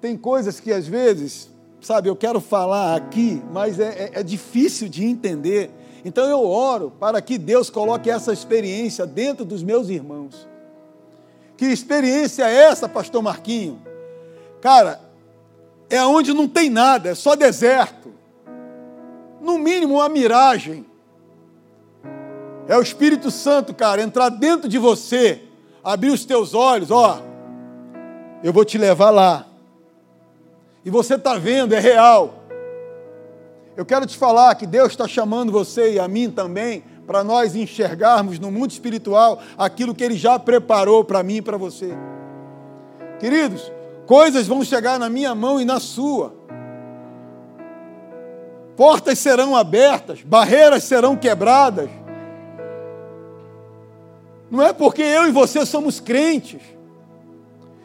Tem 0.00 0.16
coisas 0.16 0.58
que 0.58 0.72
às 0.72 0.86
vezes 0.86 1.50
sabe, 1.80 2.08
eu 2.08 2.16
quero 2.16 2.40
falar 2.40 2.94
aqui, 2.94 3.42
mas 3.52 3.78
é, 3.78 3.88
é, 4.14 4.20
é 4.20 4.22
difícil 4.22 4.88
de 4.88 5.04
entender. 5.04 5.70
Então 6.04 6.28
eu 6.28 6.44
oro 6.44 6.92
para 6.98 7.20
que 7.20 7.36
Deus 7.36 7.68
coloque 7.68 8.10
essa 8.10 8.32
experiência 8.32 9.04
dentro 9.04 9.44
dos 9.44 9.62
meus 9.62 9.88
irmãos. 9.88 10.48
Que 11.56 11.66
experiência 11.66 12.48
é 12.48 12.54
essa, 12.54 12.88
pastor 12.88 13.22
Marquinho? 13.22 13.80
Cara, 14.62 15.00
é 15.90 16.02
onde 16.04 16.32
não 16.32 16.46
tem 16.46 16.70
nada, 16.70 17.10
é 17.10 17.14
só 17.16 17.34
deserto. 17.34 18.14
No 19.40 19.58
mínimo 19.58 19.96
uma 19.96 20.08
miragem. 20.08 20.86
É 22.68 22.76
o 22.78 22.80
Espírito 22.80 23.28
Santo, 23.28 23.74
cara, 23.74 24.00
entrar 24.00 24.28
dentro 24.28 24.68
de 24.68 24.78
você, 24.78 25.42
abrir 25.82 26.10
os 26.10 26.24
teus 26.24 26.54
olhos, 26.54 26.92
ó. 26.92 27.20
Eu 28.40 28.52
vou 28.52 28.64
te 28.64 28.78
levar 28.78 29.10
lá. 29.10 29.46
E 30.84 30.90
você 30.90 31.16
está 31.16 31.36
vendo, 31.36 31.74
é 31.74 31.80
real. 31.80 32.34
Eu 33.76 33.84
quero 33.84 34.06
te 34.06 34.16
falar 34.16 34.54
que 34.54 34.66
Deus 34.66 34.92
está 34.92 35.08
chamando 35.08 35.50
você 35.50 35.94
e 35.94 35.98
a 35.98 36.06
mim 36.06 36.30
também 36.30 36.84
para 37.04 37.24
nós 37.24 37.56
enxergarmos 37.56 38.38
no 38.38 38.52
mundo 38.52 38.70
espiritual 38.70 39.40
aquilo 39.58 39.92
que 39.92 40.04
Ele 40.04 40.16
já 40.16 40.38
preparou 40.38 41.04
para 41.04 41.20
mim 41.24 41.36
e 41.36 41.42
para 41.42 41.56
você. 41.56 41.92
Queridos, 43.18 43.72
coisas 44.06 44.46
vão 44.46 44.64
chegar 44.64 44.98
na 44.98 45.08
minha 45.08 45.34
mão 45.34 45.60
e 45.60 45.64
na 45.64 45.80
sua. 45.80 46.34
Portas 48.76 49.18
serão 49.18 49.54
abertas, 49.54 50.22
barreiras 50.22 50.84
serão 50.84 51.16
quebradas. 51.16 51.90
Não 54.50 54.62
é 54.62 54.72
porque 54.72 55.02
eu 55.02 55.28
e 55.28 55.30
você 55.30 55.64
somos 55.64 56.00
crentes. 56.00 56.60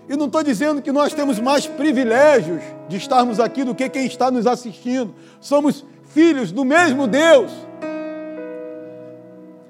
E 0.09 0.15
não 0.15 0.27
estou 0.27 0.41
dizendo 0.41 0.81
que 0.81 0.91
nós 0.91 1.13
temos 1.13 1.39
mais 1.39 1.67
privilégios 1.67 2.61
de 2.87 2.95
estarmos 2.95 3.39
aqui 3.39 3.63
do 3.63 3.75
que 3.75 3.89
quem 3.89 4.05
está 4.05 4.31
nos 4.31 4.47
assistindo. 4.47 5.13
Somos 5.41 5.85
filhos 6.13 6.51
do 6.51 6.63
mesmo 6.63 7.07
Deus. 7.07 7.51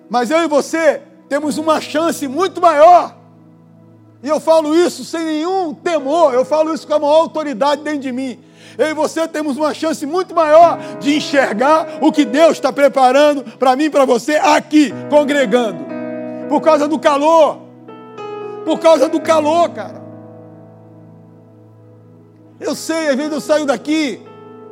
Mas 0.09 0.29
eu 0.29 0.39
e 0.43 0.47
você 0.47 1.01
temos 1.27 1.57
uma 1.57 1.81
chance 1.81 2.27
muito 2.27 2.61
maior. 2.61 3.16
E 4.23 4.27
eu 4.27 4.39
falo 4.39 4.75
isso 4.75 5.05
sem 5.05 5.23
nenhum 5.23 5.73
temor, 5.73 6.33
eu 6.33 6.43
falo 6.43 6.73
isso 6.73 6.87
com 6.87 6.93
a 6.93 6.99
maior 6.99 7.21
autoridade 7.21 7.81
dentro 7.83 7.99
de 7.99 8.11
mim. 8.11 8.39
Eu 8.77 8.87
e 8.87 8.93
você 8.93 9.27
temos 9.27 9.57
uma 9.57 9.73
chance 9.73 10.05
muito 10.05 10.35
maior 10.35 10.77
de 10.99 11.15
enxergar 11.15 11.99
o 12.01 12.11
que 12.11 12.25
Deus 12.25 12.53
está 12.53 12.71
preparando 12.71 13.43
para 13.57 13.75
mim 13.75 13.85
e 13.85 13.89
para 13.89 14.05
você 14.05 14.35
aqui, 14.35 14.93
congregando. 15.09 15.85
Por 16.49 16.61
causa 16.61 16.87
do 16.87 16.99
calor. 16.99 17.59
Por 18.65 18.79
causa 18.79 19.07
do 19.07 19.19
calor, 19.19 19.69
cara. 19.69 20.01
Eu 22.59 22.75
sei, 22.75 23.09
às 23.09 23.15
vezes 23.15 23.31
eu 23.31 23.41
saio 23.41 23.65
daqui 23.65 24.21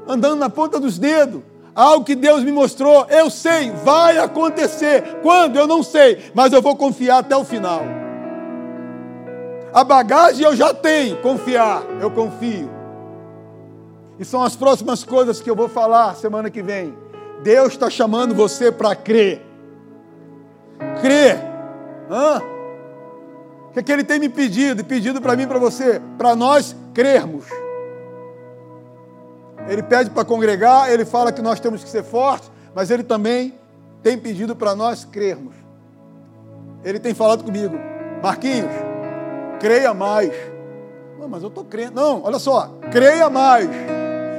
andando 0.07 0.39
na 0.39 0.49
ponta 0.49 0.79
dos 0.79 0.97
dedos 0.99 1.41
algo 1.75 2.05
que 2.05 2.15
Deus 2.15 2.41
me 2.41 2.53
mostrou, 2.53 3.05
eu 3.09 3.29
sei, 3.29 3.69
vai 3.83 4.17
acontecer. 4.17 5.19
Quando? 5.21 5.57
Eu 5.57 5.67
não 5.67 5.83
sei, 5.83 6.31
mas 6.33 6.53
eu 6.53 6.61
vou 6.61 6.75
confiar 6.75 7.17
até 7.17 7.35
o 7.35 7.43
final. 7.43 8.04
A 9.75 9.83
bagagem 9.83 10.45
eu 10.45 10.55
já 10.55 10.73
tenho, 10.73 11.17
confiar, 11.17 11.83
eu 11.99 12.09
confio. 12.09 12.71
E 14.17 14.23
são 14.23 14.41
as 14.41 14.55
próximas 14.55 15.03
coisas 15.03 15.41
que 15.41 15.49
eu 15.49 15.55
vou 15.55 15.67
falar 15.67 16.15
semana 16.15 16.49
que 16.49 16.63
vem. 16.63 16.97
Deus 17.43 17.73
está 17.73 17.89
chamando 17.89 18.33
você 18.33 18.71
para 18.71 18.95
crer. 18.95 19.45
Crer. 21.01 21.37
Hã? 22.09 22.41
O 23.67 23.73
que, 23.73 23.79
é 23.79 23.83
que 23.83 23.91
Ele 23.91 24.05
tem 24.05 24.17
me 24.17 24.29
pedido 24.29 24.81
pedido 24.85 25.21
para 25.21 25.35
mim 25.35 25.45
para 25.45 25.59
você? 25.59 26.01
Para 26.17 26.37
nós 26.37 26.73
crermos. 26.93 27.43
Ele 29.67 29.83
pede 29.83 30.09
para 30.09 30.23
congregar, 30.23 30.89
ele 30.89 31.03
fala 31.03 31.33
que 31.33 31.41
nós 31.41 31.59
temos 31.59 31.83
que 31.83 31.89
ser 31.89 32.03
fortes, 32.03 32.49
mas 32.73 32.91
ele 32.91 33.03
também 33.03 33.53
tem 34.01 34.17
pedido 34.17 34.55
para 34.55 34.73
nós 34.73 35.03
crermos. 35.03 35.53
Ele 36.81 36.97
tem 36.97 37.13
falado 37.13 37.43
comigo, 37.43 37.75
Marquinhos, 38.23 38.84
creia 39.65 39.95
mais. 39.95 40.31
Não, 41.19 41.27
mas 41.27 41.41
eu 41.41 41.49
estou 41.49 41.65
crendo. 41.65 41.95
Não, 41.95 42.21
olha 42.23 42.37
só, 42.37 42.77
creia 42.91 43.31
mais. 43.31 43.67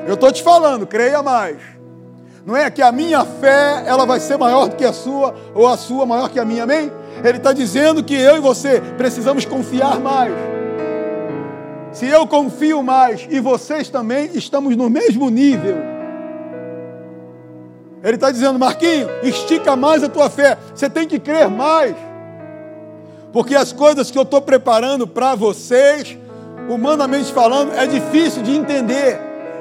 Eu 0.07 0.15
estou 0.15 0.31
te 0.31 0.41
falando, 0.41 0.87
creia 0.87 1.21
mais. 1.21 1.57
Não 2.45 2.57
é 2.57 2.71
que 2.71 2.81
a 2.81 2.93
minha 2.93 3.25
fé 3.25 3.83
ela 3.87 4.07
vai 4.07 4.21
ser 4.21 4.37
maior 4.37 4.69
do 4.69 4.77
que 4.77 4.85
a 4.85 4.93
sua, 4.93 5.35
ou 5.53 5.67
a 5.67 5.77
sua 5.77 6.07
maior 6.07 6.31
que 6.31 6.39
a 6.39 6.45
minha, 6.45 6.63
amém? 6.63 6.93
Ele 7.25 7.39
está 7.39 7.53
dizendo 7.53 8.05
que 8.05 8.15
eu 8.15 8.37
e 8.37 8.41
você 8.41 8.81
precisamos 8.97 9.45
confiar 9.45 9.99
mais. 9.99 10.33
Se 11.91 12.07
eu 12.07 12.25
confio 12.29 12.81
mais 12.85 13.27
e 13.29 13.41
vocês 13.41 13.89
também 13.89 14.31
estamos 14.33 14.77
no 14.77 14.89
mesmo 14.89 15.29
nível. 15.29 15.77
Ele 18.05 18.15
está 18.15 18.31
dizendo, 18.31 18.61
Marquinho, 18.61 19.09
estica 19.25 19.75
mais 19.75 20.05
a 20.05 20.09
tua 20.09 20.31
fé. 20.31 20.57
Você 20.73 20.89
tem 20.89 21.09
que 21.09 21.19
crer 21.19 21.49
mais. 21.49 21.97
Porque 23.37 23.55
as 23.55 23.71
coisas 23.71 24.11
que 24.11 24.17
eu 24.17 24.23
estou 24.23 24.41
preparando 24.41 25.07
para 25.07 25.35
vocês, 25.35 26.17
humanamente 26.71 27.31
falando, 27.35 27.71
é 27.75 27.87
difícil 27.87 28.43
de 28.43 28.57
entender. 28.57 29.21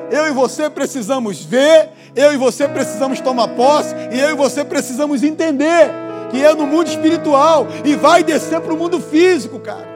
Eu 0.09 0.28
e 0.28 0.32
você 0.32 0.69
precisamos 0.69 1.43
ver, 1.43 1.89
eu 2.15 2.34
e 2.34 2.38
você 2.38 2.69
precisamos 2.69 3.19
tomar 3.19 3.49
posse, 3.49 3.93
e 4.13 4.17
eu 4.17 4.30
e 4.30 4.34
você 4.34 4.63
precisamos 4.63 5.23
entender 5.23 5.91
que 6.32 6.41
é 6.41 6.53
no 6.53 6.65
mundo 6.65 6.88
espiritual 6.88 7.67
e 7.84 7.97
vai 7.97 8.23
descer 8.23 8.61
para 8.61 8.73
o 8.73 8.78
mundo 8.78 9.01
físico, 9.01 9.59
cara 9.59 9.93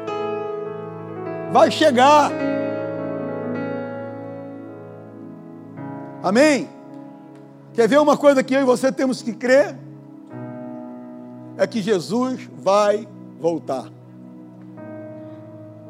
vai 1.53 1.71
chegar. 1.71 2.33
Amém? 6.21 6.67
Quer 7.73 7.87
ver 7.87 8.01
uma 8.01 8.17
coisa 8.17 8.43
que 8.43 8.53
eu 8.53 8.59
e 8.59 8.65
você 8.65 8.91
temos 8.91 9.21
que 9.21 9.31
crer? 9.31 9.73
É 11.55 11.65
que 11.65 11.81
Jesus 11.81 12.41
vai 12.57 13.07
voltar. 13.39 13.89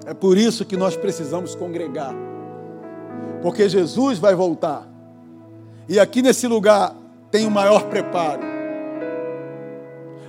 É 0.05 0.13
por 0.13 0.37
isso 0.37 0.65
que 0.65 0.77
nós 0.77 0.95
precisamos 0.95 1.55
congregar. 1.55 2.13
Porque 3.41 3.67
Jesus 3.67 4.19
vai 4.19 4.35
voltar. 4.35 4.87
E 5.87 5.99
aqui 5.99 6.21
nesse 6.21 6.47
lugar 6.47 6.95
tem 7.31 7.45
o 7.45 7.51
maior 7.51 7.85
preparo. 7.85 8.41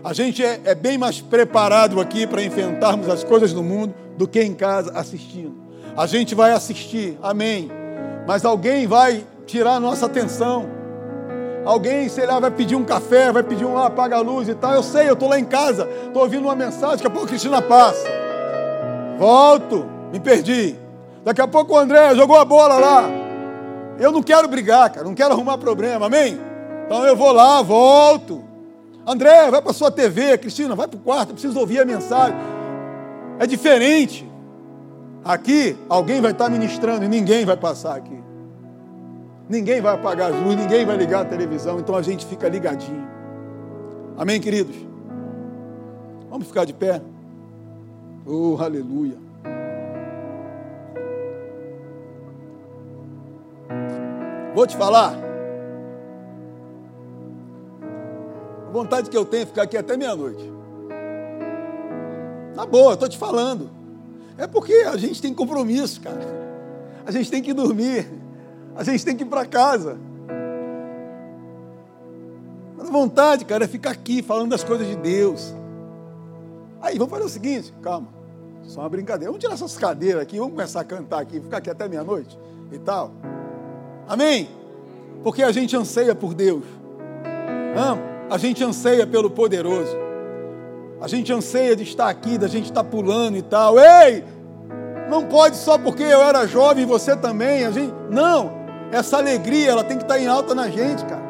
A 0.03 0.13
gente 0.13 0.43
é, 0.43 0.61
é 0.65 0.75
bem 0.75 0.97
mais 0.97 1.21
preparado 1.21 2.01
aqui 2.01 2.27
para 2.27 2.43
enfrentarmos 2.43 3.09
as 3.09 3.23
coisas 3.23 3.53
do 3.53 3.63
mundo 3.63 3.95
do 4.17 4.27
que 4.27 4.43
em 4.43 4.55
casa 4.55 4.93
assistindo. 4.93 5.55
A 5.97 6.07
gente 6.07 6.35
vai 6.35 6.53
assistir, 6.53 7.19
amém. 7.23 7.71
Mas 8.27 8.45
alguém 8.45 8.87
vai 8.87 9.25
tirar 9.47 9.79
nossa 9.81 10.07
atenção. 10.07 10.80
Alguém, 11.65 12.09
sei 12.09 12.27
lá, 12.27 12.41
vai 12.41 12.51
pedir 12.51 12.75
um 12.75 12.85
café, 12.85 13.31
vai 13.31 13.43
pedir 13.43 13.65
um 13.65 13.75
lá, 13.75 13.87
apaga 13.87 14.17
a 14.17 14.21
luz 14.21 14.49
e 14.49 14.55
tal. 14.55 14.73
Eu 14.73 14.83
sei, 14.83 15.09
eu 15.09 15.13
estou 15.13 15.29
lá 15.29 15.39
em 15.39 15.45
casa, 15.45 15.89
estou 16.07 16.23
ouvindo 16.23 16.45
uma 16.45 16.55
mensagem, 16.55 16.97
daqui 16.97 17.07
a 17.07 17.11
pouco 17.11 17.27
a 17.27 17.29
Cristina 17.29 17.61
passa. 17.61 18.09
Volto, 19.19 19.87
me 20.13 20.19
perdi. 20.19 20.77
Daqui 21.23 21.41
a 21.41 21.47
pouco 21.47 21.75
o 21.75 21.79
André 21.79 22.15
jogou 22.15 22.39
a 22.39 22.45
bola 22.45 22.79
lá. 22.79 23.05
Eu 23.99 24.11
não 24.11 24.23
quero 24.23 24.49
brigar, 24.49 24.91
cara, 24.91 25.07
não 25.07 25.15
quero 25.15 25.33
arrumar 25.33 25.59
problema, 25.59 26.07
amém? 26.07 26.41
Então 26.87 27.05
eu 27.05 27.15
vou 27.15 27.33
lá, 27.33 27.61
volto. 27.61 28.43
André, 29.07 29.51
vai 29.51 29.61
para 29.61 29.73
sua 29.73 29.91
TV, 29.91 30.39
Cristina, 30.39 30.75
vai 30.75 30.89
para 30.89 30.97
o 30.97 31.01
quarto, 31.01 31.31
eu 31.31 31.35
preciso 31.35 31.59
ouvir 31.59 31.81
a 31.81 31.85
mensagem. 31.85 32.37
É 33.39 33.47
diferente. 33.47 34.29
Aqui, 35.23 35.77
alguém 35.89 36.21
vai 36.21 36.31
estar 36.31 36.49
ministrando 36.49 37.05
e 37.05 37.09
ninguém 37.09 37.45
vai 37.45 37.57
passar 37.57 37.97
aqui. 37.97 38.30
Ninguém 39.51 39.81
vai 39.81 39.93
apagar 39.97 40.31
as 40.31 40.41
luzes, 40.41 40.61
ninguém 40.61 40.87
vai 40.87 40.97
ligar 40.97 41.23
a 41.23 41.25
televisão, 41.25 41.81
então 41.81 41.97
a 41.97 42.03
gente 42.03 42.25
fica 42.25 42.49
ligadinho. 42.49 43.05
Amém, 44.17 44.41
queridos? 44.41 44.77
Vamos 46.31 46.47
ficar 46.47 46.65
de 46.65 46.73
pé? 46.73 47.03
Oh, 48.25 48.57
aleluia. 48.61 49.17
Vou 54.55 54.69
te 54.69 54.77
falar. 54.77 55.19
A 58.69 58.71
vontade 58.71 59.11
que 59.11 59.17
eu 59.17 59.25
tenho 59.25 59.43
é 59.43 59.47
ficar 59.47 59.63
aqui 59.63 59.77
até 59.77 59.97
meia-noite. 59.97 60.49
Tá 62.55 62.65
boa, 62.65 62.95
estou 62.95 63.09
te 63.09 63.19
falando. 63.19 63.69
É 64.39 64.47
porque 64.47 64.75
a 64.87 64.97
gente 64.97 65.21
tem 65.21 65.35
compromisso, 65.35 66.01
cara. 66.01 66.21
A 67.05 67.11
gente 67.11 67.29
tem 67.29 67.43
que 67.43 67.53
dormir. 67.53 68.20
A 68.77 68.83
gente 68.85 69.05
tem 69.05 69.17
que 69.17 69.23
ir 69.23 69.27
para 69.27 69.45
casa. 69.45 69.99
Mas 72.77 72.89
a 72.89 72.93
vontade, 72.93 73.45
cara, 73.45 73.65
é 73.65 73.69
ficar 73.69 73.91
aqui 73.91 74.23
falando 74.23 74.51
das 74.51 74.65
coisas 74.65 74.87
de 74.87 74.97
Deus. 74.97 75.55
Aí, 76.81 76.97
vamos 76.97 77.13
fazer 77.13 77.25
o 77.25 77.29
seguinte, 77.29 77.75
calma. 77.83 78.09
Só 78.63 78.81
uma 78.81 78.89
brincadeira. 78.89 79.31
Vamos 79.31 79.41
tirar 79.41 79.55
essas 79.55 79.77
cadeiras 79.77 80.23
aqui, 80.23 80.39
vamos 80.39 80.53
começar 80.53 80.81
a 80.81 80.85
cantar 80.85 81.21
aqui, 81.21 81.41
ficar 81.41 81.59
aqui 81.59 81.71
até 81.71 81.89
meia-noite 81.89 82.39
e 82.73 82.79
tal. 82.79 83.13
Amém? 84.09 84.49
Porque 85.23 85.43
a 85.43 85.53
gente 85.53 85.77
anseia 85.77 86.15
por 86.15 86.35
Deus. 86.35 86.65
A 88.31 88.39
gente 88.39 88.63
anseia 88.63 89.07
pelo 89.07 89.31
poderoso. 89.31 89.97
A 91.01 91.09
gente 91.09 91.33
anseia 91.33 91.75
de 91.75 91.83
estar 91.83 92.09
aqui, 92.09 92.39
da 92.39 92.47
gente 92.47 92.67
estar 92.67 92.85
pulando 92.85 93.37
e 93.37 93.43
tal. 93.43 93.79
Ei! 93.79 94.25
Não 95.09 95.25
pode 95.25 95.57
só 95.57 95.77
porque 95.77 96.03
eu 96.03 96.23
era 96.23 96.47
jovem 96.47 96.85
e 96.85 96.87
você 96.87 97.17
também. 97.17 97.65
A 97.65 97.71
gente, 97.73 97.93
não. 98.09 98.60
Essa 98.93 99.19
alegria, 99.19 99.71
ela 99.71 99.85
tem 99.85 99.97
que 99.97 100.05
estar 100.05 100.19
em 100.19 100.27
alta 100.27 100.55
na 100.55 100.69
gente, 100.69 101.05
cara. 101.05 101.23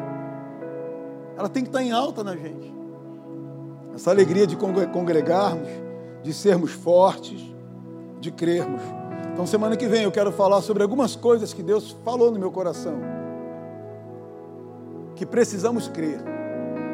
Ela 1.37 1.47
tem 1.49 1.63
que 1.63 1.69
estar 1.69 1.81
em 1.81 1.91
alta 1.91 2.23
na 2.23 2.35
gente. 2.35 2.73
Essa 3.93 4.09
alegria 4.09 4.47
de 4.47 4.55
congregarmos, 4.55 5.67
de 6.23 6.33
sermos 6.33 6.71
fortes, 6.71 7.41
de 8.19 8.31
crermos. 8.31 8.81
Então, 9.33 9.45
semana 9.45 9.75
que 9.75 9.87
vem 9.87 10.03
eu 10.03 10.11
quero 10.11 10.31
falar 10.31 10.61
sobre 10.61 10.83
algumas 10.83 11.15
coisas 11.15 11.53
que 11.53 11.63
Deus 11.63 11.95
falou 12.03 12.31
no 12.31 12.39
meu 12.39 12.51
coração. 12.51 12.93
Que 15.15 15.25
precisamos 15.25 15.87
crer. 15.87 16.19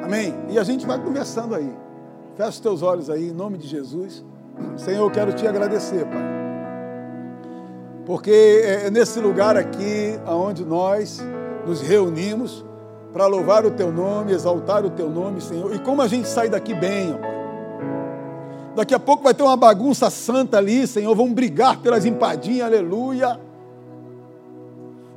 Amém? 0.04 0.34
E 0.50 0.60
a 0.60 0.64
gente 0.64 0.86
vai 0.86 1.02
conversando 1.02 1.56
aí. 1.56 1.74
Fecha 2.36 2.50
os 2.50 2.60
teus 2.60 2.82
olhos 2.82 3.10
aí, 3.10 3.30
em 3.30 3.34
nome 3.34 3.58
de 3.58 3.68
Jesus. 3.68 4.24
Senhor, 4.76 5.04
eu 5.04 5.12
quero 5.12 5.34
te 5.34 5.48
agradecer, 5.48 6.06
Pai. 6.06 6.47
Porque 8.08 8.64
é 8.64 8.90
nesse 8.90 9.20
lugar 9.20 9.58
aqui 9.58 10.18
onde 10.26 10.64
nós 10.64 11.22
nos 11.68 11.82
reunimos 11.82 12.64
para 13.12 13.28
louvar 13.28 13.66
o 13.66 13.72
teu 13.72 13.92
nome, 13.92 14.32
exaltar 14.32 14.86
o 14.86 14.90
teu 14.90 15.10
nome, 15.10 15.42
Senhor. 15.42 15.76
E 15.76 15.80
como 15.80 16.02
a 16.02 16.08
gente 16.08 16.26
sai 16.26 16.48
daqui 16.48 16.74
bem, 16.74 17.14
ó, 17.14 17.18
Pai. 17.18 17.38
Daqui 18.78 18.96
a 18.96 19.00
pouco 19.00 19.24
vai 19.24 19.34
ter 19.34 19.44
uma 19.44 19.58
bagunça 19.58 20.10
santa 20.10 20.58
ali, 20.58 20.88
Senhor. 20.88 21.14
Vamos 21.14 21.34
brigar 21.34 21.82
pelas 21.82 22.06
empadinhas, 22.06 22.68
aleluia. 22.68 23.38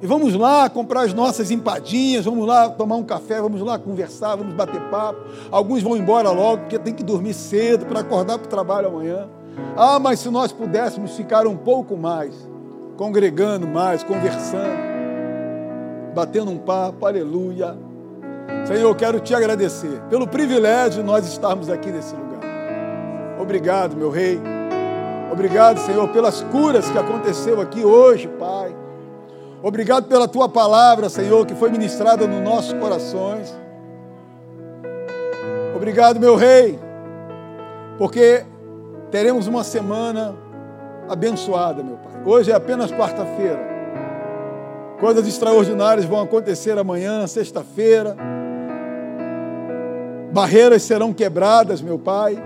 E 0.02 0.06
vamos 0.06 0.34
lá 0.34 0.68
comprar 0.68 1.02
as 1.02 1.14
nossas 1.14 1.52
empadinhas, 1.52 2.24
vamos 2.24 2.44
lá 2.44 2.70
tomar 2.70 2.96
um 2.96 3.04
café, 3.04 3.40
vamos 3.40 3.60
lá 3.60 3.78
conversar, 3.78 4.34
vamos 4.34 4.54
bater 4.54 4.80
papo. 4.90 5.20
Alguns 5.52 5.80
vão 5.80 5.96
embora 5.96 6.30
logo 6.32 6.62
porque 6.62 6.78
tem 6.78 6.92
que 6.92 7.04
dormir 7.04 7.34
cedo 7.34 7.86
para 7.86 8.00
acordar 8.00 8.36
para 8.36 8.46
o 8.46 8.50
trabalho 8.50 8.88
amanhã. 8.88 9.28
Ah, 9.76 10.00
mas 10.00 10.18
se 10.18 10.28
nós 10.28 10.50
pudéssemos 10.50 11.12
ficar 11.12 11.46
um 11.46 11.56
pouco 11.56 11.96
mais, 11.96 12.49
congregando 13.00 13.66
mais, 13.66 14.04
conversando, 14.04 14.76
batendo 16.14 16.50
um 16.50 16.58
papo, 16.58 17.06
aleluia. 17.06 17.74
Senhor, 18.66 18.90
eu 18.90 18.94
quero 18.94 19.18
te 19.18 19.34
agradecer 19.34 20.02
pelo 20.10 20.28
privilégio 20.28 21.00
de 21.00 21.06
nós 21.06 21.26
estarmos 21.26 21.70
aqui 21.70 21.90
nesse 21.90 22.14
lugar. 22.14 22.42
Obrigado, 23.40 23.96
meu 23.96 24.10
rei. 24.10 24.38
Obrigado, 25.32 25.78
Senhor, 25.78 26.08
pelas 26.08 26.42
curas 26.42 26.90
que 26.90 26.98
aconteceu 26.98 27.58
aqui 27.58 27.82
hoje, 27.82 28.28
Pai. 28.38 28.76
Obrigado 29.62 30.06
pela 30.06 30.28
tua 30.28 30.46
palavra, 30.46 31.08
Senhor, 31.08 31.46
que 31.46 31.54
foi 31.54 31.70
ministrada 31.70 32.26
nos 32.26 32.42
nossos 32.42 32.74
corações. 32.74 33.58
Obrigado, 35.74 36.20
meu 36.20 36.36
rei, 36.36 36.78
porque 37.96 38.44
teremos 39.10 39.46
uma 39.46 39.64
semana 39.64 40.49
abençoada, 41.10 41.82
meu 41.82 41.96
Pai. 41.96 42.22
Hoje 42.24 42.50
é 42.50 42.54
apenas 42.54 42.90
quarta-feira. 42.90 43.68
Coisas 44.98 45.26
extraordinárias 45.26 46.06
vão 46.06 46.20
acontecer 46.20 46.78
amanhã, 46.78 47.26
sexta-feira. 47.26 48.16
Barreiras 50.32 50.82
serão 50.82 51.12
quebradas, 51.12 51.82
meu 51.82 51.98
Pai. 51.98 52.42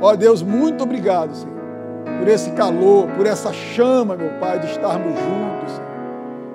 Ó 0.00 0.14
Deus, 0.14 0.42
muito 0.42 0.84
obrigado, 0.84 1.34
Senhor 1.34 1.58
por 2.18 2.28
esse 2.28 2.50
calor, 2.50 3.06
por 3.16 3.26
essa 3.26 3.52
chama, 3.52 4.16
meu 4.16 4.38
Pai, 4.40 4.58
de 4.58 4.66
estarmos 4.66 5.14
juntos, 5.18 5.80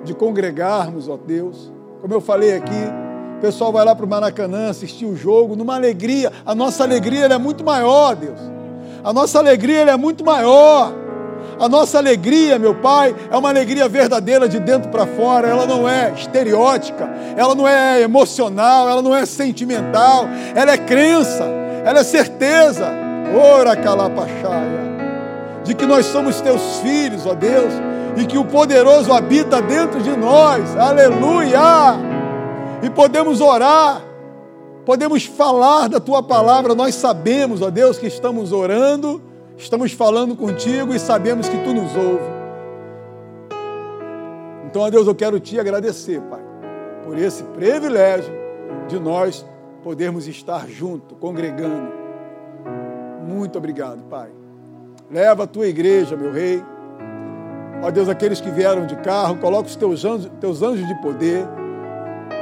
de 0.04 0.14
congregarmos, 0.14 1.08
ó 1.08 1.16
Deus. 1.16 1.72
Como 2.00 2.12
eu 2.12 2.20
falei 2.20 2.54
aqui, 2.54 2.84
o 3.38 3.40
pessoal 3.40 3.72
vai 3.72 3.84
lá 3.84 3.94
para 3.94 4.04
o 4.04 4.08
Maracanã 4.08 4.68
assistir 4.68 5.06
o 5.06 5.16
jogo 5.16 5.56
numa 5.56 5.74
alegria. 5.74 6.30
A 6.44 6.54
nossa 6.54 6.84
alegria 6.84 7.24
é 7.24 7.38
muito 7.38 7.64
maior, 7.64 8.14
Deus. 8.14 8.38
A 9.04 9.12
nossa 9.12 9.38
alegria 9.38 9.82
é 9.82 9.96
muito 9.96 10.24
maior. 10.24 10.92
A 11.60 11.68
nossa 11.68 11.98
alegria, 11.98 12.58
meu 12.58 12.74
Pai, 12.74 13.14
é 13.30 13.36
uma 13.36 13.50
alegria 13.50 13.88
verdadeira 13.88 14.48
de 14.48 14.58
dentro 14.58 14.90
para 14.90 15.06
fora. 15.06 15.46
Ela 15.46 15.66
não 15.66 15.88
é 15.88 16.12
estereótica, 16.16 17.08
ela 17.36 17.54
não 17.54 17.68
é 17.68 18.00
emocional, 18.00 18.88
ela 18.88 19.02
não 19.02 19.14
é 19.14 19.24
sentimental. 19.26 20.26
Ela 20.54 20.72
é 20.72 20.78
crença, 20.78 21.44
ela 21.84 22.00
é 22.00 22.04
certeza. 22.04 22.90
Ora 23.36 23.76
calapachaia 23.76 24.84
de 25.64 25.74
que 25.74 25.86
nós 25.86 26.06
somos 26.06 26.40
teus 26.40 26.78
filhos, 26.80 27.26
ó 27.26 27.34
Deus, 27.34 27.72
e 28.16 28.26
que 28.26 28.38
o 28.38 28.44
poderoso 28.44 29.12
habita 29.12 29.60
dentro 29.62 30.00
de 30.00 30.14
nós, 30.14 30.76
aleluia! 30.76 31.58
E 32.82 32.90
podemos 32.90 33.40
orar, 33.40 34.02
podemos 34.84 35.24
falar 35.24 35.88
da 35.88 36.00
tua 36.00 36.22
palavra, 36.22 36.74
nós 36.74 36.94
sabemos, 36.94 37.62
ó 37.62 37.70
Deus, 37.70 37.98
que 37.98 38.06
estamos 38.06 38.52
orando, 38.52 39.22
estamos 39.56 39.92
falando 39.92 40.36
contigo 40.36 40.94
e 40.94 40.98
sabemos 40.98 41.48
que 41.48 41.56
tu 41.58 41.72
nos 41.72 41.94
ouve. 41.96 42.34
Então, 44.66 44.82
ó 44.82 44.90
Deus, 44.90 45.06
eu 45.06 45.14
quero 45.14 45.38
te 45.38 45.58
agradecer, 45.58 46.20
Pai, 46.22 46.42
por 47.04 47.18
esse 47.18 47.42
privilégio 47.44 48.32
de 48.88 48.98
nós 48.98 49.44
podermos 49.82 50.26
estar 50.26 50.68
junto, 50.68 51.14
congregando. 51.14 51.92
Muito 53.26 53.56
obrigado, 53.56 54.02
Pai. 54.04 54.30
Leva 55.10 55.44
a 55.44 55.46
tua 55.46 55.66
igreja, 55.66 56.16
meu 56.16 56.32
rei. 56.32 56.62
Ó 57.82 57.90
Deus, 57.90 58.08
aqueles 58.08 58.40
que 58.40 58.50
vieram 58.50 58.86
de 58.86 58.96
carro, 58.96 59.36
coloca 59.36 59.68
os 59.68 59.76
teus 59.76 60.04
anjos, 60.04 60.30
teus 60.40 60.62
anjos 60.62 60.86
de 60.86 60.94
poder. 61.02 61.46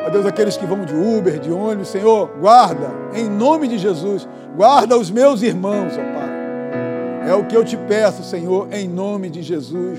Ó 0.04 0.10
Deus, 0.10 0.26
aqueles 0.26 0.56
que 0.56 0.66
vão 0.66 0.84
de 0.84 0.94
Uber, 0.94 1.38
de 1.38 1.50
ônibus, 1.50 1.88
Senhor, 1.88 2.28
guarda, 2.40 2.90
em 3.14 3.28
nome 3.28 3.68
de 3.68 3.78
Jesus, 3.78 4.28
guarda 4.56 4.96
os 4.96 5.10
meus 5.10 5.42
irmãos, 5.42 5.92
ó 5.96 6.12
Pai. 6.12 7.28
É 7.28 7.34
o 7.34 7.44
que 7.44 7.56
eu 7.56 7.64
te 7.64 7.76
peço, 7.76 8.24
Senhor, 8.24 8.68
em 8.72 8.88
nome 8.88 9.30
de 9.30 9.42
Jesus. 9.42 9.98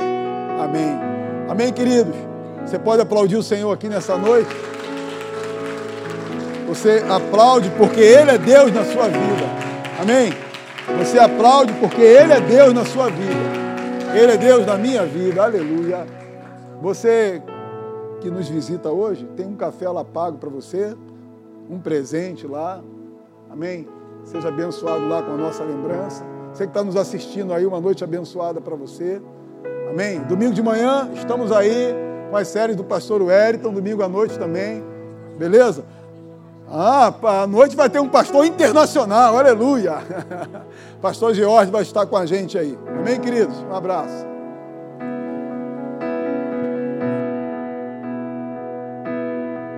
Amém. 0.61 0.99
Amém, 1.47 1.71
queridos? 1.71 2.15
Você 2.65 2.77
pode 2.77 3.01
aplaudir 3.01 3.37
o 3.37 3.43
Senhor 3.43 3.71
aqui 3.71 3.87
nessa 3.87 4.17
noite? 4.17 4.53
Você 6.67 7.03
aplaude 7.07 7.69
porque 7.77 8.01
Ele 8.01 8.31
é 8.31 8.37
Deus 8.37 8.73
na 8.73 8.83
sua 8.83 9.07
vida. 9.07 9.45
Amém? 10.01 10.33
Você 10.97 11.17
aplaude 11.17 11.71
porque 11.73 12.01
Ele 12.01 12.33
é 12.33 12.41
Deus 12.41 12.73
na 12.73 12.83
sua 12.83 13.09
vida. 13.09 13.63
Ele 14.13 14.31
é 14.31 14.37
Deus 14.37 14.65
na 14.65 14.75
minha 14.75 15.05
vida. 15.05 15.43
Aleluia. 15.43 16.05
Você 16.81 17.41
que 18.23 18.31
nos 18.31 18.47
visita 18.47 18.89
hoje, 18.89 19.27
tem 19.35 19.45
um 19.45 19.55
café 19.55 19.89
lá 19.89 20.03
pago 20.05 20.37
para 20.37 20.49
você, 20.49 20.95
um 21.69 21.77
presente 21.77 22.47
lá. 22.47 22.81
Amém? 23.51 23.85
Seja 24.23 24.47
abençoado 24.47 25.05
lá 25.09 25.21
com 25.21 25.33
a 25.33 25.37
nossa 25.37 25.61
lembrança. 25.61 26.23
Você 26.53 26.63
que 26.63 26.69
está 26.69 26.81
nos 26.81 26.95
assistindo 26.95 27.51
aí, 27.51 27.65
uma 27.65 27.81
noite 27.81 28.01
abençoada 28.01 28.61
para 28.61 28.75
você. 28.77 29.21
Amém? 29.89 30.21
Domingo 30.21 30.53
de 30.53 30.63
manhã, 30.63 31.09
estamos 31.13 31.51
aí 31.51 31.93
com 32.31 32.37
as 32.37 32.47
séries 32.47 32.77
do 32.77 32.83
pastor 32.83 33.21
Wellington, 33.21 33.73
domingo 33.73 34.01
à 34.01 34.07
noite 34.07 34.39
também. 34.39 34.81
Beleza? 35.37 35.83
Ah, 36.69 37.13
à 37.41 37.45
noite 37.45 37.75
vai 37.75 37.89
ter 37.89 37.99
um 37.99 38.07
pastor 38.07 38.45
internacional, 38.45 39.37
aleluia. 39.37 39.97
Pastor 41.01 41.33
George 41.33 41.69
vai 41.69 41.81
estar 41.81 42.05
com 42.05 42.15
a 42.15 42.25
gente 42.25 42.57
aí. 42.57 42.79
Amém, 42.87 43.19
queridos? 43.19 43.59
Um 43.69 43.75
abraço. 43.75 44.32